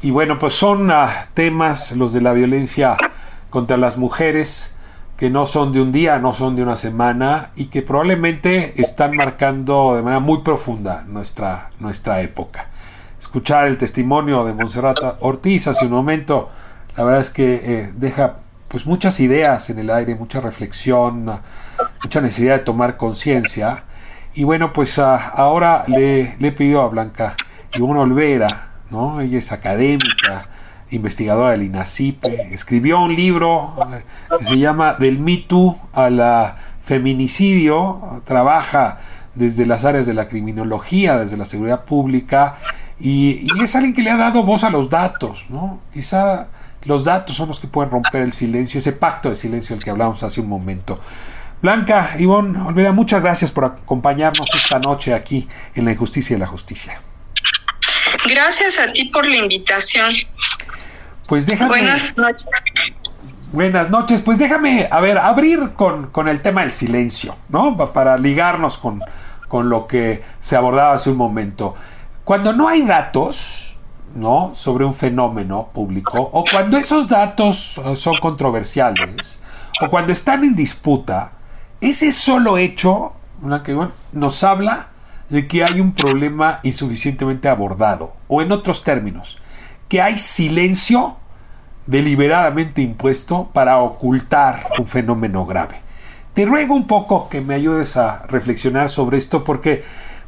Y 0.04 0.12
bueno, 0.12 0.38
pues 0.38 0.54
son 0.54 0.92
uh, 0.92 1.08
temas 1.34 1.94
los 1.94 2.14
de 2.14 2.22
la 2.22 2.34
violencia 2.34 2.98
contra 3.50 3.78
las 3.78 3.98
mujeres 3.98 4.73
que 5.18 5.30
no 5.30 5.46
son 5.46 5.72
de 5.72 5.82
un 5.82 5.92
día, 5.92 6.20
no 6.20 6.34
son 6.34 6.56
de 6.56 6.64
una 6.64 6.76
semana 6.76 7.52
y 7.56 7.66
que 7.66 7.82
probablemente 7.82 8.82
están 8.82 9.16
marcando 9.16 9.96
de 9.96 10.02
manera 10.02 10.20
muy 10.20 10.40
profunda 10.42 11.04
nuestra, 11.08 11.70
nuestra 11.80 12.22
época. 12.22 12.70
Escuchar 13.20 13.68
el 13.68 13.78
testimonio 13.78 14.44
de 14.44 14.54
Monserrat 14.54 14.98
Ortiz 15.22 15.68
hace 15.68 15.86
un 15.86 15.92
momento, 15.92 16.50
la 16.98 17.04
verdad 17.04 17.22
es 17.22 17.30
que 17.30 17.62
eh, 17.64 17.92
deja 17.96 18.38
pues 18.68 18.86
muchas 18.86 19.20
ideas 19.20 19.70
en 19.70 19.80
el 19.80 19.92
aire, 19.92 20.16
mucha 20.16 20.42
reflexión, 20.42 21.26
mucha 22.04 22.22
necesidad 22.22 22.58
de 22.58 22.64
tomar 22.64 22.98
conciencia 22.98 23.84
y 24.36 24.46
bueno, 24.46 24.74
pues 24.74 24.98
uh, 24.98 25.04
ahora 25.36 25.84
le, 25.88 26.36
le 26.40 26.52
pedido 26.52 26.82
a 26.82 26.88
Blanca 26.88 27.36
Ivonne 27.76 28.00
Olvera, 28.00 28.70
¿no? 28.90 29.22
Ella 29.22 29.38
es 29.38 29.52
académica, 29.52 30.48
investigadora 30.94 31.52
del 31.52 31.64
INACIPE, 31.64 32.54
escribió 32.54 33.00
un 33.00 33.16
libro 33.16 33.76
eh, 33.94 34.04
que 34.40 34.46
se 34.46 34.58
llama 34.58 34.94
Del 34.94 35.20
mito 35.20 35.78
a 35.94 36.10
la 36.10 36.58
feminicidio, 36.84 38.22
trabaja 38.26 39.00
desde 39.36 39.66
las 39.66 39.86
áreas 39.86 40.06
de 40.06 40.14
la 40.14 40.28
criminología, 40.28 41.18
desde 41.18 41.38
la 41.38 41.46
seguridad 41.46 41.86
pública, 41.86 42.58
y, 43.00 43.48
y, 43.54 43.64
es 43.64 43.76
alguien 43.76 43.94
que 43.94 44.04
le 44.04 44.12
ha 44.12 44.18
dado 44.18 44.44
voz 44.44 44.64
a 44.64 44.70
los 44.70 44.90
datos, 44.90 45.46
¿no? 45.50 45.82
Quizá 45.94 46.48
los 46.86 47.04
datos 47.04 47.36
son 47.36 47.48
los 47.48 47.60
que 47.60 47.68
pueden 47.68 47.92
romper 47.92 48.22
el 48.22 48.34
silencio, 48.34 48.80
ese 48.80 48.92
pacto 48.92 49.30
de 49.30 49.36
silencio 49.36 49.76
del 49.76 49.84
que 49.84 49.90
hablamos 49.90 50.22
hace 50.24 50.42
un 50.42 50.50
momento. 50.50 51.00
Blanca, 51.62 52.16
Ivonne, 52.20 52.60
Olvera, 52.60 52.92
muchas 52.92 53.22
gracias 53.22 53.52
por 53.52 53.64
acompañarnos 53.64 54.48
esta 54.54 54.80
noche 54.80 55.14
aquí 55.14 55.48
en 55.76 55.86
La 55.86 55.94
Injusticia 55.94 56.36
y 56.36 56.40
la 56.40 56.48
Justicia. 56.48 57.00
Gracias 58.28 58.80
a 58.80 58.92
ti 58.92 59.06
por 59.06 59.26
la 59.26 59.38
invitación. 59.38 60.14
Pues 61.28 61.46
déjame. 61.46 61.70
Buenas 61.70 62.18
noches. 62.18 62.48
Buenas 63.52 63.90
noches. 63.90 64.22
Pues 64.22 64.38
déjame, 64.38 64.88
a 64.92 65.00
ver, 65.00 65.18
abrir 65.18 65.74
con, 65.74 66.08
con 66.08 66.28
el 66.28 66.42
tema 66.42 66.62
del 66.62 66.72
silencio, 66.72 67.36
¿no? 67.50 67.78
Para 67.94 68.18
ligarnos 68.18 68.78
con, 68.78 69.02
con 69.48 69.70
lo 69.70 69.86
que 69.86 70.24
se 70.40 70.56
abordaba 70.56 70.94
hace 70.94 71.12
un 71.12 71.18
momento. 71.18 71.76
Cuando 72.24 72.54
no 72.54 72.68
hay 72.68 72.82
datos, 72.84 73.78
¿no? 74.16 74.52
Sobre 74.56 74.86
un 74.86 74.96
fenómeno 74.96 75.70
público, 75.74 76.30
o 76.32 76.46
cuando 76.50 76.78
esos 76.78 77.08
datos 77.08 77.80
son 77.96 78.18
controversiales, 78.18 79.40
o 79.82 79.90
cuando 79.90 80.12
están 80.12 80.44
en 80.44 80.56
disputa, 80.56 81.32
ese 81.82 82.12
solo 82.12 82.58
hecho 82.58 83.14
que, 83.64 83.74
bueno, 83.74 83.92
nos 84.14 84.44
habla 84.44 84.88
de 85.30 85.48
que 85.48 85.64
hay 85.64 85.80
un 85.80 85.94
problema 85.94 86.60
insuficientemente 86.64 87.50
abordado, 87.50 88.14
o 88.28 88.42
en 88.42 88.52
otros 88.52 88.84
términos, 88.84 89.38
que 89.88 90.02
hay 90.02 90.18
silencio 90.18 91.18
deliberadamente 91.86 92.82
impuesto 92.82 93.50
para 93.54 93.78
ocultar 93.78 94.70
un 94.80 94.88
fenómeno 94.88 95.46
grave. 95.46 95.82
te 96.34 96.46
ruego 96.46 96.74
un 96.74 96.88
poco 96.88 97.30
que 97.30 97.42
me 97.42 97.54
ayudes 97.54 97.96
a 97.98 98.26
reflexionar 98.28 98.90
sobre 98.90 99.18
esto 99.18 99.44
porque 99.44 99.84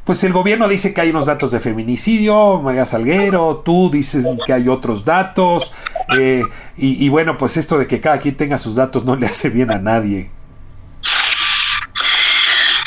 pues 0.06 0.22
el 0.22 0.32
gobierno 0.32 0.68
dice 0.68 0.94
que 0.94 1.00
hay 1.00 1.10
unos 1.10 1.26
datos 1.26 1.50
de 1.50 1.58
feminicidio, 1.58 2.60
María 2.60 2.86
Salguero, 2.86 3.62
tú 3.64 3.90
dices 3.90 4.24
que 4.46 4.52
hay 4.52 4.68
otros 4.68 5.04
datos, 5.04 5.72
eh, 6.16 6.44
y, 6.76 7.08
bueno, 7.08 7.36
pues 7.36 7.56
esto 7.56 7.76
de 7.76 7.88
que 7.88 8.00
cada 8.00 8.20
quien 8.20 8.36
tenga 8.36 8.56
sus 8.56 8.76
datos 8.76 9.04
no 9.04 9.16
le 9.16 9.26
hace 9.26 9.50
bien 9.50 9.72
a 9.72 9.78
nadie. 9.78 10.30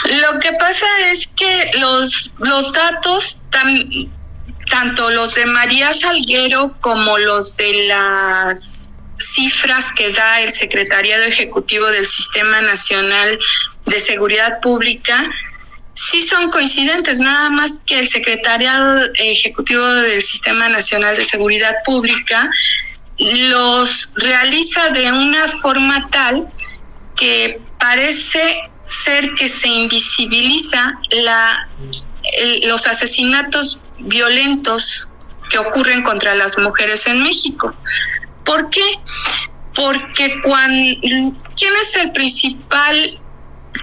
Lo 0.05 0.39
que 0.39 0.53
pasa 0.53 0.86
es 1.11 1.28
que 1.28 1.72
los, 1.78 2.34
los 2.39 2.72
datos, 2.72 3.41
tanto 4.70 5.09
los 5.09 5.36
de 5.36 5.45
María 5.45 5.93
Salguero 5.93 6.76
como 6.80 7.17
los 7.17 7.55
de 7.57 7.88
las 7.88 8.89
cifras 9.20 9.91
que 9.91 10.11
da 10.11 10.41
el 10.41 10.51
Secretariado 10.51 11.24
Ejecutivo 11.24 11.88
del 11.88 12.05
Sistema 12.05 12.61
Nacional 12.61 13.38
de 13.86 13.99
Seguridad 13.99 14.61
Pública, 14.61 15.30
sí 15.93 16.22
son 16.22 16.49
coincidentes, 16.49 17.20
nada 17.20 17.49
más 17.49 17.80
que 17.86 17.99
el 17.99 18.07
Secretariado 18.07 19.09
Ejecutivo 19.15 19.86
del 19.86 20.22
Sistema 20.22 20.70
Nacional 20.70 21.15
de 21.17 21.26
Seguridad 21.26 21.76
Pública 21.84 22.49
los 23.17 24.13
realiza 24.15 24.89
de 24.89 25.11
una 25.11 25.47
forma 25.49 26.07
tal 26.09 26.47
que 27.17 27.59
parece 27.80 28.61
ser 28.86 29.34
que 29.36 29.49
se 29.49 29.67
invisibiliza 29.67 30.93
la, 31.11 31.67
los 32.63 32.88
asesinatos 32.88 33.80
violentos 34.01 35.09
que 35.49 35.57
ocurren 35.57 36.03
contra 36.03 36.35
las 36.35 36.57
mujeres 36.57 37.07
en 37.07 37.23
México. 37.23 37.73
¿Por 38.45 38.69
qué? 38.69 38.85
Porque 39.75 40.41
cuando, 40.41 40.99
¿quién 41.55 41.73
es 41.81 41.95
el 41.95 42.11
principal 42.11 43.19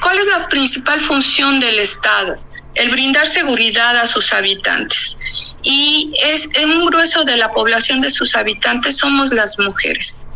¿Cuál 0.01 0.19
es 0.19 0.27
la 0.27 0.49
principal 0.49 1.01
función 1.01 1.61
del 1.61 1.79
Estado? 1.79 2.37
El 2.75 2.91
brindar 2.91 3.27
seguridad 3.27 3.97
a 3.97 4.07
sus 4.07 4.33
habitantes. 4.33 5.19
Y 5.63 6.13
es 6.23 6.49
en 6.55 6.71
un 6.71 6.87
grueso 6.87 7.25
de 7.25 7.37
la 7.37 7.51
población 7.51 8.01
de 8.01 8.11
sus 8.11 8.35
habitantes 8.35 8.99
somos 8.99 9.33
las 9.33 9.59
mujeres. 9.59 10.27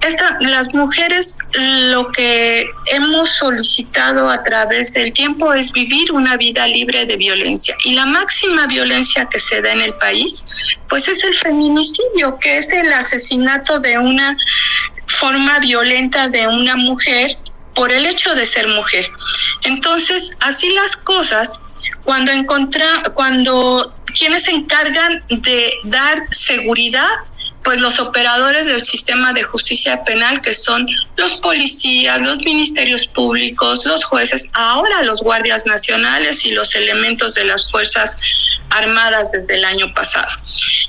Esta, 0.00 0.38
las 0.40 0.72
mujeres 0.72 1.38
lo 1.52 2.10
que 2.12 2.64
hemos 2.86 3.28
solicitado 3.36 4.30
a 4.30 4.42
través 4.42 4.94
del 4.94 5.12
tiempo 5.12 5.52
es 5.52 5.72
vivir 5.72 6.10
una 6.12 6.36
vida 6.38 6.66
libre 6.66 7.04
de 7.04 7.16
violencia. 7.16 7.76
Y 7.84 7.92
la 7.92 8.06
máxima 8.06 8.66
violencia 8.66 9.26
que 9.26 9.38
se 9.38 9.60
da 9.60 9.72
en 9.72 9.82
el 9.82 9.92
país, 9.94 10.46
pues 10.88 11.06
es 11.06 11.22
el 11.22 11.34
feminicidio, 11.34 12.38
que 12.40 12.56
es 12.56 12.72
el 12.72 12.90
asesinato 12.92 13.78
de 13.78 13.98
una 13.98 14.36
forma 15.06 15.58
violenta 15.58 16.28
de 16.28 16.46
una 16.48 16.76
mujer 16.76 17.36
por 17.74 17.92
el 17.92 18.06
hecho 18.06 18.34
de 18.34 18.46
ser 18.46 18.68
mujer. 18.68 19.06
Entonces, 19.64 20.36
así 20.40 20.70
las 20.72 20.96
cosas, 20.96 21.60
cuando 22.04 22.32
encontra, 22.32 23.02
cuando 23.14 23.94
quienes 24.18 24.44
se 24.44 24.52
encargan 24.52 25.22
de 25.28 25.72
dar 25.84 26.22
seguridad, 26.30 27.08
pues 27.64 27.80
los 27.80 28.00
operadores 28.00 28.66
del 28.66 28.80
sistema 28.80 29.32
de 29.32 29.42
justicia 29.42 30.02
penal, 30.04 30.40
que 30.40 30.54
son 30.54 30.86
los 31.16 31.36
policías, 31.38 32.20
los 32.22 32.38
ministerios 32.38 33.06
públicos, 33.06 33.84
los 33.84 34.04
jueces, 34.04 34.50
ahora 34.54 35.02
los 35.02 35.22
guardias 35.22 35.66
nacionales 35.66 36.44
y 36.44 36.52
los 36.52 36.74
elementos 36.74 37.34
de 37.34 37.44
las 37.44 37.70
Fuerzas 37.70 38.16
Armadas 38.70 39.32
desde 39.32 39.56
el 39.56 39.64
año 39.64 39.92
pasado. 39.94 40.28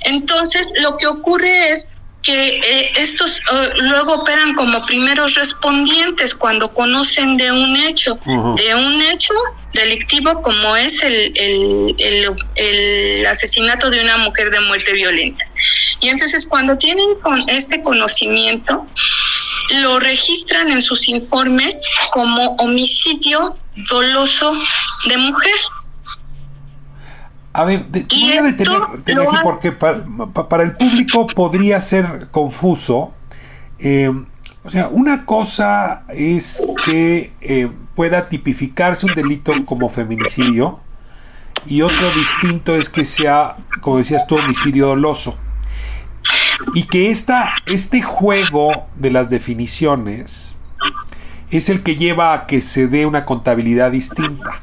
Entonces, 0.01 0.73
lo 0.79 0.97
que 0.97 1.07
ocurre 1.07 1.71
es 1.71 1.97
que 2.23 2.57
eh, 2.57 2.91
estos 2.97 3.39
eh, 3.39 3.69
luego 3.77 4.13
operan 4.13 4.53
como 4.53 4.81
primeros 4.81 5.35
respondientes 5.35 6.35
cuando 6.35 6.71
conocen 6.71 7.37
de 7.37 7.51
un 7.51 7.75
hecho, 7.77 8.19
de 8.57 8.75
un 8.75 9.01
hecho 9.01 9.33
delictivo 9.73 10.41
como 10.41 10.75
es 10.75 11.01
el, 11.03 11.33
el, 11.35 12.35
el, 12.55 13.25
asesinato 13.25 13.89
de 13.89 14.01
una 14.01 14.17
mujer 14.17 14.51
de 14.51 14.59
muerte 14.59 14.93
violenta. 14.93 15.45
Y 15.99 16.09
entonces 16.09 16.45
cuando 16.45 16.77
tienen 16.77 17.15
con 17.21 17.47
este 17.49 17.81
conocimiento, 17.81 18.85
lo 19.81 19.99
registran 19.99 20.71
en 20.71 20.81
sus 20.81 21.07
informes 21.07 21.83
como 22.11 22.55
homicidio 22.57 23.55
doloso 23.89 24.57
de 25.07 25.17
mujer. 25.17 25.55
A 27.53 27.65
ver, 27.65 27.85
voy 27.89 28.37
a 28.37 28.43
detener, 28.43 28.81
aquí 28.81 29.35
porque 29.43 29.71
para, 29.73 30.63
el 30.63 30.73
público 30.73 31.27
podría 31.27 31.81
ser 31.81 32.29
confuso. 32.31 33.13
Eh, 33.79 34.11
o 34.63 34.69
sea, 34.69 34.87
una 34.89 35.25
cosa 35.25 36.03
es 36.09 36.61
que 36.85 37.33
eh, 37.41 37.69
pueda 37.95 38.29
tipificarse 38.29 39.05
un 39.05 39.15
delito 39.15 39.53
como 39.65 39.89
feminicidio 39.89 40.79
y 41.65 41.81
otro 41.81 42.11
distinto 42.13 42.75
es 42.75 42.89
que 42.89 43.05
sea, 43.05 43.57
como 43.81 43.97
decías 43.97 44.25
tú, 44.27 44.35
homicidio 44.35 44.87
doloso. 44.87 45.37
Y 46.73 46.83
que 46.83 47.09
esta, 47.09 47.53
este 47.65 48.01
juego 48.01 48.87
de 48.95 49.11
las 49.11 49.29
definiciones 49.29 50.55
es 51.49 51.69
el 51.69 51.83
que 51.83 51.95
lleva 51.95 52.33
a 52.33 52.47
que 52.47 52.61
se 52.61 52.87
dé 52.87 53.05
una 53.05 53.25
contabilidad 53.25 53.91
distinta. 53.91 54.61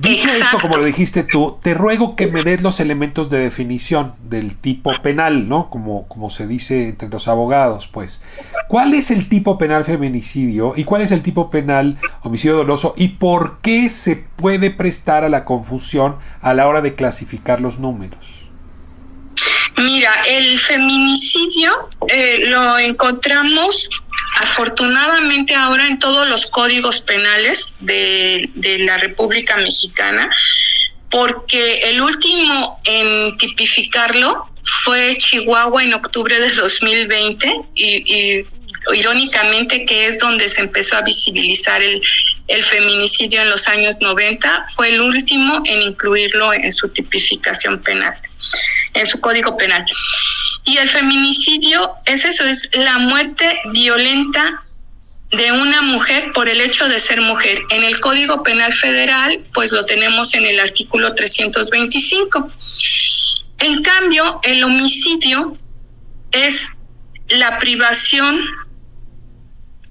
Dicho 0.00 0.28
esto, 0.28 0.58
como 0.60 0.76
lo 0.76 0.84
dijiste 0.84 1.22
tú, 1.22 1.58
te 1.62 1.74
ruego 1.74 2.16
que 2.16 2.26
me 2.26 2.42
des 2.42 2.62
los 2.62 2.80
elementos 2.80 3.30
de 3.30 3.38
definición 3.38 4.14
del 4.22 4.56
tipo 4.56 4.92
penal, 5.02 5.48
¿no? 5.48 5.70
Como, 5.70 6.08
como 6.08 6.30
se 6.30 6.46
dice 6.46 6.88
entre 6.88 7.08
los 7.08 7.28
abogados, 7.28 7.88
pues. 7.92 8.20
¿Cuál 8.68 8.94
es 8.94 9.10
el 9.10 9.28
tipo 9.28 9.56
penal 9.58 9.84
feminicidio 9.84 10.74
y 10.76 10.84
cuál 10.84 11.02
es 11.02 11.12
el 11.12 11.22
tipo 11.22 11.50
penal 11.50 11.98
homicidio 12.22 12.56
doloso 12.56 12.94
y 12.96 13.08
por 13.08 13.60
qué 13.60 13.90
se 13.90 14.16
puede 14.16 14.70
prestar 14.70 15.24
a 15.24 15.28
la 15.28 15.44
confusión 15.44 16.16
a 16.40 16.54
la 16.54 16.66
hora 16.66 16.80
de 16.80 16.94
clasificar 16.94 17.60
los 17.60 17.78
números? 17.78 18.18
Mira, 19.76 20.12
el 20.28 20.58
feminicidio 20.58 21.72
eh, 22.08 22.46
lo 22.46 22.78
encontramos 22.78 23.90
afortunadamente 24.44 25.54
ahora 25.54 25.86
en 25.86 25.98
todos 25.98 26.28
los 26.28 26.46
códigos 26.46 27.00
penales 27.00 27.78
de, 27.80 28.50
la 28.80 28.98
República 28.98 29.56
Mexicana, 29.56 30.30
porque 31.10 31.78
el 31.90 32.02
último 32.02 32.78
en 32.84 33.36
tipificarlo 33.38 34.46
fue 34.84 35.16
Chihuahua 35.16 35.82
en 35.82 35.94
octubre 35.94 36.38
de 36.38 36.50
2020 36.50 37.54
y, 37.74 38.44
irónicamente 38.94 39.86
que 39.86 40.08
es 40.08 40.18
donde 40.18 40.46
se 40.50 40.60
empezó 40.60 40.96
a 40.98 41.00
visibilizar 41.00 41.82
el, 41.82 42.02
el 42.48 42.62
feminicidio 42.62 43.40
en 43.40 43.48
los 43.48 43.66
años 43.66 43.98
90, 44.02 44.66
fue 44.76 44.90
el 44.90 45.00
último 45.00 45.62
en 45.64 45.80
incluirlo 45.80 46.52
en 46.52 46.70
su 46.70 46.90
tipificación 46.90 47.80
penal, 47.80 48.14
en 48.94 49.06
su 49.06 49.20
código 49.20 49.56
penal. 49.56 49.84
Y 50.64 50.78
el 50.78 50.88
feminicidio 50.88 51.92
es 52.06 52.24
eso, 52.24 52.44
es 52.44 52.68
la 52.74 52.98
muerte 52.98 53.58
violenta 53.72 54.62
de 55.30 55.52
una 55.52 55.82
mujer 55.82 56.32
por 56.32 56.48
el 56.48 56.60
hecho 56.60 56.88
de 56.88 56.98
ser 56.98 57.20
mujer. 57.20 57.60
En 57.70 57.82
el 57.82 57.98
Código 58.00 58.42
Penal 58.42 58.72
Federal, 58.72 59.40
pues 59.52 59.72
lo 59.72 59.84
tenemos 59.84 60.32
en 60.34 60.44
el 60.44 60.60
artículo 60.60 61.14
325. 61.14 62.50
En 63.60 63.82
cambio, 63.82 64.40
el 64.44 64.62
homicidio 64.64 65.58
es 66.30 66.70
la 67.28 67.58
privación 67.58 68.44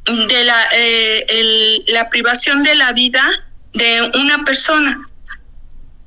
de 0.06 0.44
la, 0.44 0.68
eh, 0.74 1.84
la 1.88 2.10
privación 2.10 2.64
de 2.64 2.76
la 2.76 2.92
vida 2.94 3.30
de 3.74 4.12
una 4.16 4.44
persona, 4.44 5.08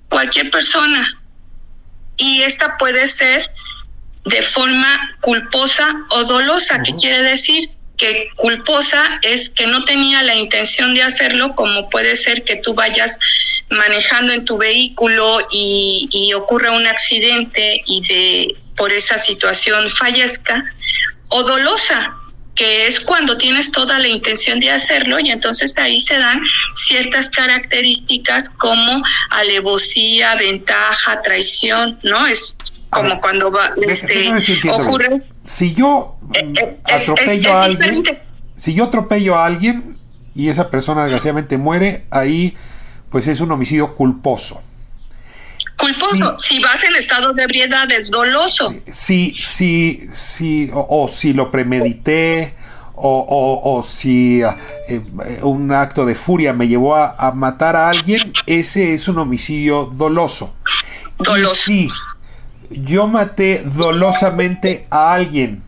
cualquier 0.09 0.51
persona. 0.51 1.22
Y 2.16 2.42
esta 2.42 2.76
puede 2.78 3.06
ser 3.08 3.50
de 4.24 4.42
forma 4.42 5.16
culposa 5.20 5.94
o 6.10 6.24
dolosa, 6.24 6.82
que 6.82 6.94
quiere 6.94 7.22
decir 7.22 7.70
que 7.96 8.28
culposa 8.36 9.18
es 9.22 9.48
que 9.48 9.66
no 9.66 9.84
tenía 9.84 10.22
la 10.22 10.34
intención 10.34 10.94
de 10.94 11.02
hacerlo, 11.02 11.54
como 11.54 11.88
puede 11.88 12.16
ser 12.16 12.44
que 12.44 12.56
tú 12.56 12.74
vayas 12.74 13.18
manejando 13.70 14.32
en 14.32 14.44
tu 14.44 14.58
vehículo 14.58 15.38
y, 15.50 16.08
y 16.12 16.32
ocurra 16.34 16.72
un 16.72 16.86
accidente 16.86 17.82
y 17.86 18.00
de 18.06 18.56
por 18.76 18.92
esa 18.92 19.16
situación 19.16 19.90
fallezca, 19.90 20.62
o 21.28 21.42
dolosa, 21.42 22.14
que 22.57 22.86
es 22.86 22.98
cuando 23.00 23.36
tienes 23.36 23.70
toda 23.70 23.98
la 23.98 24.09
intención 24.09 24.59
de 24.59 24.70
hacerlo 24.70 25.20
y 25.20 25.30
entonces 25.30 25.78
ahí 25.78 26.00
se 26.00 26.18
dan 26.18 26.42
ciertas 26.74 27.30
características 27.30 28.50
como 28.50 29.02
alevosía, 29.30 30.34
ventaja, 30.34 31.20
traición, 31.22 31.98
¿no? 32.02 32.26
Es 32.26 32.57
como 32.90 33.20
cuando 33.20 33.52
va, 33.52 33.74
este, 33.86 34.32
ocurre. 34.70 35.22
Si 35.44 35.74
yo 35.74 36.18
eh, 36.32 36.52
eh, 36.59 36.78
atropello 36.84 37.52
a 37.52 37.64
alguien, 37.64 38.02
si 38.57 38.74
yo 38.74 38.84
atropello 38.84 39.36
a 39.36 39.44
alguien 39.44 39.98
y 40.34 40.48
esa 40.48 40.70
persona 40.70 41.02
desgraciadamente 41.02 41.59
muere, 41.59 42.07
ahí 42.11 42.57
pues 43.11 43.26
es 43.26 43.40
un 43.40 43.52
homicidio 43.52 43.94
culposo. 43.94 44.62
Culposo, 45.78 46.36
si 46.36 46.58
vas 46.60 46.82
en 46.84 46.96
estado 46.96 47.32
de 47.34 47.42
ebriedad 47.42 47.90
es 47.90 48.10
doloso. 48.10 48.74
Sí, 48.90 49.36
sí, 49.38 50.08
sí, 50.12 50.70
o, 50.72 51.08
si 51.08 51.34
lo 51.34 51.50
premedité, 51.50 52.54
o, 52.94 53.84
si 53.86 54.40
eh, 54.42 55.02
un 55.42 55.70
acto 55.72 56.06
de 56.06 56.14
furia 56.14 56.54
me 56.54 56.66
llevó 56.66 56.96
a, 56.96 57.30
matar 57.32 57.76
a 57.76 57.90
alguien, 57.90 58.32
ese 58.46 58.94
es 58.94 59.06
un 59.08 59.18
homicidio 59.18 59.84
doloso. 59.92 60.54
Doloso. 61.18 61.54
sí, 61.54 61.90
yo 62.70 63.06
maté 63.06 63.62
dolosamente 63.64 64.86
a 64.90 65.12
alguien, 65.12 65.62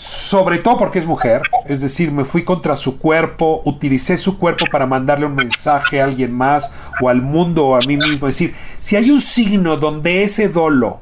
sobre 0.00 0.56
todo 0.56 0.78
porque 0.78 0.98
es 0.98 1.04
mujer, 1.04 1.42
es 1.66 1.82
decir, 1.82 2.10
me 2.10 2.24
fui 2.24 2.42
contra 2.42 2.74
su 2.74 2.98
cuerpo, 2.98 3.60
utilicé 3.66 4.16
su 4.16 4.38
cuerpo 4.38 4.64
para 4.72 4.86
mandarle 4.86 5.26
un 5.26 5.34
mensaje 5.34 6.00
a 6.00 6.04
alguien 6.04 6.32
más 6.32 6.72
o 7.02 7.10
al 7.10 7.20
mundo 7.20 7.66
o 7.66 7.76
a 7.76 7.80
mí 7.80 7.98
mismo. 7.98 8.26
Es 8.26 8.36
decir, 8.36 8.54
si 8.80 8.96
hay 8.96 9.10
un 9.10 9.20
signo 9.20 9.76
donde 9.76 10.22
ese 10.22 10.48
dolo 10.48 11.00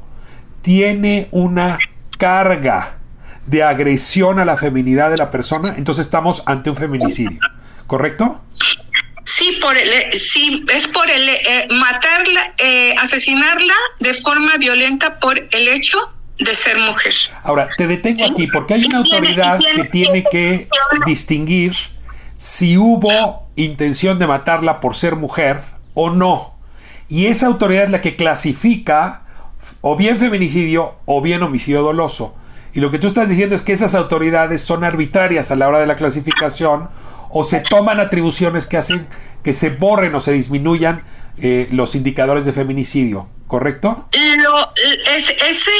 tiene 0.62 1.28
una 1.30 1.78
carga 2.18 2.96
de 3.46 3.62
agresión 3.62 4.40
a 4.40 4.44
la 4.44 4.56
feminidad 4.56 5.10
de 5.10 5.16
la 5.16 5.30
persona, 5.30 5.74
entonces 5.78 6.04
estamos 6.04 6.42
ante 6.44 6.70
un 6.70 6.76
feminicidio, 6.76 7.38
¿correcto? 7.86 8.42
Sí, 9.24 9.58
por 9.60 9.78
el, 9.78 10.12
sí, 10.18 10.66
es 10.74 10.88
por 10.88 11.08
el 11.08 11.28
eh, 11.28 11.68
matarla, 11.70 12.52
eh, 12.58 12.96
asesinarla 12.98 13.74
de 14.00 14.12
forma 14.14 14.56
violenta 14.56 15.20
por 15.20 15.38
el 15.38 15.68
hecho 15.68 15.98
de 16.38 16.54
ser 16.54 16.78
mujer. 16.78 17.14
Ahora, 17.42 17.68
te 17.76 17.86
detengo 17.86 18.26
aquí 18.30 18.46
porque 18.46 18.74
hay 18.74 18.84
una 18.84 18.98
autoridad 18.98 19.58
que 19.58 19.84
tiene 19.84 20.24
que 20.24 20.68
distinguir 21.06 21.74
si 22.38 22.78
hubo 22.78 23.48
intención 23.56 24.18
de 24.18 24.26
matarla 24.26 24.80
por 24.80 24.96
ser 24.96 25.16
mujer 25.16 25.62
o 25.94 26.10
no. 26.10 26.54
Y 27.08 27.26
esa 27.26 27.46
autoridad 27.46 27.84
es 27.84 27.90
la 27.90 28.00
que 28.00 28.16
clasifica 28.16 29.22
o 29.80 29.96
bien 29.96 30.18
feminicidio 30.18 30.94
o 31.06 31.20
bien 31.20 31.42
homicidio 31.42 31.82
doloso. 31.82 32.34
Y 32.72 32.80
lo 32.80 32.90
que 32.90 32.98
tú 32.98 33.08
estás 33.08 33.28
diciendo 33.28 33.56
es 33.56 33.62
que 33.62 33.72
esas 33.72 33.94
autoridades 33.94 34.62
son 34.62 34.84
arbitrarias 34.84 35.50
a 35.50 35.56
la 35.56 35.68
hora 35.68 35.80
de 35.80 35.86
la 35.86 35.96
clasificación 35.96 36.88
o 37.30 37.44
se 37.44 37.60
toman 37.60 37.98
atribuciones 37.98 38.66
que 38.66 38.76
hacen 38.76 39.06
que 39.42 39.54
se 39.54 39.70
borren 39.70 40.14
o 40.14 40.20
se 40.20 40.32
disminuyan 40.32 41.02
eh, 41.38 41.68
los 41.70 41.94
indicadores 41.94 42.44
de 42.44 42.52
feminicidio, 42.52 43.26
¿correcto? 43.48 44.08
Lo, 44.36 44.72
ese, 45.16 45.36
ese, 45.48 45.70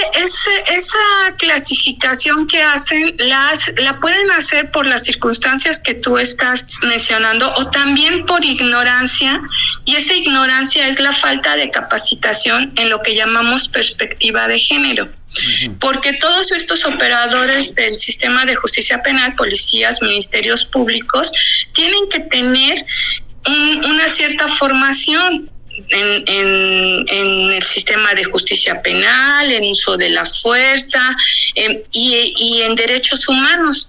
esa 0.74 1.36
clasificación 1.36 2.46
que 2.48 2.62
hacen 2.62 3.14
las, 3.18 3.72
la 3.76 4.00
pueden 4.00 4.30
hacer 4.30 4.70
por 4.70 4.86
las 4.86 5.04
circunstancias 5.04 5.80
que 5.80 5.94
tú 5.94 6.18
estás 6.18 6.78
mencionando 6.82 7.52
o 7.56 7.68
también 7.68 8.24
por 8.24 8.44
ignorancia 8.44 9.40
y 9.84 9.96
esa 9.96 10.14
ignorancia 10.14 10.88
es 10.88 10.98
la 10.98 11.12
falta 11.12 11.56
de 11.56 11.70
capacitación 11.70 12.72
en 12.76 12.88
lo 12.88 13.02
que 13.02 13.14
llamamos 13.14 13.68
perspectiva 13.68 14.48
de 14.48 14.58
género. 14.58 15.08
Porque 15.78 16.14
todos 16.14 16.50
estos 16.52 16.86
operadores 16.86 17.74
del 17.74 17.94
sistema 17.94 18.46
de 18.46 18.56
justicia 18.56 19.02
penal, 19.02 19.34
policías, 19.34 20.00
ministerios 20.00 20.64
públicos, 20.64 21.30
tienen 21.74 22.08
que 22.08 22.20
tener 22.20 22.84
una 23.46 24.08
cierta 24.08 24.48
formación 24.48 25.50
en, 25.88 27.04
en, 27.08 27.52
el 27.52 27.62
sistema 27.62 28.14
de 28.14 28.24
justicia 28.24 28.80
penal, 28.82 29.52
en 29.52 29.70
uso 29.70 29.96
de 29.96 30.10
la 30.10 30.24
fuerza 30.24 31.00
y, 31.54 32.34
y 32.36 32.62
en 32.62 32.74
derechos 32.74 33.28
humanos. 33.28 33.88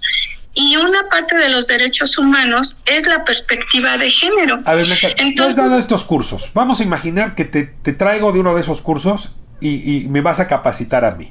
Y 0.52 0.76
una 0.76 1.08
parte 1.08 1.36
de 1.36 1.48
los 1.48 1.68
derechos 1.68 2.18
humanos 2.18 2.78
es 2.84 3.06
la 3.06 3.24
perspectiva 3.24 3.96
de 3.98 4.10
género. 4.10 4.60
A 4.64 4.74
ver, 4.74 4.86
Entonces, 5.16 5.56
has 5.56 5.56
dado 5.56 5.78
estos 5.78 6.02
cursos. 6.04 6.50
Vamos 6.54 6.80
a 6.80 6.82
imaginar 6.82 7.34
que 7.36 7.44
te, 7.44 7.64
te 7.64 7.92
traigo 7.92 8.32
de 8.32 8.40
uno 8.40 8.54
de 8.54 8.62
esos 8.62 8.80
cursos 8.80 9.30
y, 9.60 10.06
me 10.08 10.20
vas 10.20 10.40
a 10.40 10.48
capacitar 10.48 11.04
a 11.04 11.12
mí. 11.12 11.28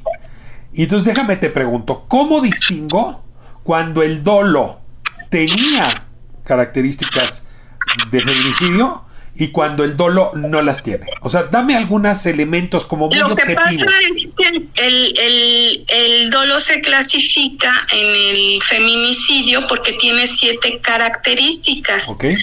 Y 0.74 0.84
entonces 0.84 1.06
déjame 1.14 1.36
te 1.36 1.50
pregunto, 1.50 2.06
¿cómo 2.08 2.42
distingo 2.42 3.24
cuando 3.64 4.04
el 4.04 4.24
dolo 4.24 4.80
tenía 5.30 6.06
características 6.44 7.46
de 8.12 8.22
feminicidio 8.22 9.04
y 9.40 9.48
cuando 9.48 9.86
el 9.86 9.96
dolo 9.96 10.34
no 10.36 10.62
las 10.62 10.84
tiene? 10.84 11.08
O 11.22 11.30
sea, 11.30 11.44
dame 11.44 11.74
algunos 11.76 12.26
elementos 12.26 12.86
como 12.86 13.08
muy 13.08 13.18
Lo 13.18 13.36
que 13.36 13.56
pasa 13.56 13.86
es 14.12 14.30
que 14.38 14.48
el, 14.76 15.86
el, 15.88 16.30
dolo 16.30 16.60
se 16.60 16.82
clasifica 16.82 17.88
en 17.92 18.06
el 18.06 18.62
feminicidio 18.62 19.66
porque 19.66 19.94
tiene 19.94 20.28
siete 20.28 20.82
características. 20.82 22.10
Okay. 22.10 22.36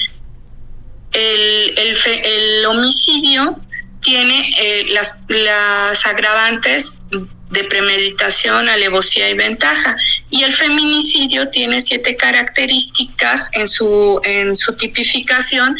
El, 1.13 1.79
el, 1.79 1.97
el 2.25 2.67
homicidio 2.67 3.61
tiene 4.01 4.51
eh, 4.59 4.87
las, 4.89 5.23
las 5.29 6.07
agravantes 6.07 7.03
de 7.51 7.65
premeditación, 7.65 8.69
alevosía 8.69 9.31
y 9.31 9.35
ventaja. 9.35 9.97
Y 10.31 10.43
el 10.43 10.53
feminicidio 10.53 11.49
tiene 11.49 11.81
siete 11.81 12.17
características 12.17 13.51
en 13.53 13.69
su, 13.69 14.21
en 14.25 14.57
su 14.57 14.77
tipificación, 14.77 15.77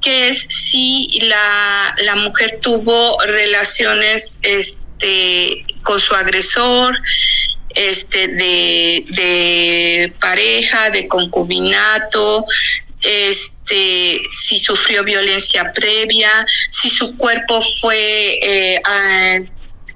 que 0.00 0.28
es 0.28 0.38
si 0.42 1.18
la, 1.22 1.94
la 1.98 2.16
mujer 2.16 2.58
tuvo 2.60 3.18
relaciones 3.26 4.38
este, 4.42 5.64
con 5.82 6.00
su 6.00 6.14
agresor, 6.14 6.96
este, 7.74 8.28
de, 8.28 9.04
de 9.06 10.12
pareja, 10.20 10.90
de 10.90 11.06
concubinato, 11.08 12.46
este, 13.02 14.20
si 14.32 14.58
sufrió 14.58 15.04
violencia 15.04 15.72
previa, 15.72 16.30
si 16.70 16.88
su 16.88 17.16
cuerpo 17.16 17.60
fue 17.80 18.38
eh, 18.42 18.80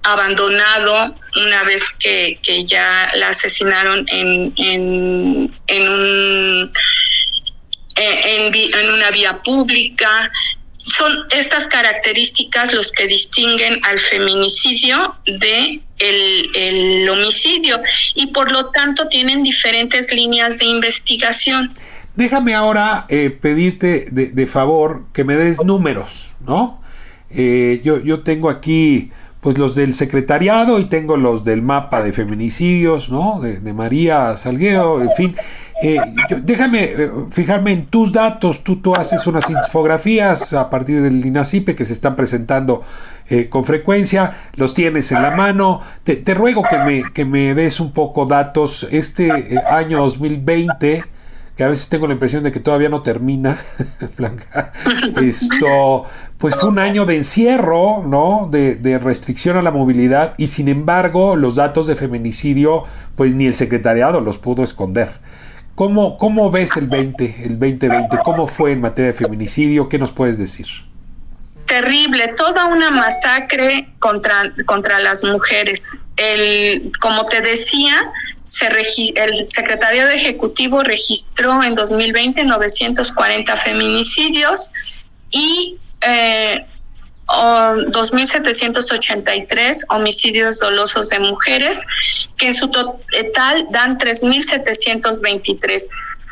abandonado 0.02 1.14
una 1.44 1.64
vez 1.64 1.82
que, 1.98 2.38
ya 2.64 3.10
la 3.14 3.28
asesinaron 3.28 4.06
en, 4.08 4.52
en, 4.56 5.54
en, 5.66 5.88
un, 5.88 6.72
en, 7.96 8.92
una 8.92 9.10
vía 9.10 9.42
pública. 9.42 10.30
Son 10.76 11.12
estas 11.30 11.68
características 11.68 12.72
los 12.72 12.90
que 12.90 13.06
distinguen 13.06 13.78
al 13.84 14.00
feminicidio 14.00 15.14
de 15.24 15.80
el, 16.00 16.50
el 16.56 17.08
homicidio 17.08 17.80
y 18.16 18.26
por 18.28 18.50
lo 18.50 18.70
tanto 18.70 19.06
tienen 19.06 19.44
diferentes 19.44 20.12
líneas 20.12 20.58
de 20.58 20.64
investigación. 20.64 21.76
Déjame 22.14 22.54
ahora 22.54 23.06
eh, 23.08 23.30
pedirte 23.30 24.08
de, 24.10 24.46
favor 24.46 25.04
que 25.14 25.24
me 25.24 25.36
des 25.36 25.64
números, 25.64 26.32
¿no? 26.40 26.82
Eh, 27.30 27.80
yo, 27.82 28.02
yo 28.02 28.20
tengo 28.20 28.50
aquí 28.50 29.10
pues 29.42 29.58
los 29.58 29.74
del 29.74 29.92
secretariado 29.92 30.78
y 30.78 30.84
tengo 30.84 31.16
los 31.16 31.44
del 31.44 31.62
mapa 31.62 32.00
de 32.00 32.12
feminicidios, 32.12 33.10
¿no? 33.10 33.40
De, 33.40 33.72
María 33.72 34.36
Salguero, 34.36 35.02
en 35.02 35.10
fin. 35.16 35.36
Eh, 35.82 35.98
déjame 36.44 36.94
fijarme 37.32 37.72
en 37.72 37.86
tus 37.86 38.12
datos. 38.12 38.62
Tú, 38.62 38.76
tú 38.76 38.94
haces 38.94 39.26
unas 39.26 39.50
infografías 39.50 40.52
a 40.52 40.70
partir 40.70 41.02
del 41.02 41.26
INACIPE 41.26 41.74
que 41.74 41.84
se 41.84 41.92
están 41.92 42.14
presentando 42.14 42.84
con 43.50 43.64
frecuencia. 43.64 44.36
Los 44.54 44.74
tienes 44.74 45.10
en 45.10 45.22
la 45.22 45.32
mano. 45.32 45.80
Te, 46.04 46.22
ruego 46.34 46.62
que 46.62 46.78
me, 46.78 47.02
que 47.12 47.24
me 47.24 47.56
des 47.56 47.80
un 47.80 47.90
poco 47.90 48.26
datos. 48.26 48.86
Este 48.92 49.58
año 49.68 49.98
2020 50.04 51.02
que 51.56 51.64
a 51.64 51.68
veces 51.68 51.88
tengo 51.88 52.06
la 52.06 52.14
impresión 52.14 52.42
de 52.42 52.52
que 52.52 52.60
todavía 52.60 52.88
no 52.88 53.02
termina, 53.02 53.58
Blanca. 54.16 54.72
Esto, 55.20 56.04
pues 56.42 56.56
fue 56.56 56.70
un 56.70 56.80
año 56.80 57.06
de 57.06 57.16
encierro, 57.16 58.02
¿no? 58.04 58.48
De, 58.50 58.74
de, 58.74 58.98
restricción 58.98 59.56
a 59.56 59.62
la 59.62 59.70
movilidad 59.70 60.34
y 60.38 60.48
sin 60.48 60.66
embargo 60.66 61.36
los 61.36 61.54
datos 61.54 61.86
de 61.86 61.94
feminicidio, 61.94 62.82
pues 63.14 63.32
ni 63.32 63.46
el 63.46 63.54
secretariado 63.54 64.20
los 64.20 64.38
pudo 64.38 64.64
esconder. 64.64 65.12
¿Cómo, 65.76 66.18
cómo 66.18 66.50
ves 66.50 66.76
el 66.76 66.88
20, 66.88 67.44
el 67.44 67.60
2020? 67.60 68.18
¿Cómo 68.24 68.48
fue 68.48 68.72
en 68.72 68.80
materia 68.80 69.12
de 69.12 69.16
feminicidio? 69.16 69.88
¿Qué 69.88 70.00
nos 70.00 70.10
puedes 70.10 70.36
decir? 70.36 70.66
terrible, 71.72 72.28
toda 72.36 72.66
una 72.66 72.90
masacre 72.90 73.88
contra, 73.98 74.52
contra 74.66 74.98
las 74.98 75.24
mujeres. 75.24 75.96
El, 76.16 76.92
como 77.00 77.24
te 77.24 77.40
decía, 77.40 78.12
se 78.44 78.66
el 78.66 79.44
secretario 79.46 80.06
de 80.06 80.16
Ejecutivo 80.16 80.82
registró 80.82 81.62
en 81.62 81.74
2020 81.74 82.44
940 82.44 83.56
feminicidios 83.56 84.70
y 85.30 85.78
eh, 86.06 86.66
2.783 87.26 89.84
homicidios 89.88 90.58
dolosos 90.58 91.08
de 91.08 91.20
mujeres, 91.20 91.86
que 92.36 92.48
en 92.48 92.54
su 92.54 92.68
total 92.68 93.66
dan 93.70 93.96
3.723. 93.98 95.82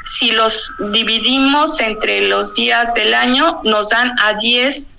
Si 0.04 0.32
los 0.32 0.74
dividimos 0.92 1.80
entre 1.80 2.20
los 2.22 2.54
días 2.54 2.92
del 2.94 3.14
año, 3.14 3.60
nos 3.64 3.88
dan 3.90 4.18
a 4.18 4.34
10 4.34 4.98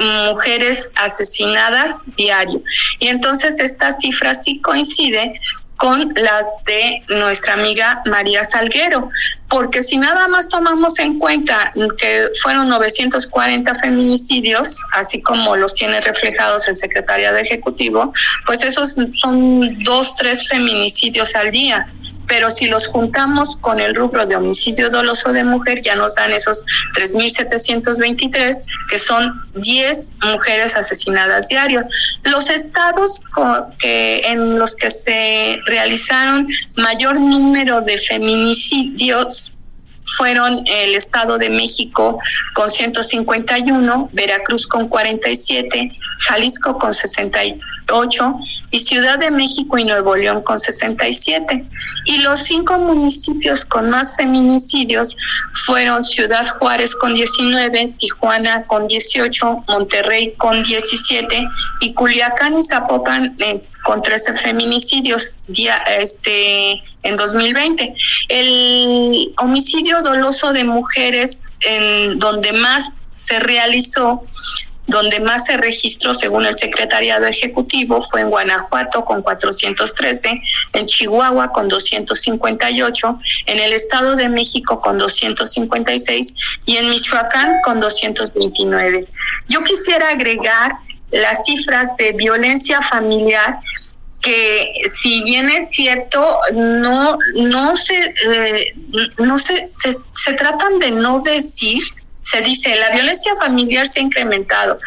mujeres 0.00 0.92
asesinadas 0.96 2.04
diario. 2.16 2.62
Y 2.98 3.06
entonces 3.08 3.60
esta 3.60 3.92
cifra 3.92 4.32
sí 4.34 4.60
coincide 4.60 5.40
con 5.84 6.08
las 6.16 6.46
de 6.64 7.02
nuestra 7.10 7.52
amiga 7.52 8.00
María 8.06 8.42
Salguero, 8.42 9.10
porque 9.50 9.82
si 9.82 9.98
nada 9.98 10.26
más 10.28 10.48
tomamos 10.48 10.98
en 10.98 11.18
cuenta 11.18 11.74
que 11.98 12.30
fueron 12.40 12.70
940 12.70 13.74
feminicidios, 13.74 14.82
así 14.92 15.20
como 15.20 15.56
los 15.56 15.74
tiene 15.74 16.00
reflejados 16.00 16.68
el 16.68 16.74
secretario 16.74 17.34
de 17.34 17.42
Ejecutivo, 17.42 18.14
pues 18.46 18.64
esos 18.64 18.96
son 19.12 19.84
dos, 19.84 20.16
tres 20.16 20.48
feminicidios 20.48 21.36
al 21.36 21.50
día. 21.50 21.86
Pero 22.26 22.50
si 22.50 22.66
los 22.66 22.86
juntamos 22.86 23.56
con 23.56 23.80
el 23.80 23.94
rubro 23.94 24.26
de 24.26 24.36
homicidio 24.36 24.90
doloso 24.90 25.32
de 25.32 25.44
mujer, 25.44 25.80
ya 25.80 25.94
nos 25.94 26.14
dan 26.14 26.32
esos 26.32 26.64
3.723, 26.96 28.64
que 28.88 28.98
son 28.98 29.42
10 29.54 30.12
mujeres 30.22 30.76
asesinadas 30.76 31.48
diarios. 31.48 31.84
Los 32.24 32.50
estados 32.50 33.22
que, 33.78 34.22
en 34.24 34.58
los 34.58 34.74
que 34.76 34.90
se 34.90 35.58
realizaron 35.66 36.46
mayor 36.76 37.20
número 37.20 37.80
de 37.80 37.98
feminicidios 37.98 39.52
fueron 40.16 40.64
el 40.66 40.94
Estado 40.94 41.38
de 41.38 41.48
México 41.50 42.18
con 42.54 42.70
151, 42.70 44.10
Veracruz 44.12 44.66
con 44.66 44.88
47, 44.88 45.92
Jalisco 46.20 46.78
con 46.78 46.92
68 46.92 48.38
y 48.74 48.80
Ciudad 48.80 49.20
de 49.20 49.30
México 49.30 49.78
y 49.78 49.84
Nuevo 49.84 50.16
León 50.16 50.42
con 50.42 50.58
67. 50.58 51.64
Y 52.06 52.18
los 52.18 52.40
cinco 52.40 52.76
municipios 52.76 53.64
con 53.64 53.88
más 53.88 54.16
feminicidios 54.16 55.16
fueron 55.52 56.02
Ciudad 56.02 56.44
Juárez 56.58 56.96
con 56.96 57.14
19, 57.14 57.94
Tijuana 57.96 58.64
con 58.64 58.88
18, 58.88 59.64
Monterrey 59.68 60.34
con 60.38 60.64
17 60.64 61.48
y 61.82 61.94
Culiacán 61.94 62.58
y 62.58 62.64
Zapopan 62.64 63.36
con 63.84 64.02
13 64.02 64.32
feminicidios 64.32 65.38
este, 65.96 66.82
en 67.04 67.14
2020. 67.14 67.94
El 68.28 69.34
homicidio 69.38 70.02
doloso 70.02 70.52
de 70.52 70.64
mujeres 70.64 71.48
en 71.60 72.18
donde 72.18 72.52
más 72.52 73.04
se 73.12 73.38
realizó 73.38 74.24
donde 74.86 75.20
más 75.20 75.46
se 75.46 75.56
registró 75.56 76.12
según 76.14 76.46
el 76.46 76.56
Secretariado 76.56 77.26
Ejecutivo 77.26 78.00
fue 78.00 78.20
en 78.20 78.30
Guanajuato 78.30 79.04
con 79.04 79.22
413, 79.22 80.40
en 80.74 80.86
Chihuahua 80.86 81.52
con 81.52 81.68
258, 81.68 83.18
en 83.46 83.58
el 83.58 83.72
Estado 83.72 84.16
de 84.16 84.28
México 84.28 84.80
con 84.80 84.98
256 84.98 86.34
y 86.66 86.76
en 86.76 86.90
Michoacán 86.90 87.56
con 87.64 87.80
229. 87.80 89.06
Yo 89.48 89.62
quisiera 89.64 90.10
agregar 90.10 90.72
las 91.10 91.44
cifras 91.44 91.96
de 91.96 92.12
violencia 92.12 92.82
familiar 92.82 93.60
que 94.20 94.72
si 94.86 95.22
bien 95.22 95.50
es 95.50 95.70
cierto 95.70 96.38
no 96.54 97.18
no 97.34 97.76
se 97.76 97.94
eh, 97.94 98.74
no 99.18 99.38
se, 99.38 99.66
se, 99.66 99.96
se 100.12 100.32
tratan 100.32 100.78
de 100.78 100.92
no 100.92 101.20
decir 101.20 101.82
se 102.24 102.40
dice 102.40 102.74
la 102.76 102.90
violencia 102.90 103.32
familiar 103.36 103.86
se 103.86 104.00
ha 104.00 104.02
incrementado, 104.02 104.78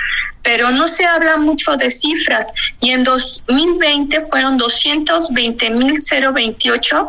pero 0.42 0.72
no 0.72 0.88
se 0.88 1.06
habla 1.06 1.38
mucho 1.38 1.78
de 1.78 1.92
cifras. 1.92 2.52
Y 2.82 2.90
en 2.90 3.04
2020 3.04 4.22
fueron 4.22 4.58
220.028 4.58 7.08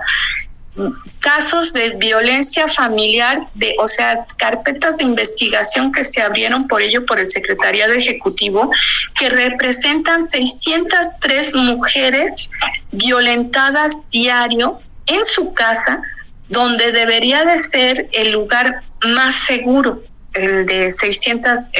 casos 1.20 1.72
de 1.72 1.96
violencia 1.96 2.68
familiar, 2.68 3.48
de, 3.54 3.74
o 3.78 3.88
sea, 3.88 4.26
carpetas 4.36 4.98
de 4.98 5.04
investigación 5.04 5.92
que 5.92 6.04
se 6.04 6.20
abrieron 6.20 6.68
por 6.68 6.82
ello 6.82 7.06
por 7.06 7.18
el 7.18 7.30
Secretariado 7.30 7.94
Ejecutivo, 7.94 8.70
que 9.18 9.30
representan 9.30 10.22
603 10.22 11.54
mujeres 11.56 12.50
violentadas 12.92 14.04
diario 14.10 14.78
en 15.06 15.24
su 15.24 15.54
casa, 15.54 16.02
donde 16.50 16.92
debería 16.92 17.46
de 17.46 17.56
ser 17.56 18.10
el 18.12 18.32
lugar 18.32 18.82
más 19.02 19.34
seguro 19.34 20.02
el 20.38 20.66
de 20.66 20.90
600 20.90 21.70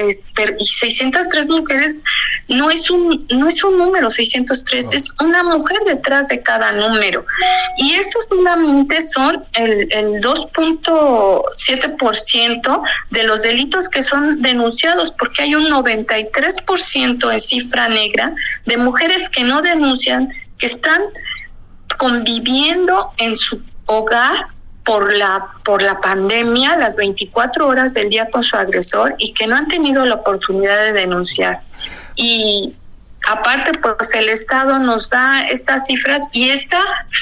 y 0.58 0.64
603 0.64 1.48
mujeres 1.48 2.02
no 2.48 2.70
es 2.70 2.90
un 2.90 3.26
no 3.30 3.48
es 3.48 3.64
un 3.64 3.78
número 3.78 4.10
603 4.10 4.92
es 4.92 5.14
una 5.20 5.42
mujer 5.42 5.78
detrás 5.86 6.28
de 6.28 6.40
cada 6.40 6.70
número. 6.72 7.24
Y 7.78 7.94
estos 7.94 8.26
solamente 8.26 9.00
son 9.00 9.42
el, 9.54 9.90
el 9.92 10.20
2.7% 10.22 12.82
de 13.10 13.22
los 13.24 13.42
delitos 13.42 13.88
que 13.88 14.02
son 14.02 14.42
denunciados 14.42 15.12
porque 15.12 15.42
hay 15.42 15.54
un 15.54 15.70
93% 15.70 17.32
en 17.32 17.40
cifra 17.40 17.88
negra 17.88 18.34
de 18.66 18.76
mujeres 18.76 19.28
que 19.28 19.44
no 19.44 19.62
denuncian 19.62 20.28
que 20.58 20.66
están 20.66 21.00
conviviendo 21.96 23.12
en 23.18 23.36
su 23.36 23.62
hogar 23.86 24.48
por 24.88 25.12
la, 25.12 25.48
por 25.66 25.82
la 25.82 26.00
pandemia 26.00 26.74
las 26.78 26.96
24 26.96 27.68
horas 27.68 27.92
del 27.92 28.08
día 28.08 28.30
con 28.30 28.42
su 28.42 28.56
agresor 28.56 29.14
y 29.18 29.34
que 29.34 29.46
no 29.46 29.54
han 29.54 29.68
tenido 29.68 30.02
la 30.06 30.14
oportunidad 30.14 30.82
de 30.82 30.94
denunciar. 30.94 31.60
Y 32.16 32.74
aparte, 33.28 33.72
pues 33.82 34.14
el 34.14 34.30
Estado 34.30 34.78
nos 34.78 35.10
da 35.10 35.46
estas 35.46 35.84
cifras 35.84 36.30
y 36.32 36.48
esta, 36.48 36.80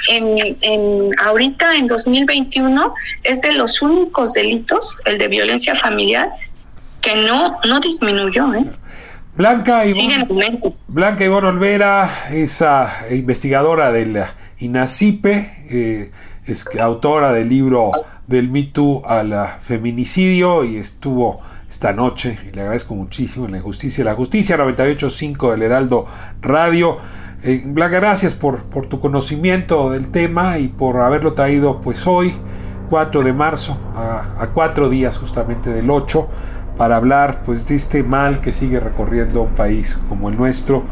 en, 0.08 0.56
en 0.60 1.10
ahorita 1.18 1.74
en 1.74 1.88
2021, 1.88 2.94
es 3.24 3.42
de 3.42 3.52
los 3.54 3.82
únicos 3.82 4.32
delitos, 4.32 5.00
el 5.04 5.18
de 5.18 5.26
violencia 5.26 5.74
familiar, 5.74 6.30
que 7.02 7.16
no, 7.16 7.58
no 7.66 7.80
disminuyó. 7.80 8.54
¿eh? 8.54 8.64
Blanca 9.34 9.84
Ivonne, 9.84 10.60
Blanca 10.86 11.24
Ivonne 11.24 11.48
Olvera, 11.48 12.28
esa 12.30 13.06
investigadora 13.10 13.90
del 13.90 14.22
INACIPE, 14.60 15.66
eh, 15.68 16.10
es 16.46 16.64
autora 16.80 17.32
del 17.32 17.48
libro 17.48 17.90
del 18.26 18.48
Me 18.48 18.62
Too 18.62 19.02
al 19.04 19.34
feminicidio 19.62 20.64
y 20.64 20.76
estuvo 20.76 21.40
esta 21.68 21.92
noche 21.92 22.38
y 22.48 22.54
le 22.54 22.62
agradezco 22.62 22.94
muchísimo 22.94 23.46
en 23.46 23.52
la 23.52 23.58
injusticia 23.58 24.04
la 24.04 24.14
justicia 24.14 24.56
98.5 24.56 25.50
del 25.50 25.62
Heraldo 25.62 26.06
Radio. 26.40 26.98
Eh, 27.42 27.62
Blanca 27.66 27.98
gracias 27.98 28.34
por, 28.34 28.62
por 28.64 28.88
tu 28.88 29.00
conocimiento 29.00 29.90
del 29.90 30.08
tema 30.08 30.58
y 30.58 30.68
por 30.68 30.98
haberlo 31.00 31.34
traído 31.34 31.80
pues 31.80 32.06
hoy 32.06 32.34
4 32.90 33.22
de 33.22 33.32
marzo 33.32 33.76
a, 33.96 34.42
a 34.42 34.46
cuatro 34.48 34.88
días 34.88 35.18
justamente 35.18 35.70
del 35.70 35.90
8 35.90 36.28
para 36.76 36.96
hablar 36.96 37.42
pues 37.44 37.66
de 37.66 37.74
este 37.74 38.04
mal 38.04 38.40
que 38.40 38.52
sigue 38.52 38.78
recorriendo 38.78 39.42
un 39.42 39.54
país 39.54 39.98
como 40.08 40.28
el 40.28 40.36
nuestro 40.36 40.84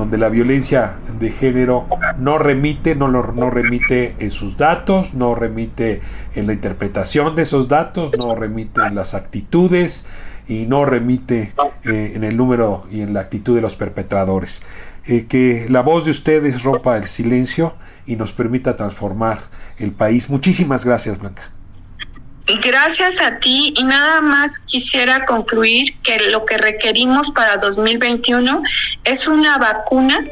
donde 0.00 0.16
la 0.16 0.30
violencia 0.30 0.96
de 1.18 1.30
género 1.30 1.86
no 2.16 2.38
remite, 2.38 2.94
no, 2.94 3.06
lo, 3.06 3.20
no 3.34 3.50
remite 3.50 4.16
en 4.18 4.30
sus 4.30 4.56
datos, 4.56 5.12
no 5.12 5.34
remite 5.34 6.00
en 6.34 6.46
la 6.46 6.54
interpretación 6.54 7.36
de 7.36 7.42
esos 7.42 7.68
datos, 7.68 8.10
no 8.18 8.34
remite 8.34 8.80
en 8.80 8.94
las 8.94 9.12
actitudes 9.12 10.06
y 10.48 10.64
no 10.64 10.86
remite 10.86 11.52
eh, 11.84 12.12
en 12.14 12.24
el 12.24 12.38
número 12.38 12.86
y 12.90 13.02
en 13.02 13.12
la 13.12 13.20
actitud 13.20 13.54
de 13.54 13.60
los 13.60 13.76
perpetradores. 13.76 14.62
Eh, 15.06 15.26
que 15.28 15.66
la 15.68 15.82
voz 15.82 16.06
de 16.06 16.12
ustedes 16.12 16.62
rompa 16.62 16.96
el 16.96 17.06
silencio 17.06 17.74
y 18.06 18.16
nos 18.16 18.32
permita 18.32 18.76
transformar 18.76 19.50
el 19.78 19.92
país. 19.92 20.30
Muchísimas 20.30 20.86
gracias, 20.86 21.18
Blanca. 21.18 21.59
Gracias 22.58 23.20
a 23.20 23.38
ti 23.38 23.74
y 23.76 23.84
nada 23.84 24.20
más 24.20 24.60
quisiera 24.60 25.24
concluir 25.24 25.96
que 26.02 26.18
lo 26.30 26.44
que 26.44 26.58
requerimos 26.58 27.30
para 27.30 27.56
2021 27.58 28.62
es 29.04 29.28
una 29.28 29.58
vacuna 29.58 30.24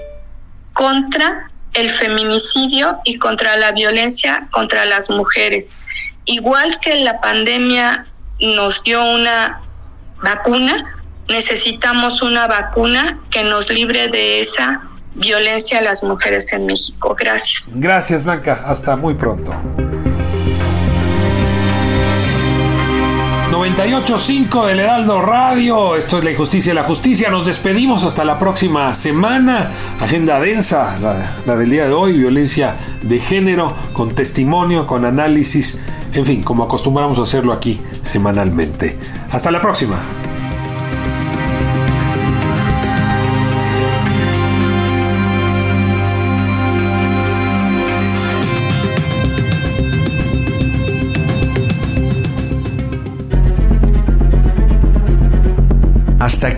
contra 0.72 1.50
el 1.74 1.90
feminicidio 1.90 2.98
y 3.04 3.18
contra 3.18 3.56
la 3.56 3.72
violencia 3.72 4.48
contra 4.50 4.84
las 4.84 5.10
mujeres. 5.10 5.78
Igual 6.24 6.78
que 6.80 6.94
la 6.96 7.20
pandemia 7.20 8.06
nos 8.40 8.82
dio 8.82 9.04
una 9.04 9.60
vacuna, 10.22 10.98
necesitamos 11.28 12.22
una 12.22 12.46
vacuna 12.46 13.18
que 13.30 13.44
nos 13.44 13.70
libre 13.70 14.08
de 14.08 14.40
esa 14.40 14.82
violencia 15.14 15.78
a 15.78 15.82
las 15.82 16.02
mujeres 16.02 16.52
en 16.52 16.66
México. 16.66 17.16
Gracias. 17.18 17.74
Gracias, 17.74 18.24
Blanca. 18.24 18.62
Hasta 18.66 18.96
muy 18.96 19.14
pronto. 19.14 19.54
98.5 23.58 24.66
del 24.66 24.78
Heraldo 24.78 25.20
Radio. 25.20 25.96
Esto 25.96 26.18
es 26.18 26.24
la 26.24 26.30
injusticia 26.30 26.70
y 26.70 26.76
la 26.76 26.84
justicia. 26.84 27.28
Nos 27.28 27.44
despedimos 27.44 28.04
hasta 28.04 28.24
la 28.24 28.38
próxima 28.38 28.94
semana. 28.94 29.72
Agenda 29.98 30.38
densa, 30.38 30.96
la, 31.44 31.56
del 31.56 31.68
día 31.68 31.86
de 31.86 31.92
hoy, 31.92 32.12
violencia 32.12 32.76
de 33.02 33.18
género, 33.18 33.74
con 33.92 34.14
testimonio, 34.14 34.86
con 34.86 35.04
análisis, 35.04 35.76
en 36.12 36.24
fin, 36.24 36.44
como 36.44 36.62
acostumbramos 36.62 37.18
a 37.18 37.22
hacerlo 37.22 37.52
aquí 37.52 37.80
semanalmente. 38.04 38.96
Hasta 39.32 39.50
la 39.50 39.60
próxima. 39.60 40.17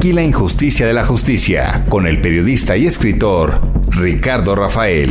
Aquí 0.00 0.14
la 0.14 0.22
injusticia 0.22 0.86
de 0.86 0.94
la 0.94 1.04
justicia, 1.04 1.84
con 1.90 2.06
el 2.06 2.22
periodista 2.22 2.74
y 2.74 2.86
escritor 2.86 3.60
Ricardo 3.90 4.54
Rafael. 4.54 5.10